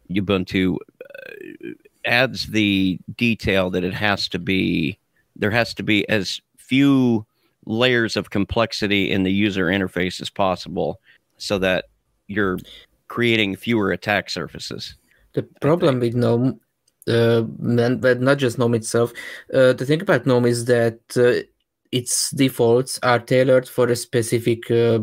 Ubuntu 0.10 0.78
uh, 0.78 1.70
adds 2.06 2.48
the 2.48 3.00
detail 3.16 3.70
that 3.72 3.84
it 3.84 3.94
has 3.94 4.28
to 4.30 4.40
be 4.40 4.98
there 5.36 5.52
has 5.52 5.74
to 5.74 5.84
be 5.84 6.08
as 6.10 6.42
few 6.58 7.26
layers 7.66 8.16
of 8.16 8.30
complexity 8.30 9.12
in 9.12 9.24
the 9.24 9.32
user 9.32 9.66
interface 9.66 10.22
as 10.22 10.30
possible 10.30 11.00
so 11.38 11.58
that 11.58 11.86
you're 12.28 12.60
creating 13.08 13.56
fewer 13.56 13.92
attack 13.92 14.30
surfaces. 14.30 14.96
The 15.34 15.44
problem 15.62 16.00
with 16.00 16.16
GNOME, 16.16 16.60
uh, 17.08 17.42
but 17.42 18.22
not 18.22 18.38
just 18.38 18.58
GNOME 18.58 18.76
itself, 18.76 19.14
uh, 19.54 19.74
the 19.74 19.86
thing 19.86 20.02
about 20.02 20.26
GNOME 20.26 20.46
is 20.46 20.66
that 20.66 21.00
uh, 21.18 21.46
its 21.92 22.32
defaults 22.32 23.00
are 23.04 23.20
tailored 23.20 23.68
for 23.68 23.88
a 23.88 23.96
specific 23.96 24.70
uh, 24.72 25.00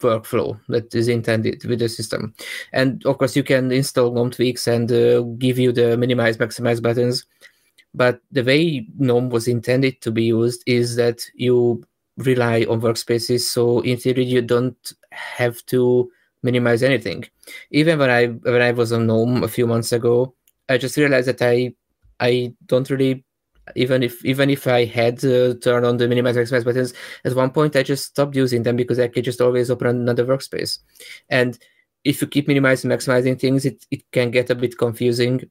workflow 0.00 0.58
that 0.68 0.94
is 0.94 1.08
intended 1.08 1.64
with 1.64 1.78
the 1.78 1.88
system. 1.88 2.34
And 2.72 3.04
of 3.06 3.18
course, 3.18 3.36
you 3.36 3.42
can 3.42 3.72
install 3.72 4.12
GNOME 4.12 4.30
tweaks 4.30 4.66
and 4.66 4.90
uh, 4.90 5.22
give 5.38 5.58
you 5.58 5.72
the 5.72 5.96
minimize, 5.96 6.36
maximize 6.36 6.82
buttons. 6.82 7.24
But 7.94 8.20
the 8.30 8.42
way 8.42 8.86
GNOME 8.98 9.30
was 9.30 9.48
intended 9.48 10.00
to 10.02 10.10
be 10.10 10.24
used 10.24 10.62
is 10.66 10.96
that 10.96 11.20
you 11.34 11.84
rely 12.16 12.64
on 12.68 12.80
workspaces. 12.80 13.40
So 13.40 13.80
in 13.80 13.98
theory, 13.98 14.24
you 14.24 14.42
don't 14.42 14.92
have 15.10 15.64
to 15.66 16.10
minimize 16.42 16.82
anything. 16.82 17.24
Even 17.70 17.98
when 17.98 18.10
I 18.10 18.26
when 18.26 18.62
I 18.62 18.72
was 18.72 18.92
on 18.92 19.06
GNOME 19.06 19.42
a 19.42 19.48
few 19.48 19.66
months 19.66 19.92
ago, 19.92 20.34
I 20.68 20.78
just 20.78 20.96
realized 20.96 21.28
that 21.28 21.42
I 21.42 21.74
I 22.20 22.54
don't 22.66 22.88
really 22.88 23.24
even 23.76 24.02
if 24.02 24.24
even 24.24 24.50
if 24.50 24.66
I 24.66 24.84
had 24.84 25.24
uh, 25.24 25.54
turned 25.54 25.86
on 25.86 25.96
the 25.96 26.08
minimize 26.08 26.36
maximize 26.36 26.64
buttons, 26.64 26.94
at 27.24 27.34
one 27.34 27.50
point 27.50 27.76
I 27.76 27.82
just 27.82 28.06
stopped 28.06 28.36
using 28.36 28.62
them 28.62 28.76
because 28.76 28.98
I 28.98 29.08
could 29.08 29.24
just 29.24 29.40
always 29.40 29.70
open 29.70 29.86
another 29.86 30.24
workspace. 30.24 30.78
And 31.28 31.58
if 32.04 32.20
you 32.20 32.26
keep 32.26 32.48
minimizing 32.48 32.90
maximizing 32.90 33.38
things, 33.38 33.64
it, 33.64 33.86
it 33.90 34.02
can 34.10 34.30
get 34.30 34.50
a 34.50 34.54
bit 34.54 34.78
confusing. 34.78 35.48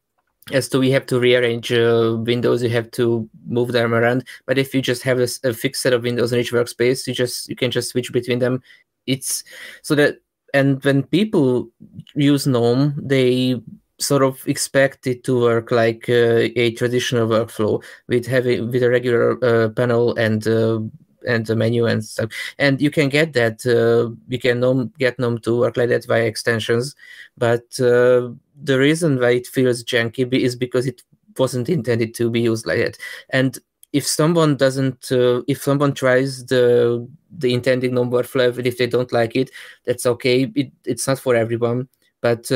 As 0.51 0.67
to 0.69 0.79
we 0.79 0.89
have 0.89 1.05
to 1.05 1.19
rearrange 1.19 1.71
uh, 1.71 2.17
windows 2.19 2.63
you 2.63 2.69
have 2.69 2.89
to 2.91 3.29
move 3.45 3.71
them 3.71 3.93
around. 3.93 4.25
But 4.47 4.57
if 4.57 4.73
you 4.73 4.81
just 4.81 5.03
have 5.03 5.19
a, 5.19 5.27
a, 5.43 5.53
fixed 5.53 5.83
set 5.83 5.93
of 5.93 6.01
windows 6.01 6.33
in 6.33 6.39
each 6.39 6.51
workspace 6.51 7.05
you 7.05 7.13
just 7.13 7.47
you 7.47 7.55
can 7.55 7.69
just 7.69 7.91
switch 7.91 8.11
between 8.11 8.39
them. 8.39 8.61
It's 9.05 9.43
so 9.83 9.93
that 9.95 10.17
and 10.51 10.83
when 10.83 11.03
people 11.03 11.69
use 12.15 12.47
gnome 12.47 12.95
they 12.97 13.61
sort 14.01 14.23
of 14.23 14.45
expect 14.47 15.07
it 15.07 15.23
to 15.25 15.39
work 15.39 15.71
like 15.71 16.09
uh, 16.09 16.49
a 16.55 16.71
traditional 16.73 17.27
workflow 17.27 17.83
with 18.07 18.25
having 18.25 18.71
with 18.71 18.83
a 18.83 18.89
regular 18.89 19.43
uh, 19.43 19.69
panel 19.69 20.15
and 20.15 20.47
uh, 20.47 20.79
and 21.27 21.45
the 21.45 21.55
menu 21.55 21.85
and 21.85 22.03
stuff. 22.03 22.31
And 22.57 22.81
you 22.81 22.89
can 22.91 23.09
get 23.09 23.33
that 23.33 23.65
uh, 23.65 24.15
you 24.27 24.39
can 24.39 24.59
gnome, 24.59 24.91
get 24.97 25.19
gnome 25.19 25.39
to 25.39 25.59
work 25.59 25.77
like 25.77 25.89
that 25.89 26.05
via 26.05 26.25
extensions, 26.25 26.95
but 27.37 27.79
uh, 27.79 28.29
the 28.63 28.77
reason 28.77 29.19
why 29.19 29.31
it 29.31 29.47
feels 29.47 29.83
janky 29.83 30.31
is 30.33 30.55
because 30.55 30.87
it 30.87 31.03
wasn't 31.37 31.69
intended 31.69 32.13
to 32.15 32.29
be 32.29 32.41
used 32.41 32.65
like 32.65 32.79
that. 32.79 32.97
And 33.29 33.57
if 33.93 34.07
someone 34.07 34.55
doesn't, 34.55 35.11
uh, 35.11 35.41
if 35.47 35.61
someone 35.61 35.93
tries 35.93 36.45
the 36.45 37.07
the 37.37 37.53
intended 37.53 37.93
gnome 37.93 38.11
workflow, 38.11 38.57
and 38.57 38.67
if 38.67 38.77
they 38.77 38.87
don't 38.87 39.11
like 39.11 39.35
it, 39.35 39.51
that's 39.85 40.05
okay. 40.05 40.51
It, 40.55 40.71
it's 40.85 41.07
not 41.07 41.19
for 41.19 41.35
everyone, 41.35 41.87
but 42.21 42.51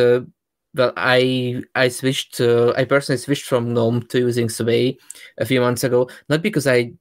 well, 0.76 0.94
I 0.98 1.64
I 1.76 1.88
switched. 1.88 2.40
I 2.42 2.86
personally 2.86 3.18
switched 3.18 3.46
from 3.46 3.74
GNOME 3.74 4.04
to 4.08 4.20
using 4.20 4.50
Sway 4.50 4.98
a 5.38 5.46
few 5.46 5.62
months 5.62 5.84
ago. 5.84 6.10
Not 6.30 6.42
because 6.42 6.68
I 6.68 6.94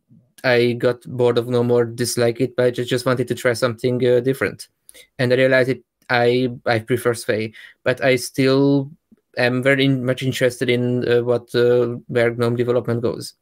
I 0.45 0.73
got 0.73 1.03
bored 1.03 1.39
of 1.39 1.49
GNOME 1.49 1.71
or 1.71 1.85
dislike 1.85 2.41
it, 2.41 2.55
but 2.57 2.67
I 2.67 2.71
just, 2.71 2.91
just 2.91 3.07
wanted 3.07 3.29
to 3.29 3.35
try 3.35 3.53
something 3.53 4.05
uh, 4.07 4.21
different. 4.21 4.69
And 5.19 5.33
I 5.33 5.37
realized 5.37 5.71
it. 5.71 5.83
I 6.11 6.51
I 6.67 6.79
prefer 6.81 7.15
Sway, 7.15 7.53
but 7.83 8.03
I 8.05 8.17
still 8.17 8.91
am 9.37 9.63
very 9.63 9.89
much 9.89 10.23
interested 10.23 10.71
in 10.71 11.09
uh, 11.09 11.23
what 11.23 11.55
uh, 11.55 11.97
where 12.07 12.35
GNOME 12.35 12.57
development 12.57 13.03
goes. 13.03 13.35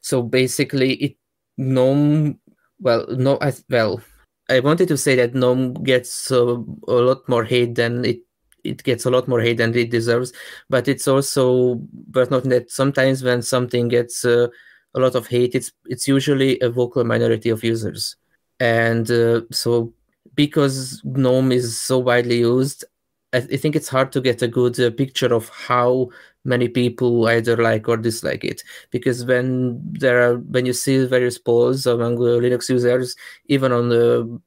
So 0.00 0.22
basically, 0.22 0.94
it 0.94 1.16
GNOME. 1.56 2.38
Well, 2.80 3.06
no, 3.10 3.38
I, 3.40 3.52
well, 3.70 4.02
I 4.50 4.58
wanted 4.58 4.88
to 4.88 4.98
say 4.98 5.14
that 5.16 5.34
GNOME 5.34 5.74
gets 5.84 6.32
uh, 6.32 6.56
a 6.88 6.92
lot 6.92 7.28
more 7.28 7.44
hate 7.44 7.76
than 7.76 8.04
it 8.04 8.18
it 8.64 8.82
gets 8.82 9.04
a 9.04 9.10
lot 9.10 9.28
more 9.28 9.40
hate 9.40 9.58
than 9.58 9.74
it 9.76 9.90
deserves. 9.90 10.32
But 10.68 10.88
it's 10.88 11.08
also 11.08 11.80
worth 12.14 12.30
noting 12.30 12.50
that 12.50 12.70
sometimes 12.70 13.22
when 13.22 13.42
something 13.42 13.88
gets 13.88 14.24
uh, 14.24 14.48
a 14.94 15.00
lot 15.00 15.14
of 15.14 15.26
hate, 15.26 15.54
it's 15.54 15.72
it's 15.86 16.08
usually 16.08 16.60
a 16.60 16.70
vocal 16.70 17.04
minority 17.04 17.50
of 17.50 17.64
users, 17.64 18.16
and 18.60 19.10
uh, 19.10 19.42
so 19.50 19.92
because 20.34 21.00
GNOME 21.04 21.52
is 21.52 21.80
so 21.80 21.98
widely 21.98 22.38
used, 22.38 22.84
I, 23.32 23.40
th- 23.40 23.52
I 23.52 23.56
think 23.56 23.76
it's 23.76 23.88
hard 23.88 24.12
to 24.12 24.20
get 24.20 24.42
a 24.42 24.48
good 24.48 24.78
uh, 24.80 24.90
picture 24.90 25.32
of 25.34 25.48
how 25.48 26.08
many 26.44 26.68
people 26.68 27.28
either 27.28 27.56
like 27.56 27.88
or 27.88 27.96
dislike 27.96 28.44
it 28.44 28.62
because 28.90 29.24
when 29.24 29.80
there 29.92 30.20
are 30.20 30.38
when 30.38 30.66
you 30.66 30.72
see 30.72 31.06
various 31.06 31.38
polls 31.38 31.86
among 31.86 32.16
uh, 32.16 32.40
linux 32.42 32.68
users 32.68 33.14
even 33.46 33.70
on 33.70 33.88
the 33.90 34.40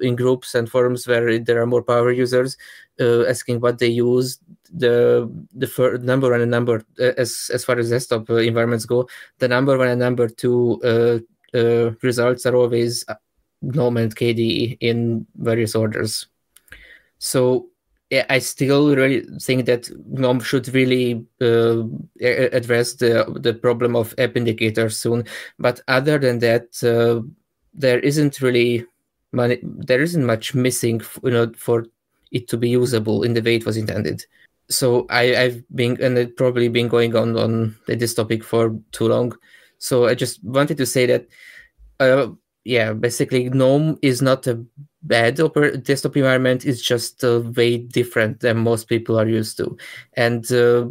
in 0.00 0.16
groups 0.16 0.54
and 0.54 0.68
forums 0.68 1.06
where 1.06 1.38
there 1.38 1.60
are 1.60 1.66
more 1.66 1.82
power 1.82 2.12
users 2.12 2.56
uh, 3.00 3.24
asking 3.24 3.60
what 3.60 3.78
they 3.78 3.88
use 3.88 4.38
the 4.72 5.30
the 5.54 6.00
number 6.02 6.30
one 6.30 6.40
and 6.40 6.50
number 6.50 6.82
uh, 7.00 7.12
as 7.16 7.50
as 7.52 7.64
far 7.64 7.78
as 7.78 7.90
desktop 7.90 8.28
uh, 8.30 8.36
environments 8.36 8.84
go 8.84 9.08
the 9.38 9.48
number 9.48 9.78
one 9.78 9.88
and 9.88 10.00
number 10.00 10.28
two 10.28 10.80
uh, 10.82 11.18
results 12.02 12.44
are 12.46 12.56
always 12.56 13.04
gnome 13.62 13.96
and 13.96 14.16
kde 14.16 14.76
in 14.80 15.26
various 15.36 15.74
orders 15.74 16.26
so 17.18 17.68
yeah, 18.10 18.24
I 18.30 18.38
still 18.38 18.94
really 18.94 19.26
think 19.40 19.66
that 19.66 19.90
GNOME 20.06 20.40
should 20.40 20.68
really 20.68 21.26
uh, 21.40 21.82
address 22.20 22.94
the 22.94 23.26
the 23.40 23.52
problem 23.52 23.96
of 23.96 24.14
app 24.18 24.36
indicators 24.36 24.96
soon. 24.96 25.24
But 25.58 25.80
other 25.88 26.18
than 26.18 26.38
that, 26.38 26.68
uh, 26.84 27.26
there 27.74 27.98
isn't 27.98 28.40
really 28.40 28.86
money 29.36 29.58
there 29.62 30.02
isn't 30.02 30.26
much 30.26 30.54
missing 30.54 31.00
you 31.22 31.30
know 31.30 31.52
for 31.56 31.86
it 32.32 32.48
to 32.48 32.56
be 32.56 32.68
usable 32.70 33.22
in 33.22 33.34
the 33.34 33.42
way 33.42 33.54
it 33.56 33.66
was 33.66 33.76
intended 33.76 34.24
so 34.68 35.06
I, 35.10 35.26
have 35.26 35.62
been 35.74 36.00
and 36.02 36.18
it 36.18 36.36
probably 36.36 36.68
been 36.68 36.88
going 36.88 37.14
on 37.14 37.36
on 37.36 37.76
this 37.86 38.14
topic 38.14 38.42
for 38.42 38.76
too 38.92 39.08
long. 39.08 39.32
So 39.78 40.06
I 40.06 40.14
just 40.14 40.42
wanted 40.42 40.76
to 40.78 40.86
say 40.86 41.06
that, 41.06 41.26
uh, 42.00 42.28
yeah, 42.64 42.92
basically 42.92 43.48
GNOME 43.48 43.98
is 44.02 44.22
not 44.22 44.46
a 44.46 44.64
bad 45.02 45.36
oper- 45.36 45.82
desktop 45.82 46.16
environment. 46.16 46.64
It's 46.64 46.82
just 46.82 47.22
uh, 47.22 47.42
way 47.56 47.78
different 47.78 48.40
than 48.40 48.58
most 48.58 48.88
people 48.88 49.18
are 49.18 49.28
used 49.28 49.56
to, 49.58 49.76
and 50.14 50.50
uh, 50.50 50.88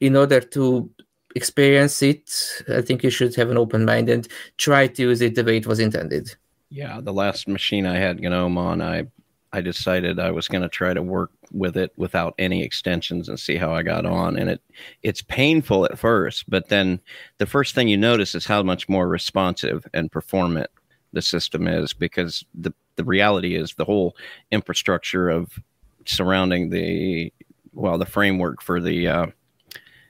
in 0.00 0.14
order 0.14 0.40
to 0.40 0.88
experience 1.34 2.02
it, 2.02 2.30
I 2.68 2.82
think 2.82 3.02
you 3.02 3.10
should 3.10 3.34
have 3.34 3.50
an 3.50 3.58
open 3.58 3.84
mind 3.84 4.08
and 4.08 4.28
try 4.58 4.86
to 4.86 5.02
use 5.02 5.20
it 5.20 5.34
the 5.34 5.44
way 5.44 5.56
it 5.56 5.66
was 5.66 5.80
intended. 5.80 6.36
Yeah, 6.70 7.00
the 7.00 7.12
last 7.12 7.48
machine 7.48 7.86
I 7.86 7.96
had 7.96 8.20
GNOME 8.20 8.58
on, 8.58 8.82
I 8.82 9.06
I 9.52 9.62
decided 9.62 10.20
I 10.20 10.30
was 10.30 10.46
going 10.46 10.60
to 10.62 10.68
try 10.68 10.92
to 10.92 11.02
work 11.02 11.30
with 11.50 11.78
it 11.78 11.92
without 11.96 12.34
any 12.38 12.62
extensions 12.62 13.30
and 13.30 13.40
see 13.40 13.56
how 13.56 13.72
I 13.72 13.82
got 13.82 14.04
on. 14.04 14.36
And 14.36 14.50
it 14.50 14.62
it's 15.02 15.22
painful 15.22 15.86
at 15.86 15.98
first, 15.98 16.48
but 16.50 16.68
then 16.68 17.00
the 17.38 17.46
first 17.46 17.74
thing 17.74 17.88
you 17.88 17.96
notice 17.96 18.34
is 18.34 18.44
how 18.44 18.62
much 18.62 18.88
more 18.88 19.08
responsive 19.08 19.86
and 19.94 20.12
performant 20.12 20.68
the 21.14 21.22
system 21.22 21.66
is 21.66 21.92
because 21.94 22.44
the 22.54 22.72
the 22.96 23.04
reality 23.04 23.54
is 23.54 23.74
the 23.74 23.84
whole 23.84 24.16
infrastructure 24.50 25.30
of 25.30 25.58
surrounding 26.04 26.68
the 26.70 27.32
well 27.72 27.96
the 27.96 28.04
framework 28.06 28.60
for 28.60 28.80
the 28.80 29.08
uh, 29.08 29.26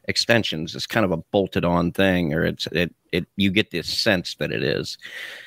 extensions. 0.08 0.74
Is 0.74 0.86
kind 0.86 1.04
of 1.04 1.12
a 1.12 1.18
bolted 1.18 1.64
on 1.64 1.92
thing 1.92 2.34
or 2.34 2.44
it's 2.44 2.66
it 2.72 2.94
it 3.12 3.26
you 3.36 3.50
get 3.50 3.70
this 3.70 3.86
sense 3.88 4.34
that 4.36 4.50
it 4.50 4.62
is. 4.62 4.98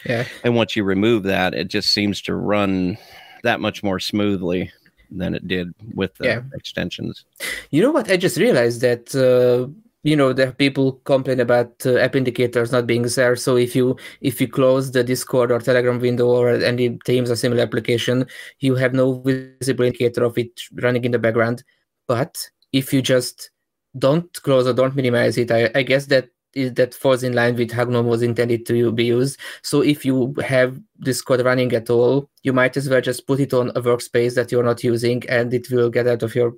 Yeah. 0.05 0.25
And 0.43 0.55
once 0.55 0.75
you 0.75 0.83
remove 0.83 1.23
that 1.23 1.53
it 1.53 1.67
just 1.67 1.91
seems 1.91 2.21
to 2.23 2.35
run 2.35 2.97
that 3.43 3.59
much 3.59 3.83
more 3.83 3.99
smoothly 3.99 4.71
than 5.09 5.35
it 5.35 5.47
did 5.47 5.73
with 5.93 6.15
the 6.15 6.25
yeah. 6.25 6.41
extensions. 6.53 7.25
You 7.71 7.81
know 7.81 7.91
what? 7.91 8.09
I 8.09 8.17
just 8.17 8.37
realized 8.37 8.81
that 8.81 9.13
uh 9.15 9.71
you 10.03 10.15
know 10.15 10.33
the 10.33 10.51
people 10.53 10.93
complain 11.03 11.39
about 11.39 11.73
uh, 11.85 11.97
app 11.97 12.15
indicators 12.15 12.71
not 12.71 12.87
being 12.87 13.03
there. 13.03 13.35
So 13.35 13.57
if 13.57 13.75
you 13.75 13.97
if 14.21 14.41
you 14.41 14.47
close 14.47 14.91
the 14.91 15.03
discord 15.03 15.51
or 15.51 15.59
telegram 15.59 15.99
window 15.99 16.27
or 16.27 16.49
any 16.49 16.97
teams 17.05 17.29
or 17.29 17.35
similar 17.35 17.61
application 17.61 18.25
you 18.59 18.75
have 18.75 18.93
no 18.93 19.21
visible 19.21 19.85
indicator 19.85 20.23
of 20.23 20.37
it 20.37 20.61
running 20.81 21.03
in 21.03 21.11
the 21.11 21.19
background. 21.19 21.63
But 22.07 22.49
if 22.73 22.93
you 22.93 23.01
just 23.01 23.50
don't 23.97 24.31
close 24.41 24.67
or 24.67 24.73
don't 24.73 24.95
minimize 24.95 25.37
it. 25.37 25.51
I, 25.51 25.69
I 25.75 25.83
guess 25.83 26.05
that 26.07 26.29
is 26.53 26.73
that 26.73 26.93
falls 26.93 27.23
in 27.23 27.33
line 27.33 27.55
with 27.55 27.71
how 27.71 27.85
GNOME 27.85 28.07
was 28.07 28.21
intended 28.21 28.65
to 28.65 28.91
be 28.91 29.05
used. 29.05 29.39
So 29.61 29.81
if 29.81 30.03
you 30.03 30.33
have 30.43 30.77
Discord 30.99 31.41
running 31.41 31.71
at 31.73 31.89
all, 31.89 32.29
you 32.43 32.51
might 32.53 32.75
as 32.75 32.89
well 32.89 33.01
just 33.01 33.25
put 33.25 33.39
it 33.39 33.53
on 33.53 33.69
a 33.69 33.81
workspace 33.81 34.35
that 34.35 34.51
you're 34.51 34.63
not 34.63 34.83
using, 34.83 35.23
and 35.29 35.53
it 35.53 35.71
will 35.71 35.89
get 35.89 36.07
out 36.07 36.23
of 36.23 36.35
your 36.35 36.53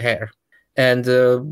hair. 0.00 0.30
And 0.76 1.08
uh, 1.08 1.42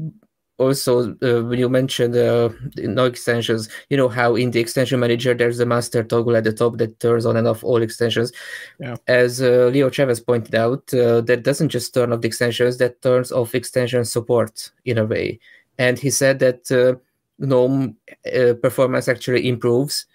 also 0.59 1.11
uh, 1.23 1.43
when 1.43 1.59
you 1.59 1.69
mentioned 1.69 2.17
uh, 2.17 2.49
no 2.79 3.05
extensions 3.07 3.69
you 3.91 3.97
know 3.97 4.09
how 4.09 4.37
in 4.37 4.51
the 4.53 4.61
extension 4.61 5.01
manager 5.01 5.35
there's 5.35 5.59
a 5.59 5.67
master 5.67 6.05
toggle 6.05 6.37
at 6.37 6.45
the 6.45 6.53
top 6.53 6.77
that 6.77 6.99
turns 7.01 7.27
on 7.27 7.37
and 7.37 7.49
off 7.49 7.65
all 7.65 7.83
extensions 7.83 8.31
yeah. 8.79 8.95
as 9.09 9.43
uh, 9.43 9.69
leo 9.73 9.91
chavez 9.91 10.21
pointed 10.21 10.55
out 10.55 10.83
uh, 10.95 11.21
that 11.21 11.43
doesn't 11.43 11.71
just 11.71 11.93
turn 11.93 12.13
off 12.13 12.21
the 12.21 12.29
extensions 12.29 12.79
that 12.79 13.03
turns 13.03 13.33
off 13.33 13.55
extension 13.55 14.05
support 14.05 14.71
in 14.85 14.99
a 14.99 15.05
way 15.05 15.39
and 15.79 15.99
he 15.99 16.11
said 16.11 16.39
that 16.39 16.71
uh, 16.71 16.95
GNOME 17.39 17.97
uh, 18.27 18.55
performance 18.63 19.09
actually 19.09 19.49
improves. 19.49 20.07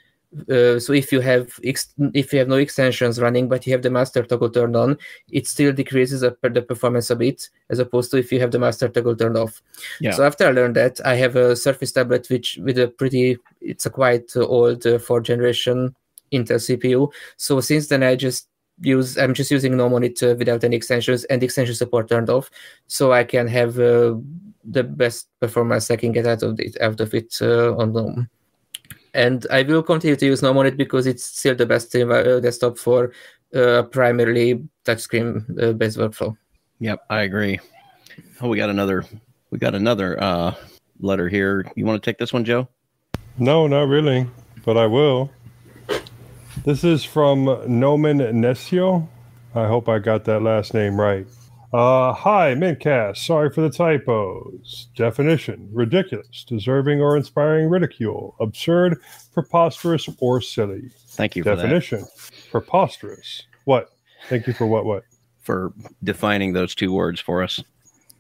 Uh, 0.48 0.78
so 0.80 0.94
if 0.94 1.12
you 1.12 1.22
have 1.22 1.60
ex- 1.64 1.94
if 2.14 2.32
you 2.32 2.38
have 2.38 2.48
no 2.48 2.58
extensions 2.58 3.20
running 3.20 3.50
but 3.50 3.66
you 3.66 3.74
have 3.74 3.82
the 3.82 3.90
master 3.90 4.22
toggle 4.24 4.50
turned 4.50 4.76
on, 4.76 4.98
it 5.32 5.48
still 5.48 5.74
decreases 5.74 6.22
the, 6.22 6.38
the 6.54 6.62
performance 6.62 7.10
a 7.10 7.16
bit 7.16 7.50
as 7.70 7.80
opposed 7.80 8.12
to 8.12 8.18
if 8.18 8.32
you 8.32 8.40
have 8.40 8.52
the 8.52 8.60
master 8.60 8.88
toggle 8.88 9.16
turned 9.16 9.38
off. 9.38 9.62
Yeah. 10.00 10.12
So 10.12 10.24
after 10.24 10.48
I 10.48 10.52
learned 10.52 10.76
that, 10.76 11.04
I 11.04 11.16
have 11.16 11.36
a 11.36 11.56
Surface 11.56 11.92
tablet 11.92 12.30
which 12.30 12.60
with 12.62 12.78
a 12.78 12.88
pretty 12.88 13.38
it's 13.60 13.88
a 13.88 13.90
quite 13.90 14.32
old 14.36 14.86
uh, 14.86 15.00
fourth 15.00 15.24
generation 15.24 15.96
Intel 16.32 16.60
CPU. 16.60 17.12
So 17.38 17.60
since 17.60 17.88
then 17.88 18.04
I 18.04 18.16
just 18.16 18.48
use 18.82 19.18
I'm 19.18 19.34
just 19.34 19.52
using 19.52 19.76
GNOME 19.76 19.94
on 19.94 20.04
it 20.04 20.22
uh, 20.22 20.36
without 20.38 20.64
any 20.64 20.76
extensions 20.76 21.24
and 21.26 21.42
extension 21.44 21.76
support 21.76 22.08
turned 22.08 22.30
off, 22.30 22.50
so 22.88 23.12
I 23.12 23.24
can 23.24 23.48
have 23.48 23.80
uh, 23.80 24.16
the 24.64 24.84
best 24.84 25.28
performance 25.40 25.90
I 25.90 25.96
can 25.96 26.12
get 26.12 26.28
out 26.28 26.44
of 26.44 26.60
it 26.60 26.80
out 26.82 27.00
of 27.02 27.14
it 27.14 27.38
uh, 27.42 27.76
on 27.76 27.94
GNOME. 27.94 28.30
And 29.14 29.46
I 29.52 29.64
will 29.64 29.84
continue 29.84 30.16
to 30.16 30.26
use 30.26 30.42
GNOME 30.42 30.58
on 30.58 30.66
it 30.66 30.78
because 30.78 31.08
it's 31.08 31.24
still 31.24 31.56
the 31.56 31.66
best 31.66 31.96
uh, 31.96 32.40
desktop 32.40 32.78
for 32.78 33.12
uh, 33.56 33.84
primarily 33.84 34.64
touchscreen 34.86 35.44
uh, 35.62 35.74
based 35.74 35.98
workflow. 35.98 36.36
Yep, 36.80 37.00
I 37.10 37.22
agree. 37.22 37.60
Oh, 38.42 38.50
we 38.50 38.58
got 38.58 38.70
another 38.70 39.04
we 39.52 39.58
got 39.58 39.76
another 39.76 40.22
uh, 40.22 40.54
letter 41.00 41.28
here. 41.28 41.66
You 41.76 41.86
want 41.86 42.02
to 42.02 42.10
take 42.10 42.18
this 42.18 42.32
one, 42.32 42.46
Joe? 42.46 42.68
No, 43.38 43.68
not 43.68 43.88
really, 43.88 44.28
but 44.64 44.78
I 44.78 44.86
will. 44.86 45.32
This 46.66 46.84
is 46.84 47.04
from 47.04 47.46
Nomen 47.46 48.20
Nescio. 48.20 49.08
I 49.56 49.66
hope 49.68 49.90
I 49.90 50.00
got 50.00 50.26
that 50.26 50.42
last 50.42 50.74
name 50.74 51.00
right. 51.00 51.26
Uh, 51.72 52.14
hi, 52.14 52.56
mintCast. 52.56 53.18
Sorry 53.18 53.52
for 53.52 53.62
the 53.62 53.70
typos. 53.70 54.88
Definition 54.96 55.70
ridiculous, 55.72 56.44
deserving 56.44 57.00
or 57.00 57.16
inspiring 57.16 57.70
ridicule, 57.70 58.36
absurd, 58.40 58.98
preposterous, 59.34 60.10
or 60.20 60.42
silly. 60.42 60.90
Thank 61.10 61.36
you 61.36 61.44
for 61.44 61.56
Definition 61.56 62.08
preposterous. 62.50 63.44
What? 63.66 63.92
Thank 64.30 64.48
you 64.48 64.54
for 64.54 64.66
what? 64.66 64.86
What? 64.86 65.04
For 65.42 65.72
defining 66.04 66.54
those 66.54 66.74
two 66.74 66.92
words 66.92 67.20
for 67.20 67.44
us. 67.44 67.64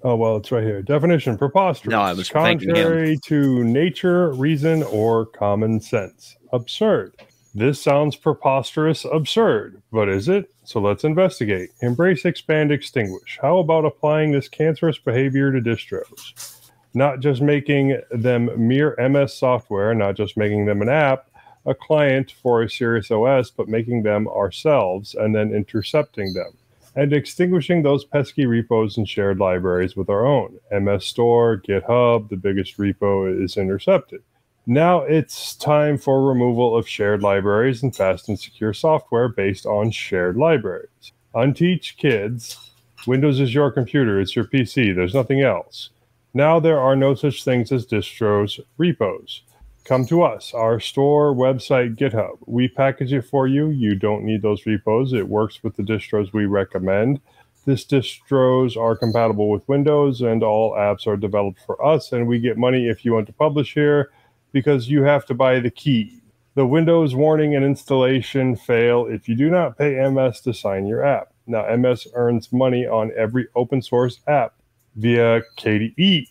Oh, 0.03 0.15
well, 0.15 0.37
it's 0.37 0.51
right 0.51 0.63
here. 0.63 0.83
Definition 0.83 1.35
preposterous. 1.35 1.91
No, 1.91 2.01
I 2.01 2.13
was 2.13 2.29
contrary 2.29 3.17
to 3.25 3.63
nature, 3.63 4.31
reason, 4.33 4.83
or 4.83 5.25
common 5.25 5.81
sense. 5.81 6.37
Absurd 6.53 7.15
this 7.53 7.81
sounds 7.81 8.15
preposterous, 8.15 9.05
absurd, 9.05 9.81
but 9.91 10.07
is 10.07 10.29
it? 10.29 10.51
So 10.63 10.79
let's 10.79 11.03
investigate. 11.03 11.71
Embrace, 11.81 12.25
expand, 12.25 12.71
extinguish. 12.71 13.39
How 13.41 13.57
about 13.57 13.85
applying 13.85 14.31
this 14.31 14.47
cancerous 14.47 14.97
behavior 14.97 15.51
to 15.51 15.59
distros? 15.59 16.69
Not 16.93 17.19
just 17.19 17.41
making 17.41 17.99
them 18.11 18.49
mere 18.55 18.95
MS 18.97 19.33
software, 19.33 19.93
not 19.93 20.15
just 20.15 20.37
making 20.37 20.65
them 20.65 20.81
an 20.81 20.89
app, 20.89 21.29
a 21.65 21.73
client 21.73 22.33
for 22.41 22.61
a 22.61 22.69
Sirius 22.69 23.11
OS, 23.11 23.51
but 23.51 23.67
making 23.67 24.03
them 24.03 24.27
ourselves 24.27 25.15
and 25.15 25.35
then 25.35 25.53
intercepting 25.53 26.33
them 26.33 26.53
and 26.95 27.13
extinguishing 27.13 27.83
those 27.83 28.03
pesky 28.03 28.45
repos 28.45 28.97
and 28.97 29.07
shared 29.07 29.39
libraries 29.39 29.95
with 29.95 30.09
our 30.09 30.25
own. 30.25 30.59
MS 30.71 31.05
Store, 31.05 31.61
GitHub, 31.61 32.29
the 32.29 32.35
biggest 32.35 32.77
repo 32.77 33.43
is 33.43 33.57
intercepted. 33.57 34.21
Now 34.69 34.99
it's 34.99 35.55
time 35.55 35.97
for 35.97 36.23
removal 36.23 36.77
of 36.77 36.87
shared 36.87 37.23
libraries 37.23 37.81
and 37.81 37.95
fast 37.95 38.29
and 38.29 38.39
secure 38.39 38.71
software 38.71 39.27
based 39.27 39.65
on 39.65 39.89
shared 39.89 40.37
libraries. 40.37 41.11
Unteach 41.33 41.97
kids 41.97 42.69
Windows 43.07 43.39
is 43.39 43.51
your 43.51 43.71
computer, 43.71 44.21
it's 44.21 44.35
your 44.35 44.45
PC, 44.45 44.93
there's 44.95 45.15
nothing 45.15 45.41
else. 45.41 45.89
Now 46.35 46.59
there 46.59 46.79
are 46.79 46.95
no 46.95 47.15
such 47.15 47.43
things 47.43 47.71
as 47.71 47.87
distros 47.87 48.59
repos. 48.77 49.41
Come 49.85 50.05
to 50.05 50.21
us, 50.21 50.53
our 50.53 50.79
store, 50.79 51.33
website, 51.33 51.95
GitHub. 51.95 52.37
We 52.45 52.67
package 52.67 53.11
it 53.11 53.23
for 53.23 53.47
you. 53.47 53.69
You 53.69 53.95
don't 53.95 54.23
need 54.23 54.43
those 54.43 54.67
repos. 54.67 55.13
It 55.13 55.27
works 55.27 55.63
with 55.63 55.77
the 55.77 55.83
distros 55.83 56.31
we 56.31 56.45
recommend. 56.45 57.21
This 57.65 57.83
distros 57.83 58.77
are 58.77 58.95
compatible 58.95 59.49
with 59.49 59.67
Windows, 59.67 60.21
and 60.21 60.43
all 60.43 60.73
apps 60.73 61.07
are 61.07 61.17
developed 61.17 61.61
for 61.65 61.83
us, 61.83 62.11
and 62.11 62.27
we 62.27 62.37
get 62.37 62.55
money 62.55 62.87
if 62.87 63.03
you 63.03 63.13
want 63.13 63.25
to 63.25 63.33
publish 63.33 63.73
here 63.73 64.11
because 64.51 64.89
you 64.89 65.03
have 65.03 65.25
to 65.27 65.33
buy 65.33 65.59
the 65.59 65.69
key. 65.69 66.21
The 66.55 66.65
Windows 66.65 67.15
warning 67.15 67.55
and 67.55 67.63
installation 67.63 68.55
fail 68.55 69.05
if 69.05 69.29
you 69.29 69.35
do 69.35 69.49
not 69.49 69.77
pay 69.77 69.95
MS 70.09 70.41
to 70.41 70.53
sign 70.53 70.87
your 70.87 71.05
app. 71.05 71.31
Now, 71.47 71.75
MS 71.75 72.07
earns 72.13 72.51
money 72.51 72.85
on 72.85 73.11
every 73.17 73.47
open 73.55 73.81
source 73.81 74.19
app 74.27 74.53
via 74.95 75.41
KDE. 75.57 76.27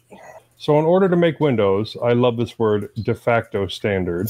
So, 0.56 0.78
in 0.78 0.84
order 0.84 1.08
to 1.08 1.16
make 1.16 1.40
Windows, 1.40 1.96
I 2.02 2.12
love 2.12 2.36
this 2.36 2.58
word 2.58 2.88
de 2.94 3.14
facto 3.14 3.68
standard, 3.68 4.28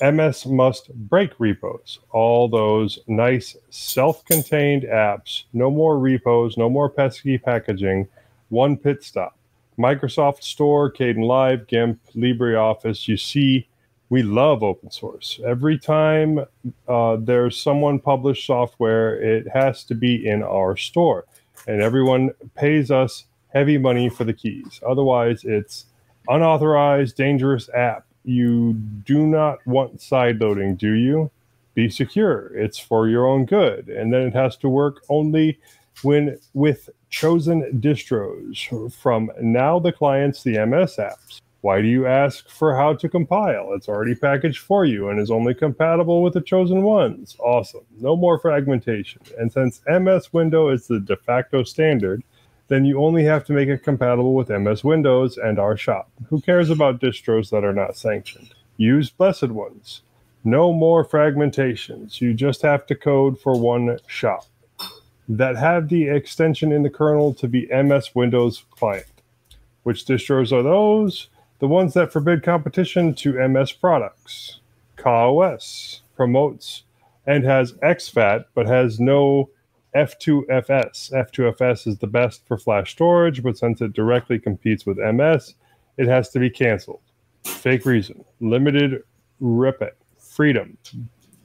MS 0.00 0.46
must 0.46 0.94
break 0.94 1.32
repos. 1.38 1.98
All 2.10 2.48
those 2.48 2.98
nice 3.06 3.56
self 3.70 4.24
contained 4.24 4.84
apps, 4.84 5.44
no 5.52 5.70
more 5.70 5.98
repos, 5.98 6.56
no 6.56 6.70
more 6.70 6.88
pesky 6.88 7.38
packaging, 7.38 8.08
one 8.48 8.76
pit 8.76 9.02
stop. 9.02 9.37
Microsoft 9.78 10.42
Store, 10.42 10.92
Kdenlive, 10.92 11.66
GIMP, 11.68 12.00
LibreOffice. 12.14 13.06
You 13.06 13.16
see, 13.16 13.68
we 14.10 14.22
love 14.22 14.62
open 14.62 14.90
source. 14.90 15.38
Every 15.46 15.78
time 15.78 16.40
uh, 16.88 17.16
there's 17.20 17.60
someone 17.60 17.98
published 17.98 18.46
software, 18.46 19.20
it 19.20 19.46
has 19.48 19.84
to 19.84 19.94
be 19.94 20.26
in 20.26 20.42
our 20.42 20.76
store, 20.76 21.26
and 21.66 21.80
everyone 21.80 22.30
pays 22.54 22.90
us 22.90 23.26
heavy 23.52 23.78
money 23.78 24.08
for 24.08 24.24
the 24.24 24.32
keys. 24.32 24.80
Otherwise, 24.86 25.44
it's 25.44 25.86
unauthorized, 26.28 27.16
dangerous 27.16 27.68
app. 27.74 28.04
You 28.24 28.72
do 28.74 29.26
not 29.26 29.64
want 29.66 30.00
side 30.00 30.40
loading, 30.40 30.76
do 30.76 30.92
you? 30.92 31.30
Be 31.74 31.88
secure. 31.88 32.50
It's 32.56 32.78
for 32.78 33.08
your 33.08 33.26
own 33.26 33.44
good, 33.46 33.88
and 33.88 34.12
then 34.12 34.22
it 34.22 34.34
has 34.34 34.56
to 34.58 34.68
work 34.68 35.04
only 35.08 35.58
when 36.02 36.38
with 36.54 36.90
chosen 37.10 37.80
distros 37.80 38.92
from 38.92 39.30
now 39.40 39.78
the 39.78 39.92
clients, 39.92 40.42
the 40.42 40.64
MS 40.64 40.96
apps. 40.96 41.40
Why 41.60 41.82
do 41.82 41.88
you 41.88 42.06
ask 42.06 42.48
for 42.48 42.76
how 42.76 42.94
to 42.94 43.08
compile? 43.08 43.72
It's 43.72 43.88
already 43.88 44.14
packaged 44.14 44.60
for 44.60 44.84
you 44.84 45.08
and 45.08 45.18
is 45.18 45.30
only 45.30 45.54
compatible 45.54 46.22
with 46.22 46.34
the 46.34 46.40
chosen 46.40 46.82
ones. 46.82 47.36
Awesome. 47.40 47.84
No 47.98 48.14
more 48.14 48.38
fragmentation. 48.38 49.22
And 49.38 49.52
since 49.52 49.82
MS 49.88 50.32
Window 50.32 50.68
is 50.68 50.86
the 50.86 51.00
de 51.00 51.16
facto 51.16 51.64
standard, 51.64 52.22
then 52.68 52.84
you 52.84 53.02
only 53.02 53.24
have 53.24 53.44
to 53.46 53.52
make 53.52 53.68
it 53.68 53.82
compatible 53.82 54.34
with 54.34 54.50
MS 54.50 54.84
Windows 54.84 55.36
and 55.36 55.58
our 55.58 55.76
shop. 55.76 56.10
Who 56.28 56.40
cares 56.40 56.70
about 56.70 57.00
distros 57.00 57.50
that 57.50 57.64
are 57.64 57.72
not 57.72 57.96
sanctioned? 57.96 58.54
Use 58.76 59.10
blessed 59.10 59.48
ones. 59.48 60.02
No 60.44 60.72
more 60.72 61.04
fragmentations. 61.04 62.20
You 62.20 62.34
just 62.34 62.62
have 62.62 62.86
to 62.86 62.94
code 62.94 63.40
for 63.40 63.58
one 63.58 63.98
shop 64.06 64.44
that 65.28 65.56
have 65.56 65.88
the 65.88 66.08
extension 66.08 66.72
in 66.72 66.82
the 66.82 66.90
kernel 66.90 67.34
to 67.34 67.46
be 67.46 67.66
MS 67.66 68.14
Windows 68.14 68.64
Client. 68.70 69.06
Which 69.82 70.04
distros 70.04 70.52
are 70.52 70.62
those? 70.62 71.28
The 71.58 71.68
ones 71.68 71.94
that 71.94 72.12
forbid 72.12 72.42
competition 72.42 73.14
to 73.16 73.48
MS 73.48 73.72
products. 73.72 74.60
KaOS 74.96 76.00
promotes 76.16 76.84
and 77.26 77.44
has 77.44 77.72
exFAT, 77.74 78.44
but 78.54 78.66
has 78.66 78.98
no 78.98 79.50
F2FS. 79.94 81.12
F2FS 81.12 81.86
is 81.86 81.98
the 81.98 82.06
best 82.06 82.46
for 82.46 82.56
flash 82.56 82.92
storage, 82.92 83.42
but 83.42 83.58
since 83.58 83.80
it 83.80 83.92
directly 83.92 84.38
competes 84.38 84.86
with 84.86 84.98
MS, 84.98 85.54
it 85.96 86.06
has 86.06 86.30
to 86.30 86.38
be 86.38 86.48
canceled. 86.50 87.00
Fake 87.44 87.84
reason. 87.84 88.24
Limited 88.40 89.02
rip 89.40 89.82
it. 89.82 89.96
Freedom. 90.18 90.78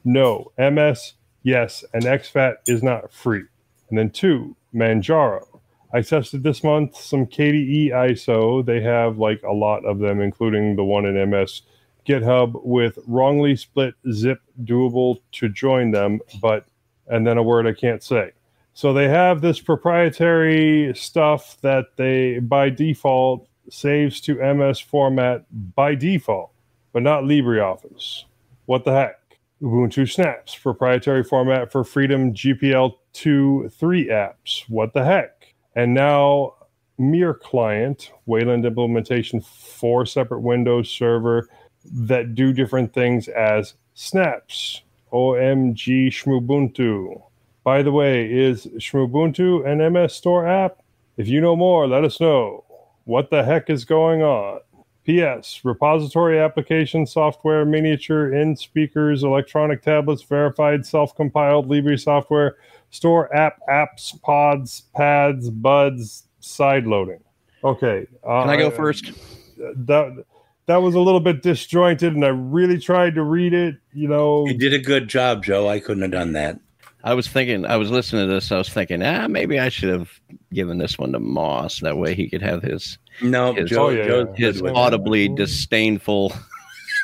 No. 0.04 0.52
MS, 0.58 1.14
yes. 1.44 1.84
And 1.94 2.04
exFAT 2.04 2.56
is 2.68 2.84
not 2.84 3.12
free. 3.12 3.44
And 3.90 3.98
then 3.98 4.10
two, 4.10 4.56
Manjaro. 4.74 5.46
I 5.94 6.02
tested 6.02 6.42
this 6.42 6.64
month 6.64 6.96
some 6.96 7.28
KDE 7.28 7.92
ISO. 7.92 8.66
They 8.66 8.82
have 8.82 9.20
like 9.20 9.44
a 9.44 9.54
lot 9.54 9.86
of 9.86 10.00
them, 10.00 10.22
including 10.22 10.76
the 10.76 10.84
one 10.84 11.06
in 11.06 11.30
MS 11.30 11.62
GitHub 12.08 12.64
with 12.64 12.98
wrongly 13.08 13.56
split 13.56 13.94
zip 14.12 14.42
doable 14.64 15.20
to 15.34 15.50
join 15.50 15.92
them, 15.92 16.20
but 16.42 16.66
and 17.08 17.28
then 17.28 17.38
a 17.38 17.44
word 17.44 17.68
I 17.68 17.74
can't 17.74 18.02
say. 18.02 18.32
So 18.74 18.92
they 18.92 19.08
have 19.08 19.42
this 19.42 19.60
proprietary 19.60 20.94
stuff 20.96 21.58
that 21.62 21.96
they 21.96 22.40
by 22.40 22.70
default 22.70 23.48
saves 23.70 24.20
to 24.22 24.36
MS 24.36 24.80
format 24.80 25.46
by 25.76 25.96
default, 25.96 26.52
but 26.92 27.04
not 27.04 27.24
LibreOffice. 27.24 28.24
What 28.66 28.84
the 28.84 28.94
heck? 28.94 29.22
Ubuntu 29.64 30.11
Snaps, 30.11 30.55
proprietary 30.55 31.24
format 31.24 31.72
for 31.72 31.86
Freedom 31.86 32.34
GPL 32.34 32.95
2 33.14 33.70
3 33.70 34.07
apps. 34.07 34.64
What 34.68 34.93
the 34.93 35.05
heck? 35.05 35.55
And 35.74 35.93
now 35.93 36.55
Mir 36.97 37.34
Client, 37.34 38.11
Wayland 38.26 38.66
implementation, 38.66 39.39
four 39.39 40.05
separate 40.05 40.41
Windows 40.41 40.89
server 40.89 41.47
that 41.86 42.36
do 42.36 42.51
different 42.51 42.93
things 42.93 43.30
as 43.30 43.76
snaps. 43.93 44.82
OMG 45.14 46.07
Shmubuntu. 46.07 47.22
By 47.64 47.84
the 47.84 47.91
way, 47.93 48.30
is 48.30 48.66
Shmubuntu 48.66 49.66
an 49.66 49.93
MS 49.93 50.14
Store 50.14 50.45
app? 50.45 50.82
If 51.16 51.30
you 51.30 51.39
know 51.39 51.55
more, 51.55 51.88
let 51.88 52.03
us 52.03 52.20
know. 52.20 52.66
What 53.05 53.30
the 53.30 53.43
heck 53.43 53.70
is 53.70 53.86
going 53.86 54.24
on? 54.24 54.59
P.S. 55.04 55.62
Repository 55.64 56.39
application 56.39 57.06
software, 57.06 57.66
miniature 57.66 58.34
in 58.34 58.56
speakers, 58.56 59.24
electronic 59.24 59.82
tablets, 59.82 60.24
verified 60.24 60.86
self 60.86 61.16
compiled 61.16 61.70
Libre 61.70 61.97
software, 61.97 62.56
store 62.89 63.34
app, 63.36 63.60
apps, 63.70 64.20
pods, 64.22 64.84
pads, 64.95 65.49
buds, 65.49 66.28
side 66.39 66.86
loading. 66.86 67.20
Okay. 67.64 68.08
Uh, 68.24 68.43
Can 68.43 68.49
I 68.49 68.58
go 68.58 68.72
first? 68.72 69.12
That, 69.58 70.26
that 70.66 70.78
was 70.78 70.95
a 70.95 70.99
little 70.99 71.20
bit 71.20 71.41
disjointed, 71.41 72.16
and 72.16 72.24
I 72.24 72.30
really 72.30 72.80
tried 72.80 73.16
to 73.16 73.24
read 73.24 73.54
it. 73.54 73.76
You 73.93 74.08
know, 74.08 74.45
you 74.47 74.58
did 74.58 74.74
a 74.74 74.80
good 74.80 75.08
job, 75.08 75.43
Joe. 75.43 75.68
I 75.68 75.80
couldn't 75.80 76.04
have 76.04 76.12
done 76.12 76.34
that. 76.34 76.60
I 77.04 77.14
was 77.14 77.28
thinking, 77.28 77.66
I 77.66 77.76
was 77.76 77.91
listening 77.91 78.28
to 78.28 78.34
this. 78.34 78.51
I 78.51 78.58
was 78.58 78.70
thinking, 78.70 79.04
ah, 79.04 79.28
maybe 79.28 79.60
I 79.60 79.70
should 79.70 79.89
have 79.89 80.10
given 80.54 80.78
this 80.78 80.97
one 80.97 81.12
to 81.12 81.20
Moss. 81.20 81.82
That 81.82 81.97
way 81.97 82.16
he 82.16 82.30
could 82.30 82.41
have 82.41 82.64
his 82.64 82.97
no, 83.22 83.54
his, 83.54 83.70
Joe, 83.70 83.88
oh, 83.88 83.89
yeah, 83.89 84.26
his 84.36 84.62
audibly 84.62 85.28
disdainful. 85.28 86.34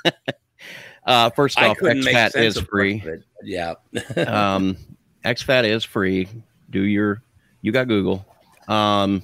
uh, 1.06 1.30
first 1.32 1.58
off, 1.60 1.78
exFAT 1.80 2.36
is 2.38 2.60
free. 2.60 3.04
Yeah. 3.44 3.74
um, 4.28 4.78
exFAT 5.26 5.66
is 5.66 5.84
free. 5.84 6.30
Do 6.70 6.82
your, 6.82 7.22
you 7.62 7.72
got 7.74 7.90
Google. 7.90 8.26
Um, 8.70 9.22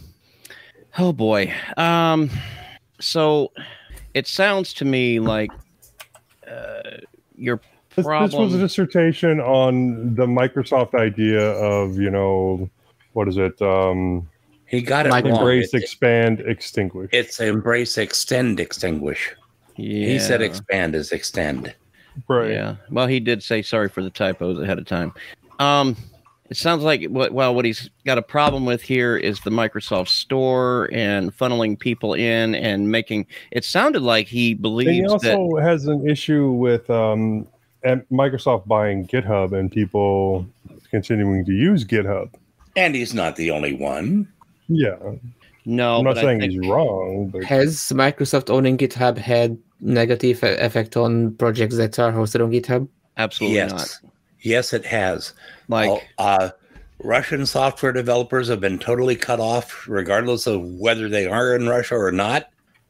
oh 0.97 1.13
boy. 1.13 1.53
Um, 1.77 2.29
so 2.99 3.51
it 4.13 4.27
sounds 4.27 4.73
to 4.73 4.85
me 4.85 5.19
like 5.19 5.51
uh, 6.45 6.97
your 7.35 7.61
this, 7.95 8.05
this, 8.05 8.33
was 8.33 8.53
a 8.53 8.59
dissertation 8.59 9.39
on 9.39 10.15
the 10.15 10.25
Microsoft 10.25 10.93
idea 10.93 11.51
of, 11.51 11.97
you 11.97 12.09
know, 12.09 12.69
what 13.13 13.27
is 13.27 13.37
it? 13.37 13.61
Um, 13.61 14.29
he 14.67 14.81
got 14.81 15.05
it 15.05 15.09
wrong. 15.09 15.25
Embrace, 15.25 15.73
it, 15.73 15.83
expand, 15.83 16.41
extinguish. 16.41 17.09
It's 17.13 17.39
embrace, 17.39 17.97
extend, 17.97 18.59
extinguish. 18.59 19.33
Yeah. 19.75 20.07
He 20.07 20.19
said 20.19 20.41
expand 20.41 20.95
is 20.95 21.11
extend. 21.11 21.73
Right. 22.27 22.51
Yeah. 22.51 22.75
Well, 22.89 23.07
he 23.07 23.19
did 23.19 23.43
say 23.43 23.61
sorry 23.61 23.89
for 23.89 24.01
the 24.01 24.09
typos 24.09 24.59
ahead 24.59 24.79
of 24.79 24.85
time. 24.85 25.13
Um, 25.59 25.95
it 26.49 26.57
sounds 26.57 26.83
like 26.83 27.05
what 27.05 27.31
well 27.31 27.55
what 27.55 27.65
he's 27.65 27.89
got 28.05 28.17
a 28.17 28.21
problem 28.21 28.65
with 28.65 28.81
here 28.81 29.17
is 29.17 29.39
the 29.41 29.49
Microsoft 29.49 30.09
Store 30.09 30.89
and 30.93 31.35
funneling 31.35 31.77
people 31.77 32.13
in 32.13 32.55
and 32.55 32.91
making. 32.91 33.27
It 33.51 33.65
sounded 33.65 34.01
like 34.01 34.27
he 34.27 34.53
believes 34.53 34.89
and 34.89 34.97
he 34.97 35.05
also 35.05 35.55
that, 35.55 35.63
has 35.63 35.87
an 35.87 36.07
issue 36.07 36.51
with 36.51 36.89
um, 36.89 37.47
Microsoft 38.11 38.67
buying 38.67 39.07
GitHub 39.07 39.57
and 39.57 39.71
people 39.71 40.45
continuing 40.89 41.45
to 41.45 41.51
use 41.51 41.85
GitHub. 41.85 42.33
And 42.75 42.95
he's 42.95 43.13
not 43.13 43.35
the 43.35 43.51
only 43.51 43.73
one. 43.73 44.27
Yeah. 44.67 44.97
No, 45.65 45.97
I'm 45.97 46.03
not 46.03 46.17
saying 46.17 46.39
think... 46.39 46.53
he's 46.53 46.67
wrong. 46.67 47.29
But... 47.29 47.43
Has 47.43 47.77
Microsoft 47.93 48.49
owning 48.49 48.77
GitHub 48.77 49.17
had 49.17 49.57
negative 49.79 50.43
effect 50.43 50.97
on 50.97 51.35
projects 51.35 51.77
that 51.77 51.97
are 51.99 52.11
hosted 52.11 52.43
on 52.43 52.51
GitHub? 52.51 52.87
Absolutely 53.17 53.57
yes. 53.57 53.71
not. 53.71 54.11
Yes, 54.41 54.73
it 54.73 54.85
has. 54.85 55.33
Like 55.67 56.07
uh, 56.17 56.49
Russian 56.99 57.45
software 57.45 57.91
developers 57.91 58.47
have 58.47 58.59
been 58.59 58.77
totally 58.77 59.15
cut 59.15 59.39
off, 59.39 59.87
regardless 59.87 60.45
of 60.47 60.63
whether 60.63 61.09
they 61.09 61.25
are 61.25 61.55
in 61.55 61.67
Russia 61.67 61.95
or 61.95 62.11
not. 62.11 62.49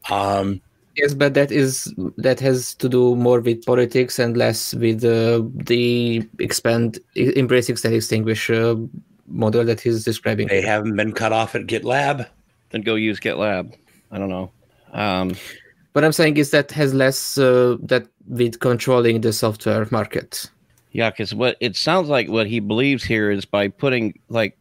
Um, 0.09 0.61
yes, 0.95 1.13
but 1.13 1.33
that 1.33 1.51
is 1.51 1.93
that 2.17 2.39
has 2.39 2.73
to 2.75 2.89
do 2.89 3.15
more 3.15 3.39
with 3.39 3.65
politics 3.65 4.19
and 4.19 4.37
less 4.37 4.73
with 4.73 5.03
uh, 5.03 5.43
the 5.53 6.27
expand, 6.39 6.99
embrace, 7.15 7.69
extend, 7.69 7.95
extinguish 7.95 8.49
uh, 8.49 8.75
model 9.27 9.63
that 9.65 9.81
he's 9.81 10.03
describing. 10.03 10.47
They 10.47 10.61
haven't 10.61 10.95
been 10.95 11.13
cut 11.13 11.31
off 11.31 11.55
at 11.55 11.63
GitLab. 11.63 12.27
Then 12.71 12.81
go 12.81 12.95
use 12.95 13.19
GitLab. 13.19 13.73
I 14.11 14.17
don't 14.17 14.29
know. 14.29 14.51
Um, 14.93 15.35
what 15.93 16.03
I'm 16.03 16.11
saying 16.11 16.37
is 16.37 16.51
that 16.51 16.71
has 16.71 16.93
less 16.93 17.37
uh, 17.37 17.77
that 17.83 18.07
with 18.27 18.59
controlling 18.59 19.21
the 19.21 19.33
software 19.33 19.87
market. 19.91 20.49
Yeah, 20.91 21.09
because 21.09 21.35
what 21.35 21.57
it 21.59 21.75
sounds 21.75 22.07
like 22.07 22.29
what 22.29 22.47
he 22.47 22.59
believes 22.59 23.03
here 23.03 23.29
is 23.29 23.45
by 23.45 23.67
putting 23.67 24.17
like 24.29 24.57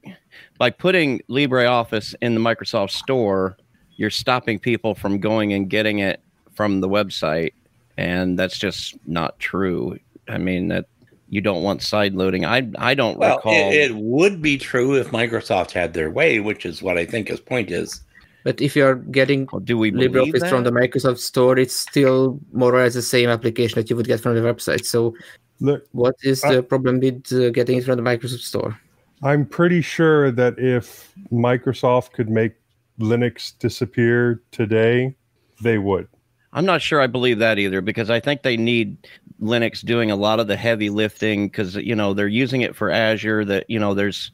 by 0.58 0.70
putting 0.70 1.20
LibreOffice 1.28 2.14
in 2.20 2.34
the 2.34 2.40
Microsoft 2.40 2.90
Store, 2.90 3.56
you're 3.96 4.10
stopping 4.10 4.58
people 4.58 4.94
from 4.94 5.18
going 5.18 5.52
and 5.52 5.68
getting 5.68 5.98
it 6.00 6.20
from 6.54 6.80
the 6.80 6.88
website, 6.88 7.52
and 7.96 8.38
that's 8.38 8.58
just 8.58 8.96
not 9.06 9.38
true. 9.38 9.98
I 10.28 10.38
mean 10.38 10.68
that 10.68 10.86
you 11.28 11.40
don't 11.40 11.62
want 11.62 11.82
side 11.82 12.14
loading. 12.14 12.44
I 12.44 12.68
I 12.78 12.94
don't 12.94 13.18
well, 13.18 13.36
recall. 13.36 13.52
It, 13.52 13.90
it 13.90 13.96
would 13.96 14.40
be 14.40 14.58
true 14.58 14.94
if 14.94 15.08
Microsoft 15.08 15.72
had 15.72 15.94
their 15.94 16.10
way, 16.10 16.40
which 16.40 16.64
is 16.64 16.82
what 16.82 16.98
I 16.98 17.04
think 17.04 17.28
his 17.28 17.40
point 17.40 17.70
is. 17.70 18.00
But 18.44 18.60
if 18.60 18.76
you're 18.76 18.96
getting 18.96 19.48
well, 19.50 19.60
do 19.60 19.78
we 19.78 19.90
LibreOffice 19.90 20.48
from 20.50 20.64
the 20.64 20.70
Microsoft 20.70 21.18
Store, 21.18 21.58
it's 21.58 21.74
still 21.74 22.38
more 22.52 22.74
or 22.74 22.82
less 22.82 22.92
the 22.92 23.02
same 23.02 23.30
application 23.30 23.76
that 23.76 23.88
you 23.88 23.96
would 23.96 24.06
get 24.06 24.20
from 24.20 24.34
the 24.34 24.42
website. 24.42 24.84
So 24.84 25.14
Look, 25.60 25.86
what 25.92 26.16
is 26.22 26.42
the 26.42 26.62
problem 26.62 27.00
with 27.00 27.32
uh, 27.32 27.50
getting 27.50 27.78
it 27.78 27.84
from 27.84 27.96
the 27.96 28.02
Microsoft 28.02 28.40
Store? 28.40 28.78
I'm 29.22 29.46
pretty 29.46 29.80
sure 29.80 30.30
that 30.32 30.58
if 30.58 31.12
Microsoft 31.32 32.12
could 32.12 32.28
make 32.28 32.52
Linux 32.98 33.58
disappear 33.58 34.42
today, 34.50 35.14
they 35.62 35.78
would. 35.78 36.08
I'm 36.52 36.64
not 36.64 36.82
sure 36.82 37.00
I 37.00 37.08
believe 37.08 37.40
that 37.40 37.58
either 37.58 37.80
because 37.80 38.10
I 38.10 38.20
think 38.20 38.42
they 38.42 38.56
need 38.56 38.96
Linux 39.40 39.84
doing 39.84 40.10
a 40.10 40.16
lot 40.16 40.38
of 40.38 40.46
the 40.46 40.56
heavy 40.56 40.88
lifting 40.88 41.48
because 41.48 41.74
you 41.74 41.96
know 41.96 42.14
they're 42.14 42.28
using 42.28 42.60
it 42.60 42.76
for 42.76 42.90
Azure. 42.90 43.44
That 43.44 43.64
you 43.68 43.78
know 43.78 43.94
there's 43.94 44.30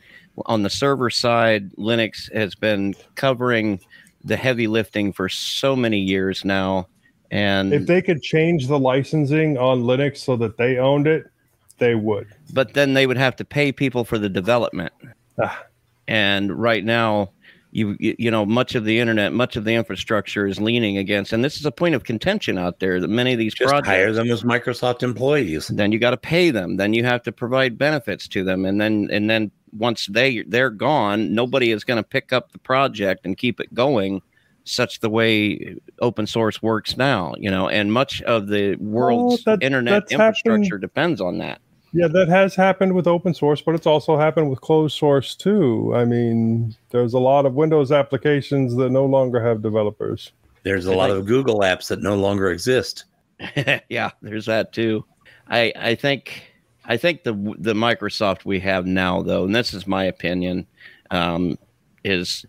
on 0.47 0.63
the 0.63 0.71
server 0.71 1.09
side, 1.09 1.73
Linux 1.77 2.33
has 2.35 2.55
been 2.55 2.95
covering 3.15 3.81
the 4.23 4.37
heavy 4.37 4.67
lifting 4.67 5.13
for 5.13 5.31
so 5.31 5.75
many 5.75 5.99
years 5.99 6.45
now 6.45 6.87
and 7.31 7.73
if 7.73 7.87
they 7.87 8.03
could 8.03 8.23
change 8.23 8.67
the 8.67 8.79
licensing 8.79 9.57
on 9.57 9.83
Linux 9.83 10.19
so 10.19 10.37
that 10.37 10.57
they 10.57 10.79
owned 10.79 11.07
it, 11.07 11.31
they 11.79 11.95
would. 11.95 12.27
But 12.53 12.75
then 12.75 12.95
they 12.95 13.07
would 13.07 13.17
have 13.17 13.37
to 13.37 13.45
pay 13.45 13.73
people 13.73 14.05
for 14.05 14.19
the 14.19 14.29
development. 14.29 14.93
Ah. 15.41 15.65
And 16.09 16.53
right 16.53 16.85
now, 16.85 17.31
you 17.73 17.97
you 17.99 18.31
know 18.31 18.45
much 18.45 18.75
of 18.75 18.85
the 18.85 18.99
internet, 18.99 19.33
much 19.33 19.57
of 19.57 19.65
the 19.65 19.75
infrastructure 19.75 20.47
is 20.47 20.61
leaning 20.61 20.99
against, 20.99 21.33
and 21.33 21.45
this 21.45 21.59
is 21.59 21.67
a 21.67 21.73
point 21.73 21.95
of 21.95 22.05
contention 22.05 22.59
out 22.59 22.81
there 22.81 23.01
that 23.01 23.09
many 23.09 23.33
of 23.33 23.39
these 23.39 23.55
just 23.55 23.69
projects 23.69 23.89
hire 23.89 24.13
them 24.13 24.31
as 24.31 24.43
Microsoft 24.43 25.03
employees. 25.03 25.69
Then 25.69 25.93
you 25.93 25.99
got 25.99 26.11
to 26.11 26.17
pay 26.17 26.51
them. 26.51 26.77
Then 26.77 26.95
you 26.95 27.05
have 27.05 27.23
to 27.25 27.33
provide 27.33 27.79
benefits 27.79 28.27
to 28.29 28.45
them, 28.45 28.65
and 28.65 28.81
then 28.81 29.09
and 29.11 29.31
then 29.31 29.51
once 29.73 30.07
they 30.07 30.43
they're 30.43 30.71
gone, 30.71 31.35
nobody 31.35 31.71
is 31.71 31.85
going 31.85 31.99
to 31.99 32.09
pick 32.09 32.33
up 32.33 32.53
the 32.53 32.59
project 32.59 33.25
and 33.25 33.37
keep 33.37 33.61
it 33.61 33.73
going 33.73 34.23
such 34.65 35.01
the 35.01 35.11
way 35.11 35.77
open 36.01 36.27
source 36.27 36.63
works 36.63 36.97
now, 36.97 37.35
you 37.39 37.51
know, 37.51 37.69
and 37.69 37.93
much 37.93 38.23
of 38.23 38.49
the 38.49 38.77
world's 38.77 39.43
that, 39.45 39.63
internet 39.63 40.11
infrastructure 40.11 40.75
happened. 40.75 40.81
depends 40.81 41.21
on 41.21 41.39
that. 41.39 41.61
Yeah, 41.93 42.07
that 42.09 42.29
has 42.29 42.55
happened 42.55 42.95
with 42.95 43.07
open 43.07 43.35
source, 43.35 43.61
but 43.61 43.75
it's 43.75 43.87
also 43.87 44.17
happened 44.17 44.49
with 44.49 44.61
closed 44.61 44.97
source 44.97 45.35
too. 45.35 45.93
I 45.95 46.05
mean, 46.05 46.77
there's 46.91 47.15
a 47.15 47.19
lot 47.19 47.47
of 47.47 47.55
Windows 47.55 47.91
applications 47.91 48.77
that 48.77 48.91
no 48.91 49.07
longer 49.07 49.45
have 49.45 49.61
developers. 49.61 50.33
There's 50.63 50.87
a 50.87 50.95
lot 50.95 51.11
of 51.11 51.27
Google 51.27 51.61
apps 51.61 51.89
that 51.89 52.03
no 52.03 52.15
longer 52.17 52.51
exist. 52.51 53.05
yeah, 53.89 54.11
there's 54.23 54.47
that 54.47 54.73
too. 54.73 55.05
I 55.49 55.73
I 55.75 55.95
think 55.95 56.45
I 56.85 56.97
think 56.97 57.25
the 57.25 57.33
the 57.59 57.75
Microsoft 57.75 58.45
we 58.45 58.61
have 58.61 58.87
now 58.87 59.23
though, 59.23 59.45
and 59.45 59.55
this 59.55 59.75
is 59.75 59.87
my 59.87 60.05
opinion, 60.05 60.67
um, 61.11 61.59
is 62.05 62.47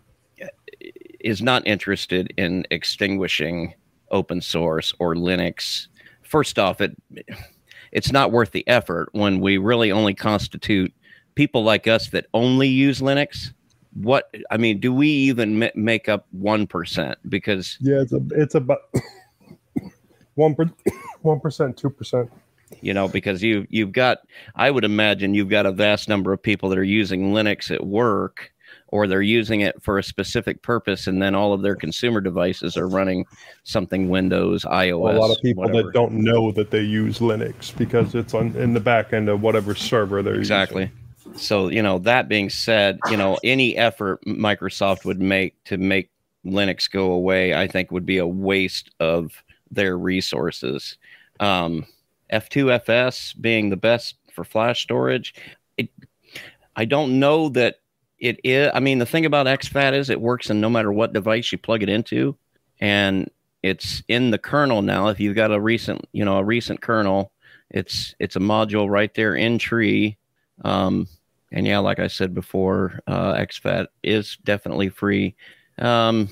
is 1.20 1.42
not 1.42 1.66
interested 1.66 2.32
in 2.36 2.64
extinguishing 2.70 3.74
open 4.10 4.40
source 4.40 4.92
or 4.98 5.14
Linux. 5.14 5.88
First 6.22 6.58
off, 6.58 6.80
it 6.80 6.96
it's 7.92 8.10
not 8.10 8.32
worth 8.32 8.50
the 8.50 8.66
effort 8.66 9.10
when 9.12 9.40
we 9.40 9.58
really 9.58 9.92
only 9.92 10.14
constitute 10.14 10.92
people 11.34 11.62
like 11.62 11.86
us 11.86 12.08
that 12.10 12.26
only 12.34 12.68
use 12.68 13.00
Linux. 13.00 13.52
What 13.94 14.34
I 14.50 14.56
mean, 14.56 14.80
do 14.80 14.92
we 14.92 15.08
even 15.08 15.62
m- 15.62 15.70
make 15.74 16.08
up 16.08 16.26
one 16.30 16.66
percent? 16.66 17.18
Because 17.28 17.76
yeah, 17.80 18.00
it's 18.00 18.12
a, 18.12 18.20
it's 18.30 18.54
about 18.54 18.78
one 20.34 20.54
per 20.54 20.70
one 21.22 21.40
percent, 21.40 21.76
two 21.76 21.90
percent. 21.90 22.30
You 22.80 22.94
know, 22.94 23.06
because 23.06 23.42
you 23.42 23.66
you've 23.68 23.92
got, 23.92 24.18
I 24.56 24.70
would 24.70 24.84
imagine 24.84 25.34
you've 25.34 25.50
got 25.50 25.66
a 25.66 25.72
vast 25.72 26.08
number 26.08 26.32
of 26.32 26.42
people 26.42 26.70
that 26.70 26.78
are 26.78 26.84
using 26.84 27.32
Linux 27.32 27.70
at 27.70 27.86
work 27.86 28.51
or 28.92 29.06
they're 29.06 29.22
using 29.22 29.62
it 29.62 29.82
for 29.82 29.98
a 29.98 30.04
specific 30.04 30.62
purpose 30.62 31.08
and 31.08 31.20
then 31.20 31.34
all 31.34 31.52
of 31.52 31.62
their 31.62 31.74
consumer 31.74 32.20
devices 32.20 32.76
are 32.76 32.86
running 32.86 33.26
something 33.64 34.08
windows 34.08 34.64
ios 34.66 35.14
a 35.14 35.18
lot 35.18 35.30
of 35.30 35.42
people 35.42 35.64
whatever. 35.64 35.88
that 35.88 35.92
don't 35.92 36.12
know 36.12 36.52
that 36.52 36.70
they 36.70 36.82
use 36.82 37.18
linux 37.18 37.76
because 37.76 38.14
it's 38.14 38.34
on 38.34 38.54
in 38.56 38.72
the 38.72 38.80
back 38.80 39.12
end 39.12 39.28
of 39.28 39.42
whatever 39.42 39.74
server 39.74 40.22
they're 40.22 40.36
exactly 40.36 40.90
using. 41.24 41.38
so 41.38 41.68
you 41.68 41.82
know 41.82 41.98
that 41.98 42.28
being 42.28 42.48
said 42.48 43.00
you 43.10 43.16
know 43.16 43.36
any 43.42 43.76
effort 43.76 44.24
microsoft 44.24 45.04
would 45.04 45.20
make 45.20 45.62
to 45.64 45.76
make 45.76 46.10
linux 46.46 46.88
go 46.88 47.12
away 47.12 47.54
i 47.54 47.66
think 47.66 47.90
would 47.90 48.06
be 48.06 48.18
a 48.18 48.26
waste 48.26 48.90
of 49.00 49.42
their 49.70 49.98
resources 49.98 50.98
um, 51.40 51.84
f2fs 52.32 53.40
being 53.40 53.70
the 53.70 53.76
best 53.76 54.16
for 54.32 54.44
flash 54.44 54.82
storage 54.82 55.34
it, 55.78 55.88
i 56.76 56.84
don't 56.84 57.18
know 57.18 57.48
that 57.48 57.76
it 58.22 58.40
is. 58.44 58.70
I 58.72 58.78
mean, 58.78 59.00
the 59.00 59.06
thing 59.06 59.26
about 59.26 59.46
exFAT 59.46 59.94
is 59.94 60.08
it 60.08 60.20
works 60.20 60.48
in 60.48 60.60
no 60.60 60.70
matter 60.70 60.92
what 60.92 61.12
device 61.12 61.50
you 61.50 61.58
plug 61.58 61.82
it 61.82 61.88
into, 61.88 62.36
and 62.80 63.28
it's 63.64 64.04
in 64.06 64.30
the 64.30 64.38
kernel 64.38 64.80
now. 64.80 65.08
If 65.08 65.18
you've 65.18 65.34
got 65.34 65.52
a 65.52 65.60
recent, 65.60 66.08
you 66.12 66.24
know, 66.24 66.38
a 66.38 66.44
recent 66.44 66.80
kernel, 66.80 67.32
it's 67.68 68.14
it's 68.20 68.36
a 68.36 68.40
module 68.40 68.88
right 68.88 69.12
there 69.12 69.34
in 69.34 69.58
tree. 69.58 70.16
Um, 70.64 71.08
and 71.50 71.66
yeah, 71.66 71.80
like 71.80 71.98
I 71.98 72.06
said 72.06 72.32
before, 72.32 73.00
uh, 73.08 73.34
exFAT 73.34 73.88
is 74.04 74.38
definitely 74.44 74.88
free. 74.88 75.34
Um, 75.78 76.28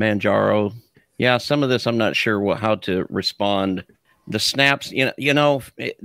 Manjaro, 0.00 0.72
yeah, 1.18 1.36
some 1.36 1.62
of 1.62 1.68
this 1.68 1.86
I'm 1.86 1.98
not 1.98 2.16
sure 2.16 2.40
what, 2.40 2.58
how 2.58 2.76
to 2.76 3.04
respond. 3.10 3.84
The 4.28 4.40
snaps, 4.40 4.90
you 4.90 5.04
know, 5.04 5.12
you 5.18 5.34
know, 5.34 5.62
it, 5.76 6.00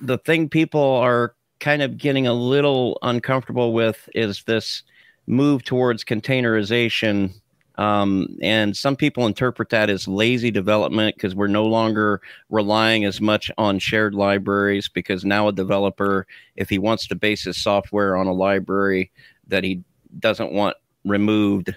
the 0.00 0.18
thing 0.18 0.48
people 0.48 0.80
are 0.80 1.34
kind 1.62 1.80
of 1.80 1.96
getting 1.96 2.26
a 2.26 2.32
little 2.32 2.98
uncomfortable 3.02 3.72
with 3.72 4.08
is 4.16 4.42
this 4.42 4.82
move 5.28 5.62
towards 5.64 6.04
containerization. 6.04 7.32
Um, 7.78 8.36
and 8.42 8.76
some 8.76 8.96
people 8.96 9.26
interpret 9.26 9.70
that 9.70 9.88
as 9.88 10.08
lazy 10.08 10.50
development 10.50 11.14
because 11.14 11.36
we're 11.36 11.46
no 11.46 11.64
longer 11.64 12.20
relying 12.50 13.04
as 13.04 13.20
much 13.20 13.48
on 13.58 13.78
shared 13.78 14.12
libraries. 14.12 14.88
Because 14.88 15.24
now 15.24 15.46
a 15.46 15.52
developer, 15.52 16.26
if 16.56 16.68
he 16.68 16.78
wants 16.78 17.06
to 17.06 17.14
base 17.14 17.44
his 17.44 17.62
software 17.62 18.16
on 18.16 18.26
a 18.26 18.32
library 18.34 19.12
that 19.46 19.62
he 19.62 19.82
doesn't 20.18 20.52
want 20.52 20.76
removed 21.04 21.74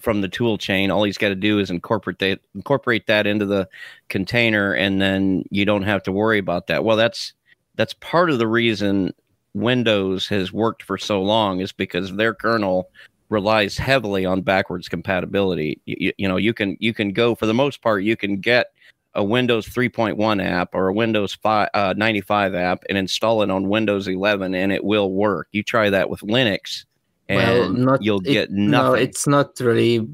from 0.00 0.22
the 0.22 0.28
tool 0.28 0.58
chain, 0.58 0.90
all 0.90 1.04
he's 1.04 1.18
got 1.18 1.28
to 1.28 1.36
do 1.36 1.60
is 1.60 1.70
incorporate 1.70 2.18
that 2.18 2.40
incorporate 2.56 3.06
that 3.06 3.28
into 3.28 3.46
the 3.46 3.68
container, 4.08 4.72
and 4.72 5.00
then 5.00 5.44
you 5.50 5.64
don't 5.64 5.84
have 5.84 6.02
to 6.02 6.12
worry 6.12 6.38
about 6.38 6.66
that. 6.66 6.84
Well, 6.84 6.96
that's 6.96 7.32
that's 7.80 7.94
part 7.94 8.28
of 8.28 8.38
the 8.38 8.46
reason 8.46 9.10
Windows 9.54 10.28
has 10.28 10.52
worked 10.52 10.82
for 10.82 10.98
so 10.98 11.22
long 11.22 11.60
is 11.60 11.72
because 11.72 12.14
their 12.14 12.34
kernel 12.34 12.90
relies 13.30 13.78
heavily 13.78 14.26
on 14.26 14.42
backwards 14.42 14.86
compatibility. 14.86 15.80
You, 15.86 16.12
you, 16.18 16.28
know, 16.28 16.36
you 16.36 16.52
can 16.52 16.76
you 16.78 16.92
can 16.92 17.14
go 17.14 17.34
for 17.34 17.46
the 17.46 17.54
most 17.54 17.80
part, 17.80 18.02
you 18.02 18.18
can 18.18 18.38
get 18.38 18.66
a 19.14 19.24
Windows 19.24 19.66
3.1 19.66 20.44
app 20.44 20.74
or 20.74 20.88
a 20.88 20.92
Windows 20.92 21.32
5, 21.42 21.70
uh, 21.72 21.94
95 21.96 22.54
app 22.54 22.84
and 22.90 22.98
install 22.98 23.40
it 23.42 23.50
on 23.50 23.70
Windows 23.70 24.06
11, 24.06 24.54
and 24.54 24.72
it 24.72 24.84
will 24.84 25.10
work. 25.10 25.48
You 25.52 25.62
try 25.62 25.88
that 25.88 26.10
with 26.10 26.20
Linux, 26.20 26.84
and 27.30 27.38
well, 27.38 27.72
not, 27.72 28.02
you'll 28.02 28.20
it, 28.20 28.32
get 28.32 28.50
nothing. 28.50 28.70
No, 28.70 28.92
it's 28.92 29.26
not 29.26 29.58
really, 29.58 30.06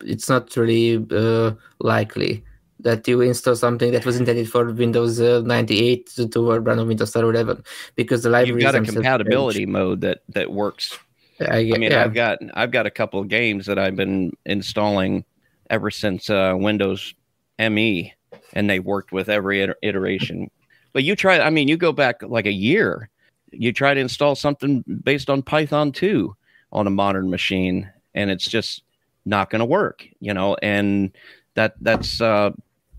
it's 0.00 0.30
not 0.30 0.56
really 0.56 1.06
uh, 1.10 1.52
likely 1.80 2.42
that 2.82 3.06
you 3.06 3.20
install 3.20 3.56
something 3.56 3.92
that 3.92 4.04
was 4.06 4.18
intended 4.18 4.50
for 4.50 4.72
Windows 4.72 5.20
uh, 5.20 5.42
98 5.44 6.06
to, 6.10 6.28
to 6.28 6.58
run 6.58 6.78
on 6.78 6.88
Windows 6.88 7.14
11 7.14 7.62
because 7.96 8.22
the 8.22 8.30
library 8.30 8.62
you've 8.62 8.72
got 8.72 8.74
a 8.74 8.82
compatibility 8.82 9.66
mode 9.66 10.00
that 10.02 10.20
that 10.30 10.50
works. 10.50 10.98
I, 11.40 11.58
I 11.58 11.78
mean, 11.78 11.90
yeah. 11.90 12.04
I've 12.04 12.14
got 12.14 12.38
I've 12.54 12.70
got 12.70 12.86
a 12.86 12.90
couple 12.90 13.20
of 13.20 13.28
games 13.28 13.66
that 13.66 13.78
I've 13.78 13.96
been 13.96 14.32
installing 14.44 15.24
ever 15.70 15.90
since 15.90 16.28
uh, 16.28 16.54
Windows 16.56 17.14
ME, 17.58 18.12
and 18.52 18.68
they 18.68 18.80
worked 18.80 19.12
with 19.12 19.28
every 19.28 19.66
iteration. 19.82 20.50
But 20.92 21.04
you 21.04 21.16
try, 21.16 21.40
I 21.40 21.50
mean, 21.50 21.68
you 21.68 21.76
go 21.76 21.92
back 21.92 22.22
like 22.22 22.46
a 22.46 22.52
year, 22.52 23.08
you 23.52 23.72
try 23.72 23.94
to 23.94 24.00
install 24.00 24.34
something 24.34 24.84
based 25.04 25.30
on 25.30 25.42
Python 25.42 25.92
2 25.92 26.34
on 26.72 26.86
a 26.86 26.90
modern 26.90 27.30
machine, 27.30 27.90
and 28.14 28.30
it's 28.30 28.46
just 28.46 28.82
not 29.24 29.50
going 29.50 29.60
to 29.60 29.66
work, 29.66 30.06
you 30.20 30.34
know. 30.34 30.56
And 30.62 31.12
that 31.54 31.74
that's 31.80 32.20
uh, 32.20 32.50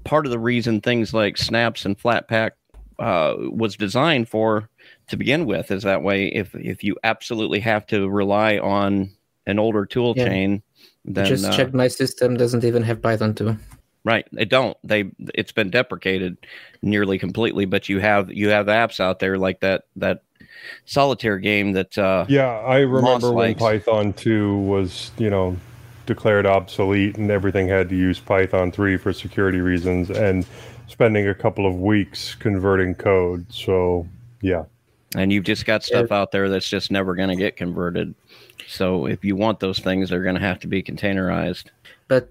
part 0.04 0.26
of 0.26 0.32
the 0.32 0.40
reason 0.40 0.82
things 0.82 1.14
like 1.14 1.38
snaps 1.38 1.86
and 1.86 1.98
Flatpak 1.98 2.52
uh, 3.00 3.36
was 3.52 3.76
designed 3.76 4.30
for 4.30 4.70
to 5.08 5.18
begin 5.18 5.46
with 5.46 5.72
is 5.72 5.84
that 5.84 6.04
way 6.04 6.28
if 6.28 6.54
if 6.56 6.84
you 6.84 6.96
absolutely 7.04 7.60
have 7.60 7.86
to 7.88 8.08
rely 8.10 8.58
on 8.58 9.10
an 9.48 9.60
older 9.60 9.86
tool 9.86 10.14
yeah. 10.16 10.26
chain 10.26 10.62
then 11.04 11.26
just 11.26 11.46
uh, 11.46 11.52
check 11.52 11.74
my 11.74 11.88
system 11.88 12.38
doesn't 12.38 12.64
even 12.64 12.84
have 12.84 13.02
python 13.02 13.34
2 13.34 13.58
right 14.04 14.28
they 14.32 14.46
don't. 14.46 14.78
They 14.84 15.12
it's 15.34 15.52
been 15.52 15.70
deprecated 15.70 16.38
nearly 16.82 17.18
completely 17.18 17.66
but 17.66 17.90
you 17.90 18.00
have 18.00 18.32
you 18.32 18.50
have 18.50 18.68
apps 18.68 19.00
out 19.00 19.20
there 19.20 19.38
like 19.38 19.62
that 19.62 19.86
that 19.96 20.24
solitaire 20.86 21.40
game 21.40 21.74
that 21.74 21.98
uh 21.98 22.26
yeah 22.30 22.60
i 22.60 22.80
remember 22.80 23.32
when 23.32 23.56
python 23.56 24.14
2 24.14 24.58
was 24.58 25.12
you 25.18 25.30
know 25.30 25.58
declared 26.14 26.46
obsolete 26.46 27.16
and 27.18 27.32
everything 27.32 27.70
had 27.70 27.88
to 27.88 27.96
use 27.96 28.20
Python 28.20 28.70
3 28.70 28.98
for 28.98 29.14
security 29.14 29.62
reasons 29.62 30.10
and 30.10 30.46
spending 30.88 31.30
a 31.30 31.34
couple 31.34 31.66
of 31.66 31.80
weeks 31.80 32.36
converting 32.36 32.94
code. 32.94 33.46
So, 33.50 34.06
yeah. 34.42 34.66
And 35.16 35.32
you've 35.32 35.46
just 35.46 35.66
got 35.66 35.84
stuff 35.84 36.12
out 36.12 36.34
there 36.34 36.50
that's 36.50 36.68
just 36.68 36.92
never 36.92 37.16
going 37.16 37.30
to 37.30 37.38
get 37.38 37.56
converted. 37.56 38.14
So, 38.68 39.06
if 39.06 39.24
you 39.24 39.38
want 39.38 39.62
those 39.62 39.80
things, 39.80 40.10
they're 40.10 40.24
going 40.24 40.36
to 40.36 40.42
have 40.42 40.60
to 40.62 40.68
be 40.68 40.84
containerized. 40.84 41.68
But 42.10 42.30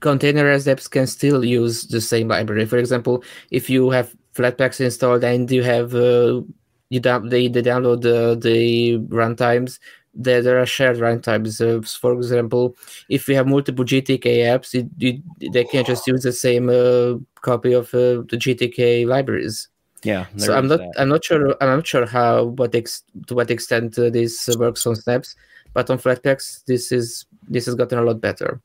containerized 0.00 0.66
apps 0.66 0.90
can 0.90 1.06
still 1.06 1.44
use 1.44 1.86
the 1.86 2.00
same 2.00 2.26
library. 2.26 2.66
For 2.66 2.78
example, 2.78 3.22
if 3.52 3.70
you 3.70 3.90
have 3.90 4.14
Flatpaks 4.34 4.80
installed 4.80 5.22
and 5.22 5.48
you 5.48 5.62
have 5.62 5.94
uh, 5.94 6.42
you 6.90 6.98
down, 7.00 7.28
they, 7.28 7.46
they 7.46 7.62
download 7.62 8.02
the, 8.02 8.36
the 8.36 8.98
runtimes 9.14 9.78
there, 10.14 10.42
there 10.42 10.58
are 10.58 10.66
shared 10.66 10.98
runtime 10.98 11.46
Uh, 11.60 11.82
for 11.82 12.12
example, 12.12 12.76
if 13.08 13.26
we 13.28 13.34
have 13.34 13.46
multiple 13.46 13.84
GTK 13.84 14.44
apps, 14.44 14.74
it, 14.74 14.86
it, 15.00 15.52
they 15.52 15.64
can 15.64 15.84
just 15.84 16.06
use 16.06 16.22
the 16.22 16.32
same 16.32 16.68
uh, 16.68 17.18
copy 17.40 17.72
of 17.72 17.86
uh, 17.94 18.22
the 18.28 18.36
GTK 18.36 19.06
libraries. 19.06 19.68
Yeah. 20.02 20.26
So 20.36 20.54
I'm 20.54 20.66
not 20.66 20.80
that. 20.80 20.92
I'm 20.98 21.08
not 21.08 21.24
sure 21.24 21.56
I'm 21.60 21.76
not 21.76 21.86
sure 21.86 22.06
how 22.06 22.44
what 22.44 22.74
ex, 22.74 23.04
to 23.28 23.34
what 23.34 23.50
extent 23.50 23.98
uh, 23.98 24.10
this 24.10 24.48
works 24.58 24.86
on 24.86 24.96
Snaps, 24.96 25.36
but 25.74 25.88
on 25.90 25.98
Flatpaks 25.98 26.64
this 26.64 26.90
is 26.90 27.26
this 27.48 27.66
has 27.66 27.76
gotten 27.76 27.98
a 27.98 28.02
lot 28.02 28.20
better. 28.20 28.60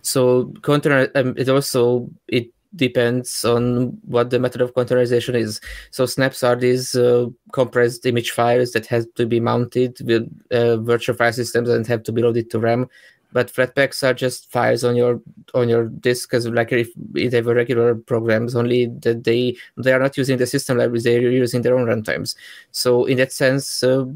So 0.00 0.52
container 0.62 1.08
um, 1.14 1.34
it 1.36 1.48
also 1.48 2.08
it 2.28 2.48
depends 2.74 3.44
on 3.44 3.98
what 4.04 4.30
the 4.30 4.38
method 4.38 4.60
of 4.60 4.74
containerization 4.74 5.34
is. 5.34 5.60
So 5.90 6.06
snaps 6.06 6.42
are 6.42 6.56
these 6.56 6.94
uh, 6.94 7.26
compressed 7.52 8.04
image 8.06 8.30
files 8.30 8.72
that 8.72 8.86
have 8.86 9.06
to 9.14 9.26
be 9.26 9.40
mounted 9.40 9.98
with 10.04 10.28
uh, 10.50 10.78
virtual 10.78 11.16
file 11.16 11.32
systems 11.32 11.68
and 11.68 11.86
have 11.86 12.02
to 12.04 12.12
be 12.12 12.22
loaded 12.22 12.50
to 12.50 12.58
RAM. 12.58 12.88
But 13.32 13.52
Flatpaks 13.52 14.02
are 14.02 14.14
just 14.14 14.50
files 14.50 14.82
on 14.84 14.96
your 14.96 15.20
on 15.52 15.68
your 15.68 15.88
disk 15.88 16.32
as 16.32 16.48
like 16.48 16.72
if 16.72 16.88
they 17.12 17.42
were 17.42 17.54
regular 17.54 17.94
programs, 17.94 18.54
only 18.54 18.86
that 19.00 19.24
they 19.24 19.56
they 19.76 19.92
are 19.92 19.98
not 19.98 20.16
using 20.16 20.38
the 20.38 20.46
system 20.46 20.78
libraries; 20.78 21.04
they 21.04 21.16
are 21.16 21.30
using 21.30 21.60
their 21.60 21.76
own 21.76 21.86
runtimes. 21.86 22.34
So 22.70 23.04
in 23.04 23.18
that 23.18 23.32
sense, 23.32 23.82
uh, 23.82 24.06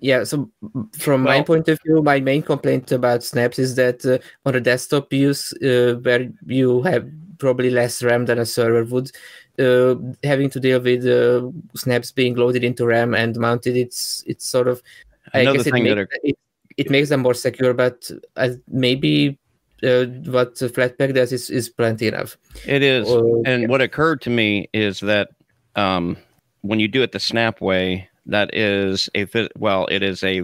yeah 0.00 0.24
so 0.24 0.50
from 0.98 1.24
well, 1.24 1.38
my 1.38 1.42
point 1.42 1.68
of 1.68 1.78
view 1.84 2.02
my 2.02 2.20
main 2.20 2.42
complaint 2.42 2.90
about 2.90 3.22
snaps 3.22 3.58
is 3.58 3.74
that 3.76 4.04
uh, 4.04 4.18
on 4.46 4.54
a 4.54 4.60
desktop 4.60 5.12
use 5.12 5.52
uh, 5.62 5.94
where 6.02 6.28
you 6.46 6.82
have 6.82 7.06
probably 7.40 7.70
less 7.70 8.02
ram 8.02 8.26
than 8.26 8.38
a 8.38 8.46
server 8.46 8.84
would. 8.84 9.10
Uh, 9.58 9.96
having 10.22 10.48
to 10.48 10.60
deal 10.60 10.80
with 10.80 11.04
uh, 11.04 11.50
snaps 11.74 12.12
being 12.12 12.34
loaded 12.34 12.64
into 12.64 12.86
ram 12.86 13.14
and 13.14 13.36
mounted 13.36 13.76
it's 13.76 14.24
it's 14.26 14.46
sort 14.46 14.66
of 14.68 14.80
Another 15.34 15.50
i 15.50 15.56
guess 15.56 15.66
it, 15.66 15.74
make, 15.74 15.98
are... 15.98 16.08
it, 16.22 16.38
it, 16.78 16.88
makes 16.88 17.10
them 17.10 17.20
more 17.20 17.34
secure 17.34 17.74
but 17.74 18.10
uh, 18.36 18.50
maybe 18.68 19.38
uh, 19.82 20.06
what 20.30 20.54
flatpak 20.54 21.14
does 21.14 21.32
is, 21.32 21.50
is 21.50 21.68
plenty 21.68 22.06
enough. 22.06 22.36
It 22.66 22.82
is. 22.82 23.10
And 23.46 23.62
yeah. 23.62 23.68
what 23.68 23.80
occurred 23.80 24.20
to 24.22 24.30
me 24.30 24.68
is 24.72 25.00
that 25.00 25.30
um, 25.76 26.16
when 26.62 26.80
you 26.80 26.88
do 26.88 27.02
it 27.02 27.12
the 27.12 27.20
snap 27.20 27.60
way 27.60 28.08
that 28.26 28.54
is 28.54 29.08
a 29.14 29.26
well 29.58 29.86
it 29.86 30.02
is 30.02 30.22
a 30.22 30.42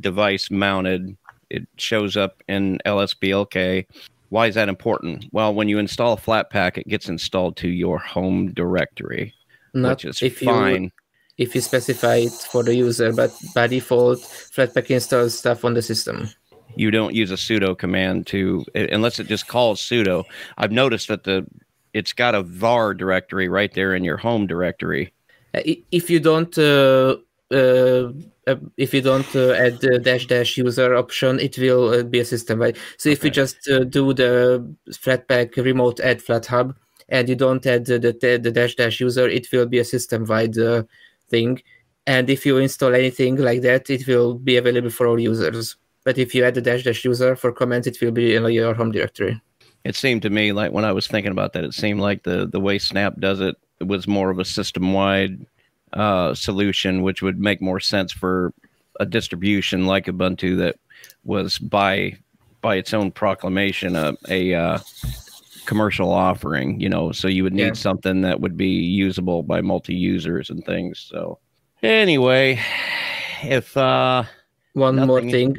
device 0.00 0.50
mounted. 0.50 1.16
It 1.50 1.66
shows 1.76 2.16
up 2.16 2.42
in 2.48 2.78
lsblk 2.84 3.86
why 4.30 4.46
is 4.46 4.54
that 4.54 4.68
important? 4.68 5.26
Well 5.32 5.54
when 5.54 5.68
you 5.68 5.78
install 5.78 6.14
a 6.14 6.16
flatpak 6.16 6.78
it 6.78 6.88
gets 6.88 7.08
installed 7.08 7.56
to 7.58 7.68
your 7.68 7.98
home 7.98 8.52
directory 8.52 9.34
Not 9.74 9.90
which 9.90 10.04
is 10.04 10.22
if 10.22 10.38
fine. 10.40 10.84
you, 10.84 10.90
if 11.38 11.54
you 11.54 11.60
specify 11.60 12.16
it 12.16 12.32
for 12.32 12.62
the 12.62 12.74
user 12.74 13.12
but 13.12 13.32
by 13.54 13.66
default 13.66 14.18
flatpak 14.18 14.90
installs 14.90 15.38
stuff 15.38 15.64
on 15.64 15.74
the 15.74 15.82
system. 15.82 16.28
You 16.76 16.90
don't 16.90 17.14
use 17.14 17.30
a 17.30 17.34
sudo 17.34 17.76
command 17.76 18.26
to 18.28 18.64
unless 18.74 19.18
it 19.18 19.26
just 19.26 19.48
calls 19.48 19.80
sudo. 19.80 20.24
I've 20.58 20.72
noticed 20.72 21.08
that 21.08 21.24
the 21.24 21.46
it's 21.94 22.12
got 22.12 22.34
a 22.34 22.42
var 22.42 22.94
directory 22.94 23.48
right 23.48 23.72
there 23.72 23.94
in 23.94 24.04
your 24.04 24.16
home 24.16 24.46
directory. 24.46 25.12
Uh, 25.54 25.62
if 25.90 26.10
you 26.10 26.20
don't 26.20 26.56
uh, 26.58 27.16
uh, 27.50 28.12
uh, 28.48 28.56
if 28.76 28.94
you 28.94 29.00
don't 29.00 29.36
uh, 29.36 29.52
add 29.52 29.80
the 29.80 29.98
dash 29.98 30.26
dash 30.26 30.56
user 30.56 30.94
option, 30.94 31.38
it 31.40 31.58
will 31.58 31.88
uh, 31.88 32.02
be 32.02 32.20
a 32.20 32.24
system 32.24 32.58
wide. 32.60 32.76
So 32.96 33.08
if 33.08 33.22
you 33.22 33.30
just 33.30 33.68
uh, 33.68 33.84
do 33.84 34.12
the 34.14 34.74
Flatpak 34.90 35.56
remote 35.56 36.00
add 36.00 36.20
FlatHub 36.20 36.74
and 37.08 37.28
you 37.28 37.36
don't 37.36 37.64
add 37.66 37.86
the, 37.86 37.98
the, 37.98 38.38
the 38.42 38.50
dash 38.50 38.74
dash 38.74 39.00
user, 39.00 39.28
it 39.28 39.50
will 39.52 39.66
be 39.66 39.78
a 39.78 39.84
system 39.84 40.24
wide 40.24 40.56
thing. 41.28 41.62
And 42.06 42.30
if 42.30 42.46
you 42.46 42.56
install 42.56 42.94
anything 42.94 43.36
like 43.36 43.60
that, 43.62 43.90
it 43.90 44.06
will 44.06 44.34
be 44.34 44.56
available 44.56 44.90
for 44.90 45.06
all 45.06 45.20
users. 45.20 45.76
But 46.04 46.16
if 46.16 46.34
you 46.34 46.44
add 46.44 46.54
the 46.54 46.62
dash 46.62 46.84
dash 46.84 47.04
user 47.04 47.36
for 47.36 47.52
comments, 47.52 47.86
it 47.86 48.00
will 48.00 48.12
be 48.12 48.34
in 48.34 48.44
your 48.50 48.74
home 48.74 48.92
directory. 48.92 49.40
It 49.84 49.94
seemed 49.94 50.22
to 50.22 50.30
me 50.30 50.52
like 50.52 50.72
when 50.72 50.84
I 50.84 50.92
was 50.92 51.06
thinking 51.06 51.32
about 51.32 51.52
that, 51.52 51.64
it 51.64 51.74
seemed 51.74 52.00
like 52.00 52.22
the 52.22 52.46
the 52.46 52.60
way 52.60 52.78
Snap 52.78 53.20
does 53.20 53.40
it 53.40 53.56
was 53.80 54.08
more 54.08 54.30
of 54.30 54.38
a 54.38 54.44
system 54.44 54.92
wide 54.92 55.46
uh, 55.92 56.34
solution, 56.34 57.02
which 57.02 57.22
would 57.22 57.38
make 57.38 57.60
more 57.60 57.80
sense 57.80 58.12
for 58.12 58.52
a 59.00 59.06
distribution 59.06 59.86
like 59.86 60.06
Ubuntu 60.06 60.56
that 60.58 60.76
was 61.24 61.58
by 61.58 62.16
by 62.60 62.74
its 62.74 62.92
own 62.92 63.12
proclamation 63.12 63.94
a, 63.94 64.16
a 64.28 64.54
uh, 64.54 64.78
commercial 65.66 66.10
offering. 66.10 66.80
You 66.80 66.88
know, 66.88 67.12
so 67.12 67.28
you 67.28 67.44
would 67.44 67.54
need 67.54 67.66
yeah. 67.66 67.72
something 67.72 68.22
that 68.22 68.40
would 68.40 68.56
be 68.56 68.68
usable 68.68 69.42
by 69.42 69.60
multi 69.60 69.94
users 69.94 70.50
and 70.50 70.64
things. 70.64 70.98
So 70.98 71.38
anyway, 71.82 72.60
if 73.42 73.76
uh, 73.76 74.24
one 74.72 75.06
more 75.06 75.22
thing, 75.22 75.56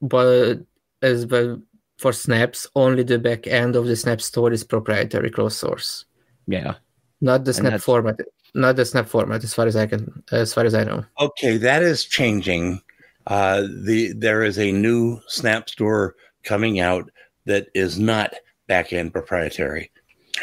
but 0.00 0.60
as 1.02 1.26
well 1.26 1.60
for 1.98 2.12
snaps, 2.12 2.66
only 2.74 3.02
the 3.02 3.18
back 3.18 3.46
end 3.46 3.76
of 3.76 3.86
the 3.86 3.96
snap 3.96 4.22
store 4.22 4.52
is 4.52 4.64
proprietary 4.64 5.30
closed 5.30 5.58
source. 5.58 6.06
Yeah. 6.46 6.74
Not 7.20 7.44
the 7.44 7.52
snap 7.52 7.80
format. 7.80 8.18
Not 8.54 8.76
the 8.76 8.84
snap 8.84 9.06
format, 9.06 9.44
as 9.44 9.54
far 9.54 9.66
as 9.66 9.76
I 9.76 9.86
can, 9.86 10.22
as 10.32 10.52
far 10.52 10.64
as 10.64 10.74
I 10.74 10.84
know. 10.84 11.04
Okay, 11.20 11.56
that 11.56 11.82
is 11.82 12.04
changing. 12.04 12.80
Uh, 13.26 13.62
the 13.84 14.12
there 14.12 14.42
is 14.42 14.58
a 14.58 14.72
new 14.72 15.20
Snap 15.28 15.68
Store 15.68 16.16
coming 16.42 16.80
out 16.80 17.10
that 17.44 17.68
is 17.74 17.98
not 17.98 18.34
backend 18.68 19.12
proprietary, 19.12 19.90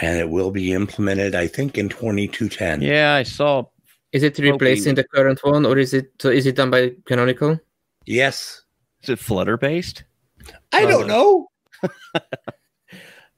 and 0.01 0.18
it 0.20 0.30
will 0.30 0.51
be 0.51 0.74
implemented, 0.74 1.36
I 1.36 1.47
think, 1.47 1.78
in 1.78 1.89
2210. 1.89 2.82
Yeah, 2.82 3.16
I 3.16 3.24
saw. 3.24 3.66
Is 4.14 4.24
it 4.24 4.38
replacing 4.39 4.95
the 4.95 5.03
current 5.03 5.39
one, 5.43 5.66
or 5.66 5.78
is 5.78 5.93
it 5.93 6.12
is 6.24 6.45
it 6.45 6.55
done 6.55 6.70
by 6.70 6.93
Canonical? 7.05 7.60
Yes. 8.05 8.64
Is 9.03 9.10
it 9.10 9.20
Flutter 9.20 9.58
based? 9.58 10.03
I 10.72 10.86
don't 10.86 11.08
know. 11.08 11.49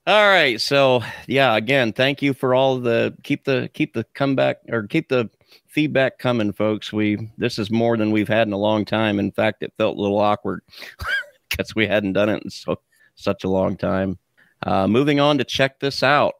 all 0.10 0.28
right. 0.28 0.60
So 0.60 1.04
yeah, 1.28 1.56
again, 1.56 1.94
thank 1.94 2.24
you 2.24 2.34
for 2.34 2.56
all 2.56 2.80
the 2.80 3.16
keep 3.22 3.44
the 3.44 3.70
keep 3.76 3.94
the 3.94 4.06
comeback 4.16 4.58
or 4.68 4.88
keep 4.88 5.08
the 5.08 5.30
feedback 5.68 6.18
coming, 6.18 6.52
folks. 6.52 6.92
We 6.92 7.30
this 7.38 7.60
is 7.60 7.70
more 7.70 7.96
than 7.96 8.10
we've 8.10 8.28
had 8.28 8.48
in 8.48 8.54
a 8.54 8.58
long 8.58 8.86
time. 8.86 9.20
In 9.20 9.32
fact, 9.32 9.62
it 9.62 9.72
felt 9.78 9.98
a 9.98 10.02
little 10.02 10.18
awkward 10.18 10.62
because 11.50 11.76
we 11.76 11.86
hadn't 11.86 12.14
done 12.14 12.28
it 12.28 12.44
in 12.44 12.50
so 12.50 12.80
such 13.14 13.44
a 13.44 13.50
long 13.50 13.78
time. 13.78 14.18
Uh, 14.64 14.88
moving 14.88 15.20
on 15.20 15.38
to 15.38 15.44
check 15.44 15.80
this 15.80 16.02
out. 16.02 16.34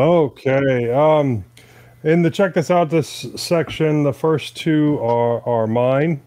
Okay. 0.00 0.92
Um, 0.92 1.44
in 2.04 2.22
the 2.22 2.30
check 2.30 2.54
this 2.54 2.70
out 2.70 2.88
this 2.88 3.26
section, 3.34 4.04
the 4.04 4.12
first 4.12 4.56
two 4.56 5.00
are 5.00 5.42
are 5.42 5.66
mine, 5.66 6.22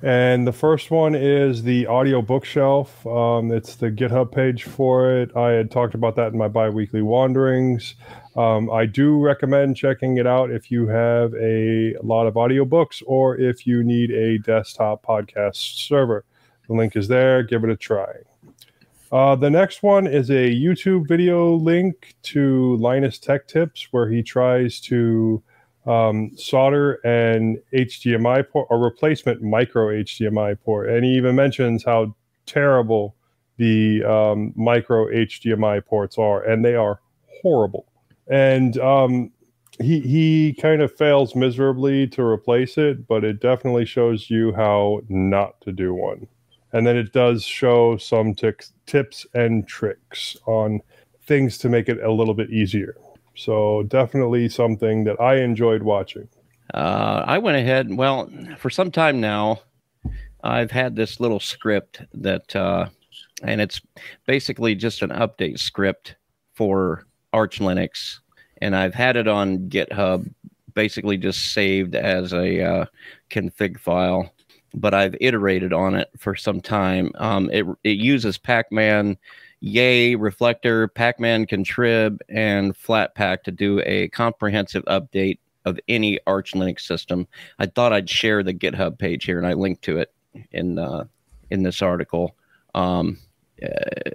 and 0.00 0.46
the 0.46 0.52
first 0.52 0.92
one 0.92 1.16
is 1.16 1.64
the 1.64 1.86
Audiobookshelf. 1.86 3.04
Um, 3.04 3.50
it's 3.50 3.74
the 3.74 3.90
GitHub 3.90 4.30
page 4.30 4.62
for 4.62 5.10
it. 5.10 5.36
I 5.36 5.50
had 5.50 5.72
talked 5.72 5.94
about 5.94 6.14
that 6.16 6.32
in 6.32 6.38
my 6.38 6.46
biweekly 6.46 7.02
wanderings. 7.02 7.96
Um, 8.36 8.70
I 8.70 8.86
do 8.86 9.18
recommend 9.18 9.76
checking 9.76 10.18
it 10.18 10.26
out 10.28 10.52
if 10.52 10.70
you 10.70 10.86
have 10.86 11.34
a 11.34 11.96
lot 12.00 12.28
of 12.28 12.34
audiobooks 12.34 13.02
or 13.06 13.36
if 13.36 13.66
you 13.66 13.82
need 13.82 14.12
a 14.12 14.38
desktop 14.38 15.04
podcast 15.04 15.56
server. 15.56 16.24
The 16.68 16.74
link 16.74 16.94
is 16.94 17.08
there. 17.08 17.42
Give 17.42 17.64
it 17.64 17.70
a 17.70 17.76
try. 17.76 18.12
Uh, 19.14 19.36
the 19.36 19.48
next 19.48 19.84
one 19.84 20.08
is 20.08 20.28
a 20.28 20.50
YouTube 20.50 21.06
video 21.06 21.54
link 21.54 22.16
to 22.24 22.76
Linus 22.78 23.16
Tech 23.16 23.46
Tips, 23.46 23.86
where 23.92 24.10
he 24.10 24.24
tries 24.24 24.80
to 24.80 25.40
um, 25.86 26.32
solder 26.36 26.94
an 27.04 27.62
HDMI 27.72 28.48
port, 28.48 28.66
a 28.72 28.76
replacement 28.76 29.40
micro 29.40 29.86
HDMI 29.86 30.58
port, 30.64 30.90
and 30.90 31.04
he 31.04 31.12
even 31.12 31.36
mentions 31.36 31.84
how 31.84 32.16
terrible 32.44 33.14
the 33.56 34.02
um, 34.02 34.52
micro 34.56 35.06
HDMI 35.06 35.86
ports 35.86 36.18
are, 36.18 36.42
and 36.42 36.64
they 36.64 36.74
are 36.74 36.98
horrible. 37.40 37.86
And 38.26 38.76
um, 38.78 39.30
he 39.80 40.00
he 40.00 40.54
kind 40.60 40.82
of 40.82 40.92
fails 40.92 41.36
miserably 41.36 42.08
to 42.08 42.22
replace 42.24 42.76
it, 42.78 43.06
but 43.06 43.22
it 43.22 43.38
definitely 43.38 43.84
shows 43.84 44.28
you 44.28 44.52
how 44.54 45.02
not 45.08 45.60
to 45.60 45.70
do 45.70 45.94
one 45.94 46.26
and 46.74 46.84
then 46.84 46.96
it 46.96 47.12
does 47.12 47.44
show 47.44 47.96
some 47.96 48.34
tips 48.34 49.26
and 49.32 49.66
tricks 49.66 50.36
on 50.46 50.80
things 51.22 51.56
to 51.56 51.68
make 51.68 51.88
it 51.88 52.02
a 52.02 52.10
little 52.10 52.34
bit 52.34 52.50
easier. 52.50 52.96
So 53.36 53.84
definitely 53.84 54.48
something 54.48 55.04
that 55.04 55.20
I 55.20 55.36
enjoyed 55.36 55.84
watching. 55.84 56.28
Uh, 56.74 57.22
I 57.26 57.38
went 57.38 57.56
ahead. 57.56 57.96
Well, 57.96 58.28
for 58.58 58.70
some 58.70 58.90
time 58.90 59.20
now, 59.20 59.60
I've 60.42 60.72
had 60.72 60.96
this 60.96 61.20
little 61.20 61.38
script 61.38 62.02
that, 62.12 62.54
uh, 62.56 62.88
and 63.44 63.60
it's 63.60 63.80
basically 64.26 64.74
just 64.74 65.00
an 65.02 65.10
update 65.10 65.60
script 65.60 66.16
for 66.54 67.06
Arch 67.32 67.60
Linux, 67.60 68.18
and 68.60 68.74
I've 68.74 68.94
had 68.94 69.16
it 69.16 69.28
on 69.28 69.68
GitHub, 69.68 70.28
basically 70.74 71.18
just 71.18 71.52
saved 71.52 71.94
as 71.94 72.32
a 72.32 72.62
uh, 72.62 72.86
config 73.30 73.78
file 73.78 74.33
but 74.74 74.94
I've 74.94 75.16
iterated 75.20 75.72
on 75.72 75.94
it 75.94 76.10
for 76.18 76.34
some 76.34 76.60
time. 76.60 77.12
Um, 77.16 77.50
it 77.52 77.64
it 77.84 77.98
uses 77.98 78.38
Pacman, 78.38 79.16
Yay, 79.60 80.14
Reflector, 80.14 80.88
Pacman 80.88 81.48
Contrib, 81.48 82.18
and 82.28 82.76
Flatpak 82.76 83.42
to 83.44 83.52
do 83.52 83.80
a 83.86 84.08
comprehensive 84.08 84.84
update 84.84 85.38
of 85.64 85.78
any 85.88 86.18
Arch 86.26 86.52
Linux 86.52 86.80
system. 86.80 87.26
I 87.58 87.66
thought 87.66 87.92
I'd 87.92 88.10
share 88.10 88.42
the 88.42 88.52
GitHub 88.52 88.98
page 88.98 89.24
here, 89.24 89.38
and 89.38 89.46
I 89.46 89.54
linked 89.54 89.82
to 89.84 89.98
it 89.98 90.12
in 90.50 90.78
uh, 90.78 91.04
in 91.50 91.62
this 91.62 91.80
article. 91.80 92.36
Um, 92.74 93.18
uh, 93.62 94.10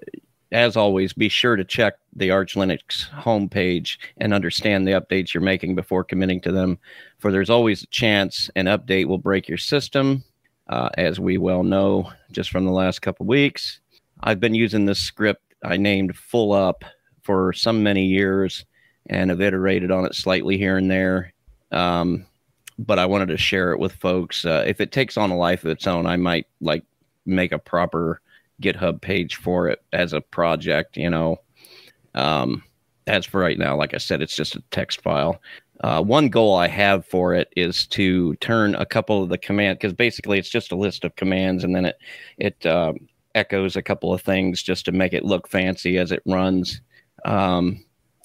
as 0.51 0.76
always, 0.76 1.14
be 1.14 1.30
sure 1.30 1.55
to 1.55 1.64
check 1.64 1.93
the 2.16 2.32
Arch 2.32 2.55
Linux 2.55 3.07
homepage 3.12 3.97
and 4.18 4.34
understand 4.34 4.88
the 4.88 4.99
updates 4.99 5.32
you're 5.32 5.41
making 5.41 5.76
before 5.76 6.03
committing 6.03 6.41
to 6.41 6.51
them, 6.51 6.80
for 7.20 7.32
there's 7.32 7.51
always 7.51 7.84
a 7.84 7.88
chance 7.88 8.49
an 8.55 8.66
update 8.66 9.05
will 9.05 9.20
break 9.20 9.47
your 9.47 9.60
system 9.60 10.24
uh, 10.70 10.90
as 10.98 11.20
we 11.20 11.38
well 11.38 11.64
know 11.64 12.12
just 12.32 12.52
from 12.52 12.66
the 12.66 12.72
last 12.72 13.02
couple 13.02 13.26
weeks. 13.26 13.80
I've 14.22 14.40
been 14.40 14.56
using 14.56 14.86
this 14.86 15.00
script 15.00 15.42
I 15.64 15.78
named 15.78 16.16
Full 16.16 16.54
Up 16.54 16.86
for 17.22 17.52
some 17.54 17.84
many 17.84 18.06
years 18.06 18.66
and 19.08 19.30
have 19.30 19.42
iterated 19.42 19.92
on 19.92 20.06
it 20.06 20.16
slightly 20.16 20.58
here 20.58 20.78
and 20.78 20.90
there. 20.90 21.34
Um, 21.72 22.26
but 22.78 23.00
I 23.00 23.06
wanted 23.06 23.28
to 23.30 23.38
share 23.38 23.74
it 23.74 23.80
with 23.80 23.94
folks. 23.94 24.46
Uh, 24.46 24.64
if 24.66 24.80
it 24.80 24.92
takes 24.92 25.18
on 25.18 25.32
a 25.32 25.38
life 25.38 25.64
of 25.66 25.72
its 25.72 25.86
own, 25.86 26.06
I 26.06 26.16
might 26.16 26.48
like 26.62 26.84
make 27.26 27.52
a 27.52 27.60
proper 27.60 28.22
GitHub 28.62 29.02
page 29.02 29.36
for 29.36 29.68
it 29.68 29.82
as 29.92 30.14
a 30.14 30.22
project, 30.22 30.96
you 30.96 31.10
know. 31.10 31.42
Um, 32.16 32.64
as 33.08 33.26
for 33.26 33.42
right 33.42 33.58
now, 33.58 33.76
like 33.76 33.94
I 33.94 33.98
said, 33.98 34.22
it's 34.22 34.36
just 34.36 34.56
a 34.56 34.64
text 34.72 35.02
file. 35.02 35.42
Uh, 35.82 36.02
one 36.04 36.28
goal 36.28 36.56
I 36.56 36.68
have 36.68 37.06
for 37.06 37.34
it 37.34 37.52
is 37.56 37.88
to 37.88 38.36
turn 38.36 38.76
a 38.76 38.86
couple 38.86 39.24
of 39.24 39.30
the 39.30 39.38
command 39.38 39.80
because 39.80 39.94
basically 39.94 40.38
it's 40.38 40.50
just 40.50 40.72
a 40.72 40.76
list 40.76 41.06
of 41.06 41.16
commands 41.16 41.64
and 41.64 41.74
then 41.74 41.86
it 41.86 41.98
it 42.38 42.66
uh, 42.66 42.94
echoes 43.36 43.76
a 43.76 43.82
couple 43.82 44.14
of 44.14 44.22
things 44.22 44.62
just 44.62 44.86
to 44.86 44.92
make 44.92 45.14
it 45.14 45.24
look 45.24 45.48
fancy 45.48 45.98
as 45.98 46.12
it 46.12 46.22
runs. 46.26 46.82
Um, 47.24 47.84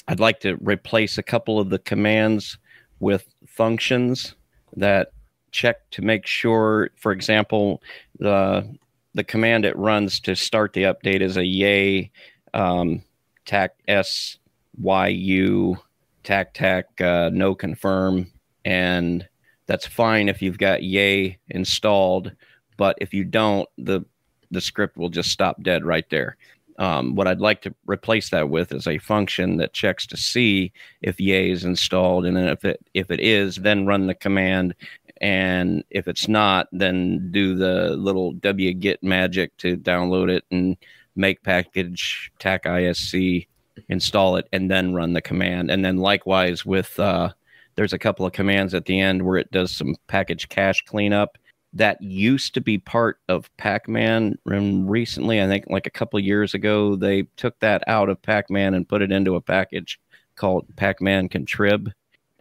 I'd 0.09 0.21
like 0.21 0.41
to 0.41 0.57
replace 0.57 1.17
a 1.17 1.23
couple 1.23 1.61
of 1.61 1.71
the 1.71 1.79
commands 1.79 2.59
with 3.01 3.27
functions 3.47 4.35
that 4.77 5.13
check 5.53 5.89
to 5.93 6.03
make 6.03 6.27
sure, 6.27 6.91
for 6.97 7.13
example, 7.13 7.83
the 8.19 8.69
the 9.15 9.25
command 9.25 9.65
it 9.65 9.77
runs 9.77 10.19
to 10.19 10.35
start 10.35 10.73
the 10.73 10.83
update 10.83 11.21
is 11.21 11.37
a 11.37 11.45
yay 11.45 12.11
um, 12.53 13.03
tac 13.45 13.77
s 13.87 14.39
y 14.77 15.09
u 15.09 15.79
tac 16.25 16.55
tac 16.55 17.01
uh, 17.01 17.31
no 17.33 17.55
confirm. 17.55 18.31
And 18.65 19.29
that's 19.67 19.87
fine 19.87 20.29
if 20.29 20.43
you've 20.43 20.59
got 20.59 20.83
yay 20.83 21.39
installed 21.49 22.33
but 22.77 22.97
if 23.01 23.15
you 23.15 23.25
don't 23.25 23.69
the 23.79 24.05
the 24.51 24.61
script 24.61 24.97
will 24.97 25.09
just 25.09 25.31
stop 25.31 25.63
dead 25.63 25.85
right 25.85 26.09
there. 26.11 26.37
Um, 26.77 27.15
what 27.15 27.29
i'd 27.29 27.41
like 27.41 27.63
to 27.63 27.75
replace 27.87 28.31
that 28.31 28.49
with 28.51 28.73
is 28.73 28.89
a 28.89 28.99
function 28.99 29.59
that 29.59 29.73
checks 29.73 30.09
to 30.09 30.17
see 30.17 30.73
if 31.03 31.21
yay 31.21 31.51
is 31.51 31.65
installed 31.65 32.27
and 32.27 32.37
then 32.37 32.49
if 32.49 32.65
it 32.65 32.85
if 32.95 33.13
it 33.13 33.21
is 33.21 33.57
then 33.57 33.87
run 33.87 34.07
the 34.07 34.15
command. 34.15 34.75
And 35.21 35.85
if 35.91 36.09
it's 36.09 36.27
not 36.27 36.69
then 36.73 37.31
do 37.31 37.55
the 37.55 37.91
little 37.91 38.35
wget 38.35 39.03
magic 39.03 39.57
to 39.59 39.77
download 39.77 40.29
it 40.29 40.45
and 40.51 40.77
make 41.15 41.45
package 41.45 42.33
tac 42.41 42.67
isc 42.67 43.47
install 43.89 44.37
it, 44.37 44.49
and 44.53 44.71
then 44.71 44.95
run 44.95 45.13
the 45.13 45.23
command. 45.23 45.71
And 45.71 45.85
then 45.85 45.99
likewise 45.99 46.65
with 46.65 46.99
uh, 46.99 47.33
there's 47.77 47.93
a 47.93 47.99
couple 47.99 48.27
of 48.27 48.33
commands 48.33 48.75
at 48.75 48.87
the 48.87 49.01
end 49.01 49.23
where 49.23 49.37
it 49.37 49.51
does 49.51 49.77
some 49.77 49.97
package 50.07 50.49
cache 50.49 50.83
cleanup. 50.87 51.39
That 51.73 52.01
used 52.01 52.55
to 52.55 52.61
be 52.61 52.79
part 52.79 53.19
of 53.29 53.51
Pacman. 53.57 54.37
And 54.47 54.89
recently, 54.89 55.43
I 55.43 55.49
think 55.49 55.65
like 55.69 55.87
a 55.87 55.91
couple 55.91 56.21
years 56.21 56.55
ago, 56.55 56.95
they 56.95 57.23
took 57.37 57.59
that 57.61 57.83
out 57.89 58.09
of 58.09 58.23
Pacman 58.23 58.77
and 58.77 58.89
put 58.89 59.03
it 59.03 59.11
into 59.11 59.35
a 59.35 59.41
package 59.41 59.99
called 60.37 60.67
Pacman 60.77 61.31
Contrib, 61.31 61.91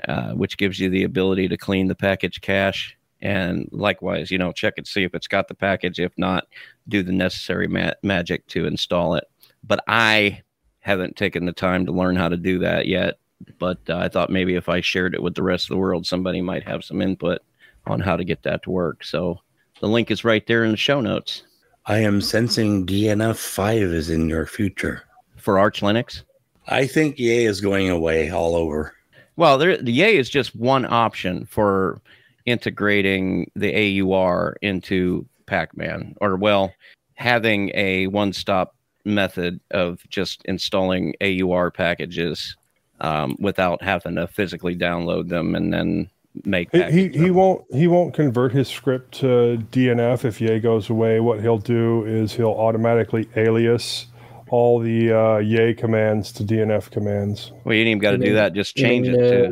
uh, 0.08 0.34
which 0.34 0.58
gives 0.58 0.80
you 0.80 0.90
the 0.90 1.04
ability 1.04 1.48
to 1.48 1.58
clean 1.58 1.88
the 1.88 1.96
package 1.96 2.42
cache. 2.42 2.96
And 3.22 3.68
likewise, 3.72 4.30
you 4.30 4.38
know, 4.38 4.52
check 4.52 4.76
and 4.78 4.86
see 4.86 5.04
if 5.04 5.16
it's 5.16 5.28
got 5.28 5.48
the 5.48 5.56
package. 5.56 6.00
If 6.00 6.12
not, 6.18 6.46
do 6.88 7.02
the 7.02 7.12
necessary 7.12 7.68
ma- 7.68 7.94
magic 8.04 8.46
to 8.48 8.68
install 8.68 9.16
it. 9.16 9.24
But 9.64 9.84
I 9.88 10.44
haven't 10.84 11.16
taken 11.16 11.46
the 11.46 11.54
time 11.54 11.86
to 11.86 11.92
learn 11.92 12.16
how 12.16 12.30
to 12.30 12.38
do 12.38 12.60
that 12.60 12.88
yet. 12.88 13.18
But 13.58 13.80
uh, 13.90 13.98
I 13.98 14.10
thought 14.10 14.30
maybe 14.30 14.56
if 14.56 14.70
I 14.70 14.82
shared 14.82 15.16
it 15.16 15.24
with 15.24 15.36
the 15.36 15.44
rest 15.44 15.66
of 15.66 15.70
the 15.70 15.78
world, 15.80 16.06
somebody 16.06 16.42
might 16.42 16.64
have 16.64 16.84
some 16.84 17.02
input 17.02 17.40
on 17.88 18.00
how 18.00 18.16
to 18.16 18.24
get 18.24 18.44
that 18.44 18.64
to 18.64 18.70
work. 18.70 19.04
So 19.04 19.40
the 19.80 19.88
link 19.88 20.12
is 20.12 20.24
right 20.24 20.46
there 20.46 20.64
in 20.64 20.72
the 20.72 20.78
show 20.78 21.02
notes. 21.02 21.44
I 21.86 22.00
am 22.00 22.22
sensing 22.22 22.86
DNF 22.86 23.38
5 23.38 23.82
is 23.82 24.10
in 24.10 24.30
your 24.30 24.46
future. 24.46 25.04
For 25.38 25.60
Arch 25.60 25.82
Linux? 25.82 26.24
I 26.68 26.88
think 26.88 27.20
Yay 27.20 27.46
is 27.46 27.60
going 27.60 27.90
away 27.90 28.30
all 28.30 28.56
over. 28.56 28.96
Well, 29.36 29.58
there, 29.58 29.78
the 29.78 29.92
Yay 29.92 30.18
is 30.18 30.30
just 30.30 30.56
one 30.56 30.86
option 30.86 31.46
for 31.46 32.02
integrating 32.46 33.50
the 33.56 34.02
AUR 34.02 34.58
into 34.62 35.26
Pacman, 35.48 36.16
or 36.22 36.38
well, 36.38 36.74
having 37.16 37.72
a 37.74 38.08
one-stop 38.08 38.76
method 39.06 39.60
of 39.72 40.00
just 40.10 40.44
installing 40.46 41.14
AUR 41.22 41.72
packages 41.72 42.56
um, 43.02 43.36
without 43.40 43.82
having 43.82 44.16
to 44.16 44.28
physically 44.28 44.76
download 44.76 45.30
them 45.30 45.56
and 45.56 45.74
then 45.74 46.10
make. 46.46 46.74
He 46.74 47.10
he, 47.10 47.32
won't 47.32 47.64
he 47.74 47.88
won't 47.88 48.14
convert 48.14 48.52
his 48.52 48.68
script 48.68 49.14
to 49.20 49.64
DNF 49.72 50.26
if 50.26 50.42
Yay 50.42 50.60
goes 50.60 50.90
away. 50.90 51.20
What 51.20 51.42
he'll 51.42 51.58
do 51.58 52.06
is 52.06 52.34
he'll 52.34 52.52
automatically 52.52 53.30
alias 53.36 54.08
all 54.50 54.80
the 54.80 55.12
uh, 55.12 55.38
Yay 55.38 55.74
commands 55.74 56.32
to 56.34 56.44
DNF 56.44 56.92
commands. 56.92 57.52
Well, 57.64 57.74
you 57.74 57.82
ain't 57.82 57.90
even 57.90 58.00
got 58.00 58.12
to 58.12 58.18
do 58.18 58.34
that. 58.36 58.54
Just 58.54 58.76
change 58.76 59.08
mean, 59.08 59.20
it 59.20 59.30
to 59.30 59.46
uh, 59.48 59.52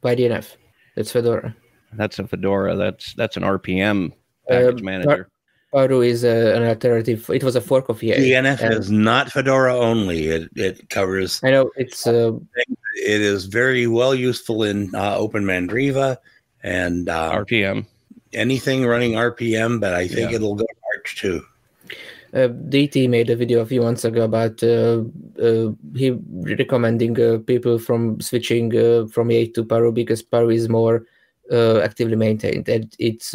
by 0.00 0.16
DNF. 0.16 0.56
It's 0.96 1.12
Fedora. 1.12 1.54
That's 1.92 2.18
a 2.18 2.26
Fedora. 2.26 2.76
That's 2.76 3.14
that's 3.14 3.36
an 3.36 3.42
RPM 3.42 4.12
package 4.48 4.80
uh, 4.80 4.84
manager. 4.84 5.30
Paru 5.72 6.00
is 6.00 6.24
uh, 6.24 6.52
an 6.56 6.64
alternative. 6.64 7.28
It 7.30 7.44
was 7.44 7.56
a 7.56 7.60
fork 7.60 7.88
of 7.88 8.02
Yay. 8.02 8.30
DNF 8.30 8.70
is 8.70 8.90
not 8.90 9.30
Fedora 9.30 9.76
only. 9.76 10.28
It 10.28 10.50
it 10.56 10.88
covers. 10.88 11.40
I 11.44 11.50
know 11.50 11.70
it's. 11.76 12.06
Uh, 12.06 12.32
it 12.94 13.20
is 13.20 13.44
very 13.44 13.86
well 13.86 14.14
useful 14.14 14.64
in 14.64 14.94
uh, 14.94 15.16
OpenMandriva 15.16 16.16
and 16.62 17.08
uh, 17.08 17.32
RPM. 17.32 17.86
Anything 18.32 18.86
running 18.86 19.12
RPM, 19.12 19.80
but 19.80 19.94
I 19.94 20.08
think 20.08 20.30
yeah. 20.30 20.36
it'll 20.36 20.54
go 20.54 20.66
Arch 20.94 21.16
too. 21.16 21.42
Uh, 22.34 22.48
DT 22.48 23.08
made 23.08 23.30
a 23.30 23.36
video 23.36 23.60
a 23.60 23.66
few 23.66 23.80
months 23.80 24.04
ago 24.04 24.24
about 24.24 24.62
uh, 24.62 25.02
uh, 25.42 25.70
he 25.94 26.10
recommending 26.30 27.18
uh, 27.18 27.38
people 27.46 27.78
from 27.78 28.20
switching 28.20 28.76
uh, 28.76 29.06
from 29.06 29.30
Yay 29.30 29.48
to 29.48 29.64
Paru 29.64 29.92
because 29.92 30.22
Paru 30.22 30.50
is 30.50 30.68
more 30.68 31.06
uh, 31.50 31.78
actively 31.78 32.16
maintained 32.16 32.68
and 32.68 32.94
it's 32.98 33.34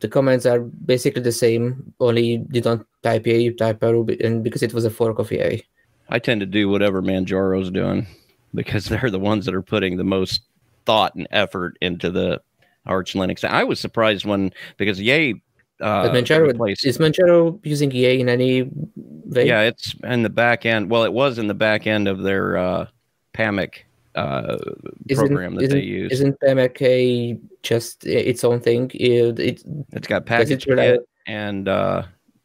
the 0.00 0.08
comments 0.08 0.46
are 0.46 0.60
basically 0.60 1.22
the 1.22 1.32
same, 1.32 1.92
only 2.00 2.44
you 2.50 2.60
don't 2.60 2.86
type 3.02 3.26
Yay, 3.26 3.40
you 3.40 3.54
type 3.54 3.80
Paru, 3.80 4.06
and 4.22 4.44
because 4.44 4.62
it 4.62 4.72
was 4.72 4.84
a 4.84 4.90
fork 4.90 5.18
of 5.18 5.30
Yay. 5.30 5.64
I 6.08 6.18
tend 6.18 6.40
to 6.40 6.46
do 6.46 6.68
whatever 6.68 7.02
Manjaro's 7.02 7.70
doing 7.70 8.06
because 8.54 8.84
they're 8.88 9.10
the 9.10 9.18
ones 9.18 9.44
that 9.46 9.54
are 9.54 9.62
putting 9.62 9.96
the 9.96 10.04
most 10.04 10.42
thought 10.86 11.14
and 11.14 11.26
effort 11.30 11.76
into 11.80 12.10
the 12.10 12.40
Arch 12.86 13.14
Linux. 13.14 13.44
I 13.44 13.64
was 13.64 13.80
surprised 13.80 14.24
when 14.24 14.52
because 14.76 15.00
Yay. 15.00 15.34
Uh, 15.80 16.08
but 16.08 16.12
Manjaro 16.12 16.48
replaced, 16.48 16.84
is 16.84 16.98
Manjaro 16.98 17.60
using 17.64 17.90
Yay 17.92 18.20
in 18.20 18.28
any 18.28 18.62
way? 18.94 19.46
Yeah, 19.46 19.62
it's 19.62 19.94
in 20.02 20.22
the 20.22 20.30
back 20.30 20.66
end. 20.66 20.90
Well, 20.90 21.04
it 21.04 21.12
was 21.12 21.38
in 21.38 21.46
the 21.46 21.54
back 21.54 21.86
end 21.86 22.08
of 22.08 22.22
their 22.22 22.56
uh, 22.56 22.86
Pamac 23.32 23.84
uh, 24.18 24.58
program 25.14 25.54
that 25.54 25.70
they 25.70 25.80
use. 25.80 26.12
Isn't 26.12 26.38
Pamac 26.40 27.40
just 27.62 28.06
its 28.06 28.44
own 28.44 28.60
thing? 28.60 28.90
It, 28.94 29.38
it 29.38 29.62
has 29.92 30.02
got 30.02 30.26
package 30.26 30.66
it 30.66 31.08
and 31.26 31.68
uh, 31.68 32.02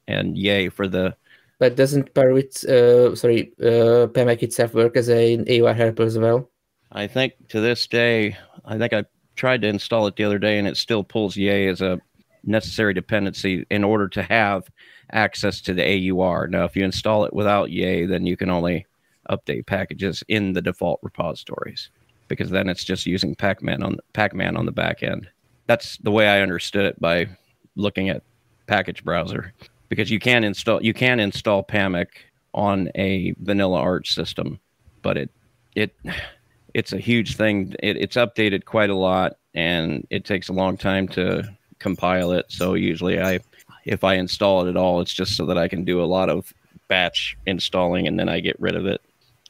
and 0.08 0.38
Yay 0.38 0.70
for 0.70 0.88
the. 0.88 1.16
But 1.60 1.76
doesn't 1.76 2.14
Parrot, 2.14 2.64
uh, 2.66 3.16
sorry, 3.16 3.54
uh, 3.62 4.08
Pamac 4.12 4.44
itself 4.44 4.74
work 4.74 4.98
as 4.98 5.08
an 5.08 5.46
AUR 5.50 5.74
helper 5.74 6.04
as 6.04 6.18
well? 6.18 6.50
I 6.92 7.08
think 7.08 7.34
to 7.50 7.62
this 7.62 7.88
day, 7.88 8.38
I 8.66 8.78
think 8.78 8.92
I 8.92 9.06
tried 9.36 9.62
to 9.62 9.68
install 9.68 10.08
it 10.08 10.16
the 10.16 10.26
other 10.26 10.40
day, 10.40 10.60
and 10.60 10.68
it 10.68 10.78
still 10.78 11.04
pulls 11.04 11.38
Yay 11.38 11.68
as 11.68 11.82
a 11.82 12.00
necessary 12.44 12.94
dependency 12.94 13.66
in 13.72 13.84
order 13.84 14.08
to 14.10 14.24
have 14.24 14.70
access 15.12 15.62
to 15.62 15.74
the 15.74 16.12
AUR. 16.12 16.48
Now, 16.48 16.66
if 16.66 16.76
you 16.76 16.84
install 16.84 17.24
it 17.26 17.34
without 17.34 17.72
Yay, 17.72 18.06
then 18.06 18.26
you 18.26 18.36
can 18.36 18.50
only 18.50 18.86
update 19.30 19.66
packages 19.66 20.24
in 20.28 20.54
the 20.54 20.62
default 20.62 21.00
repositories 21.02 21.90
because 22.28 22.50
then 22.50 22.70
it's 22.70 22.84
just 22.84 23.06
using 23.06 23.36
Pacman 23.36 23.84
on 23.84 23.98
Pacman 24.14 24.58
on 24.58 24.66
the 24.66 24.72
back 24.72 25.04
end. 25.04 25.28
That's 25.68 25.98
the 25.98 26.12
way 26.12 26.28
I 26.28 26.42
understood 26.42 26.86
it 26.86 27.00
by 27.00 27.28
looking 27.76 28.10
at 28.10 28.24
package 28.68 29.04
browser 29.04 29.54
because 29.90 30.10
you 30.10 30.20
can 30.20 30.44
install 30.44 30.84
you 30.84 30.94
can 30.94 31.20
install 31.20 31.64
Pamac 31.64 32.08
on 32.54 32.90
a 32.96 33.34
vanilla 33.40 33.80
Arch 33.80 34.14
system, 34.14 34.60
but 35.02 35.18
it 35.18 35.30
it 35.76 35.96
it's 36.74 36.94
a 36.94 36.98
huge 36.98 37.36
thing. 37.36 37.76
It, 37.82 37.98
it's 37.98 38.16
updated 38.16 38.66
quite 38.66 38.90
a 38.90 38.96
lot 38.96 39.38
and 39.54 40.08
it 40.10 40.26
takes 40.26 40.50
a 40.50 40.54
long 40.54 40.78
time 40.78 41.08
to 41.10 41.44
compile 41.80 42.32
it. 42.32 42.46
So 42.50 42.74
usually 42.74 43.22
I 43.22 43.40
if 43.86 44.04
I 44.04 44.16
install 44.16 44.66
it 44.66 44.70
at 44.70 44.78
all, 44.78 45.02
it's 45.02 45.14
just 45.14 45.36
so 45.36 45.46
that 45.46 45.58
I 45.58 45.68
can 45.68 45.84
do 45.84 46.02
a 46.02 46.06
lot 46.06 46.30
of 46.30 46.54
batch 46.88 47.38
installing 47.46 48.08
and 48.08 48.20
then 48.20 48.30
I 48.30 48.40
get 48.40 48.60
rid 48.60 48.76
of 48.76 48.86
it. 48.86 49.02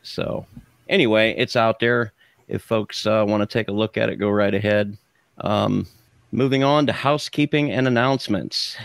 So, 0.04 0.46
anyway, 0.88 1.34
it's 1.38 1.56
out 1.56 1.80
there. 1.80 2.14
If 2.48 2.62
folks 2.62 3.08
uh, 3.08 3.26
want 3.28 3.42
to 3.42 3.48
take 3.48 3.70
a 3.70 3.72
look 3.72 3.98
at 3.98 4.10
it, 4.10 4.18
go 4.18 4.30
right 4.30 4.54
ahead. 4.54 4.98
Um, 5.40 5.88
moving 6.32 6.64
on 6.64 6.86
to 6.88 6.94
housekeeping 6.94 7.72
and 7.72 7.88
announcements. 7.88 8.78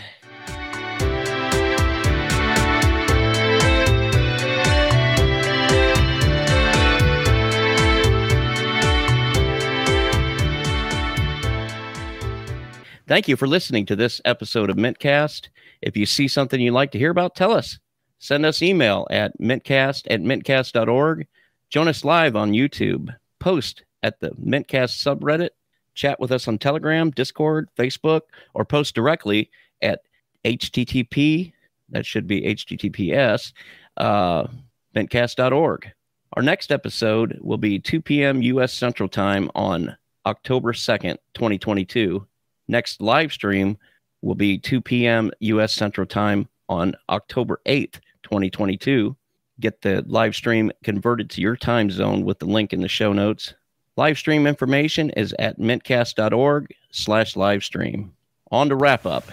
Thank 13.07 13.27
you 13.27 13.35
for 13.35 13.47
listening 13.47 13.87
to 13.87 13.95
this 13.95 14.21
episode 14.23 14.69
of 14.69 14.77
Mintcast. 14.77 15.49
If 15.81 15.97
you 15.97 16.05
see 16.05 16.27
something 16.27 16.61
you'd 16.61 16.73
like 16.73 16.91
to 16.91 16.99
hear 16.99 17.09
about, 17.09 17.35
tell 17.35 17.51
us. 17.51 17.79
Send 18.19 18.45
us 18.45 18.61
email 18.61 19.07
at 19.09 19.37
mintcast 19.39 20.07
at 20.09 20.21
mintcast.org. 20.21 21.27
Join 21.69 21.87
us 21.87 22.03
live 22.03 22.35
on 22.35 22.51
YouTube. 22.51 23.15
Post 23.39 23.83
at 24.03 24.19
the 24.19 24.31
Mintcast 24.31 25.03
subreddit. 25.03 25.49
Chat 25.93 26.19
with 26.19 26.31
us 26.31 26.47
on 26.47 26.57
Telegram, 26.57 27.11
Discord, 27.11 27.69
Facebook, 27.77 28.21
or 28.53 28.65
post 28.65 28.95
directly 28.95 29.49
at 29.81 30.01
http, 30.45 31.51
that 31.89 32.05
should 32.05 32.27
be 32.27 32.41
https, 32.41 33.53
uh, 33.97 34.47
mintcast.org. 34.95 35.91
Our 36.33 36.43
next 36.43 36.71
episode 36.71 37.37
will 37.41 37.57
be 37.57 37.79
2 37.79 38.01
p.m. 38.01 38.41
U.S. 38.43 38.71
Central 38.71 39.09
Time 39.09 39.49
on 39.55 39.97
October 40.25 40.73
2nd, 40.73 41.17
2022. 41.33 42.25
Next 42.67 43.01
live 43.01 43.33
stream 43.33 43.77
will 44.21 44.35
be 44.35 44.57
2 44.57 44.79
p.m. 44.81 45.31
U.S. 45.39 45.73
Central 45.73 46.05
Time 46.05 46.47
on 46.69 46.95
October 47.09 47.59
8th, 47.65 47.95
2022. 48.23 49.15
Get 49.59 49.81
the 49.81 50.03
live 50.07 50.35
stream 50.35 50.71
converted 50.83 51.29
to 51.31 51.41
your 51.41 51.57
time 51.57 51.91
zone 51.91 52.23
with 52.23 52.39
the 52.39 52.45
link 52.45 52.71
in 52.71 52.81
the 52.81 52.87
show 52.87 53.11
notes. 53.13 53.53
Live 53.97 54.17
stream 54.17 54.47
information 54.47 55.09
is 55.11 55.35
at 55.37 55.59
mintcast.org 55.59 56.73
slash 56.91 57.35
live 57.35 57.63
stream. 57.63 58.13
On 58.51 58.69
to 58.69 58.75
wrap 58.75 59.05
up. 59.05 59.25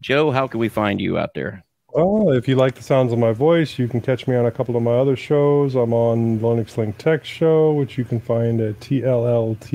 Joe, 0.00 0.30
how 0.30 0.46
can 0.46 0.60
we 0.60 0.68
find 0.68 1.00
you 1.00 1.18
out 1.18 1.34
there? 1.34 1.64
Well, 1.92 2.30
if 2.30 2.46
you 2.46 2.54
like 2.54 2.76
the 2.76 2.82
sounds 2.82 3.12
of 3.12 3.18
my 3.18 3.32
voice, 3.32 3.78
you 3.78 3.88
can 3.88 4.00
catch 4.00 4.28
me 4.28 4.36
on 4.36 4.46
a 4.46 4.50
couple 4.50 4.76
of 4.76 4.82
my 4.82 4.92
other 4.92 5.16
shows. 5.16 5.74
I'm 5.74 5.92
on 5.92 6.38
Linux 6.38 6.76
Link 6.76 6.98
Tech 6.98 7.24
Show, 7.24 7.72
which 7.72 7.98
you 7.98 8.04
can 8.04 8.20
find 8.20 8.60
at 8.60 8.78
tllts.org, 8.78 9.66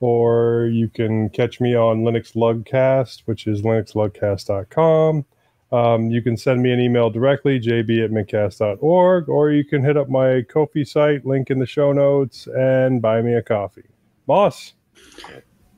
or 0.00 0.66
you 0.72 0.88
can 0.88 1.28
catch 1.28 1.60
me 1.60 1.76
on 1.76 2.02
Linux 2.02 2.34
Lugcast, 2.34 3.22
which 3.26 3.46
is 3.46 3.62
linuxlugcast.com. 3.62 5.24
Um, 5.70 6.10
you 6.10 6.22
can 6.22 6.36
send 6.36 6.62
me 6.62 6.72
an 6.72 6.80
email 6.80 7.10
directly, 7.10 7.60
jb 7.60 8.04
at 8.04 8.10
mintcast.org, 8.10 9.28
or 9.28 9.50
you 9.50 9.64
can 9.64 9.82
hit 9.82 9.96
up 9.96 10.08
my 10.08 10.42
Ko-fi 10.48 10.82
site, 10.82 11.26
link 11.26 11.50
in 11.50 11.58
the 11.58 11.66
show 11.66 11.92
notes, 11.92 12.48
and 12.56 13.02
buy 13.02 13.20
me 13.20 13.34
a 13.34 13.42
coffee. 13.42 13.84
Moss. 14.26 14.74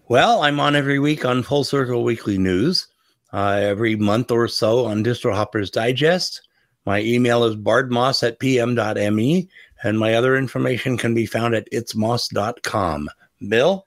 Well, 0.09 0.43
I'm 0.43 0.61
on 0.61 0.77
every 0.77 0.99
week 0.99 1.25
on 1.25 1.43
Full 1.43 1.65
Circle 1.65 2.05
Weekly 2.05 2.39
News, 2.39 2.89
uh, 3.33 3.61
every 3.63 3.97
month 3.97 4.31
or 4.31 4.49
so 4.49 4.87
on 4.87 5.05
Distro 5.05 5.35
Hoppers 5.35 5.71
Digest. 5.71 6.43
My 6.87 7.01
email 7.01 7.45
is 7.45 7.57
bardmoss 7.57 8.27
at 8.27 8.39
pm.me, 8.39 9.49
and 9.83 9.99
my 9.99 10.15
other 10.15 10.37
information 10.37 10.97
can 10.97 11.15
be 11.15 11.27
found 11.27 11.55
at 11.55 11.71
itsmoss.com. 11.73 13.09
Bill? 13.49 13.87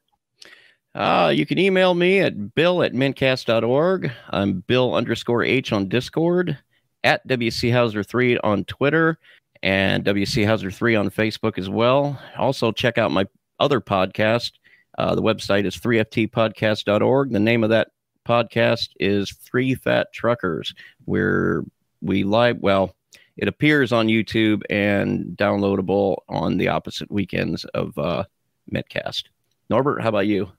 Uh, 0.95 1.31
you 1.33 1.45
can 1.45 1.57
email 1.57 1.93
me 1.95 2.19
at 2.19 2.53
bill 2.53 2.83
at 2.83 2.93
mintcast.org. 2.93 4.11
I'm 4.29 4.59
bill 4.67 4.93
underscore 4.93 5.43
h 5.43 5.71
on 5.73 5.89
Discord, 5.89 6.57
at 7.03 7.27
WCHauser3 7.27 8.39
on 8.43 8.63
Twitter, 8.65 9.17
and 9.63 10.05
WCHauser3 10.05 10.99
on 10.99 11.09
Facebook 11.09 11.57
as 11.57 11.69
well. 11.69 12.19
Also, 12.37 12.71
check 12.71 12.97
out 12.97 13.11
my 13.11 13.25
other 13.59 13.81
podcast, 13.81 14.51
Uh, 14.97 15.15
the 15.15 15.21
website 15.23 15.65
is 15.65 15.75
3ftpodcast.org. 15.77 17.31
The 17.31 17.39
name 17.39 17.63
of 17.63 17.71
that 17.71 17.89
podcast 18.27 18.89
is 18.99 19.31
Three 19.31 19.73
Fat 19.73 20.07
Truckers, 20.13 20.75
where 21.05 21.63
we 22.01 22.23
live, 22.23 22.57
well, 22.59 22.95
it 23.35 23.47
appears 23.47 23.91
on 23.91 24.07
YouTube 24.07 24.61
and 24.69 25.35
downloadable 25.37 26.17
on 26.29 26.57
the 26.57 26.67
opposite 26.67 27.09
weekends 27.09 27.65
of 27.73 27.97
uh, 27.97 28.25
Mintcast. 28.71 29.23
Norbert, 29.71 30.03
how 30.03 30.09
about 30.09 30.27
you? 30.27 30.51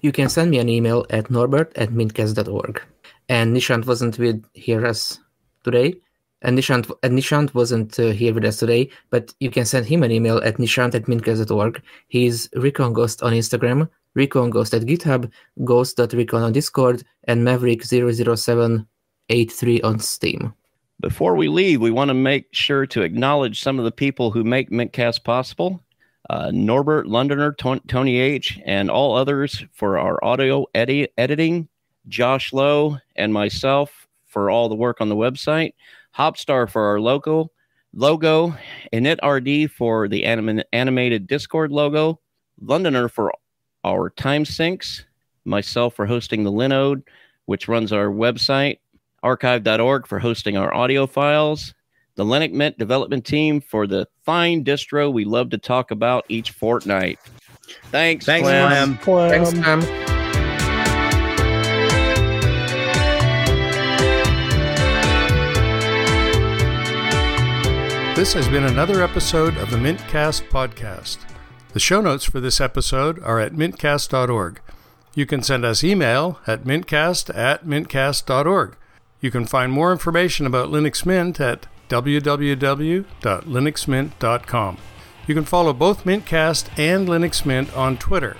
You 0.00 0.12
can 0.12 0.28
send 0.28 0.50
me 0.50 0.58
an 0.58 0.68
email 0.68 1.06
at 1.10 1.30
norbert 1.30 1.72
at 1.76 1.90
mintcast.org. 1.90 2.82
And 3.28 3.56
Nishant 3.56 3.86
wasn't 3.86 4.18
with 4.18 4.44
here 4.54 4.84
us 4.86 5.20
today. 5.62 5.94
And 6.42 6.58
Nishant, 6.58 6.90
and 7.02 7.18
Nishant 7.18 7.52
wasn't 7.54 8.00
uh, 8.00 8.08
here 8.08 8.32
with 8.32 8.46
us 8.46 8.56
today, 8.56 8.88
but 9.10 9.34
you 9.40 9.50
can 9.50 9.66
send 9.66 9.84
him 9.84 10.02
an 10.02 10.10
email 10.10 10.38
at 10.38 10.56
nishant 10.56 10.94
at 10.94 11.04
mintcast.org. 11.04 11.82
He's 12.08 12.48
Recon 12.54 12.94
Ghost 12.94 13.22
on 13.22 13.34
Instagram, 13.34 13.90
Recon 14.14 14.48
Ghost 14.48 14.72
at 14.72 14.80
GitHub, 14.82 15.30
Ghost.recon 15.64 16.42
on 16.42 16.52
Discord, 16.52 17.04
and 17.24 17.46
Maverick00783 17.46 19.84
on 19.84 19.98
Steam. 19.98 20.54
Before 20.98 21.36
we 21.36 21.48
leave, 21.48 21.82
we 21.82 21.90
want 21.90 22.08
to 22.08 22.14
make 22.14 22.46
sure 22.52 22.86
to 22.86 23.02
acknowledge 23.02 23.62
some 23.62 23.78
of 23.78 23.84
the 23.84 23.92
people 23.92 24.30
who 24.30 24.42
make 24.42 24.70
Mintcast 24.70 25.24
possible. 25.24 25.82
Uh, 26.30 26.48
Norbert 26.54 27.08
Londoner, 27.08 27.52
Tony 27.88 28.18
H., 28.20 28.60
and 28.64 28.88
all 28.88 29.16
others 29.16 29.64
for 29.72 29.98
our 29.98 30.24
audio 30.24 30.64
edi- 30.76 31.08
editing, 31.18 31.68
Josh 32.06 32.52
Lowe, 32.52 32.98
and 33.16 33.32
myself 33.32 34.06
for 34.26 34.48
all 34.48 34.68
the 34.68 34.76
work 34.76 35.00
on 35.00 35.08
the 35.08 35.16
website, 35.16 35.72
Hopstar 36.16 36.70
for 36.70 36.82
our 36.82 37.00
logo, 37.00 37.50
logo, 37.92 38.56
InitRD 38.92 39.72
for 39.72 40.06
the 40.06 40.24
anim- 40.24 40.62
animated 40.72 41.26
Discord 41.26 41.72
logo, 41.72 42.20
Londoner 42.60 43.08
for 43.08 43.32
our 43.82 44.10
time 44.10 44.44
sinks, 44.44 45.04
myself 45.44 45.94
for 45.94 46.06
hosting 46.06 46.44
the 46.44 46.52
Linode, 46.52 47.02
which 47.46 47.66
runs 47.66 47.92
our 47.92 48.06
website, 48.06 48.78
archive.org 49.24 50.06
for 50.06 50.20
hosting 50.20 50.56
our 50.56 50.72
audio 50.72 51.08
files, 51.08 51.74
the 52.20 52.26
Linux 52.26 52.52
Mint 52.52 52.76
development 52.76 53.24
team 53.24 53.62
for 53.62 53.86
the 53.86 54.06
fine 54.26 54.62
distro 54.62 55.10
we 55.10 55.24
love 55.24 55.48
to 55.48 55.56
talk 55.56 55.90
about 55.90 56.26
each 56.28 56.50
fortnight. 56.50 57.18
Thanks, 57.90 58.26
Thanks, 58.26 58.46
Clem. 58.46 58.98
Clem. 58.98 59.30
Thanks, 59.30 59.52
Clem. 59.54 59.80
This 68.14 68.34
has 68.34 68.46
been 68.48 68.64
another 68.64 69.02
episode 69.02 69.56
of 69.56 69.70
the 69.70 69.78
Mintcast 69.78 70.46
podcast. 70.50 71.16
The 71.72 71.80
show 71.80 72.02
notes 72.02 72.26
for 72.26 72.38
this 72.38 72.60
episode 72.60 73.18
are 73.22 73.40
at 73.40 73.54
mintcast.org. 73.54 74.60
You 75.14 75.24
can 75.24 75.42
send 75.42 75.64
us 75.64 75.82
email 75.82 76.38
at 76.46 76.64
mintcast 76.64 77.34
at 77.34 77.64
mintcast.org. 77.64 78.76
You 79.22 79.30
can 79.30 79.46
find 79.46 79.72
more 79.72 79.90
information 79.90 80.44
about 80.44 80.68
Linux 80.68 81.06
Mint 81.06 81.40
at 81.40 81.66
www.linuxmint.com. 81.90 84.78
You 85.26 85.34
can 85.34 85.44
follow 85.44 85.74
both 85.74 86.04
Mintcast 86.04 86.78
and 86.78 87.06
Linux 87.06 87.44
Mint 87.44 87.76
on 87.76 87.98
Twitter 87.98 88.36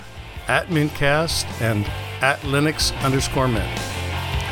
at 0.47 0.65
Mintcast 0.67 1.45
and 1.61 1.85
at 2.21 2.39
Linux 2.39 2.91
underscore 3.03 3.47
Mint. 3.47 3.79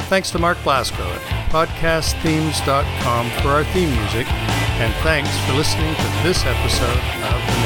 Thanks 0.08 0.30
to 0.32 0.40
Mark 0.40 0.58
Blasco 0.64 1.04
at 1.04 1.22
podcastthemes.com 1.52 3.30
for 3.42 3.50
our 3.50 3.66
theme 3.66 3.94
music, 3.96 4.32
and 4.32 4.94
thanks 5.04 5.30
for 5.46 5.54
listening 5.54 5.94
to 5.96 6.04
this 6.24 6.46
episode 6.46 6.98
of 7.34 7.59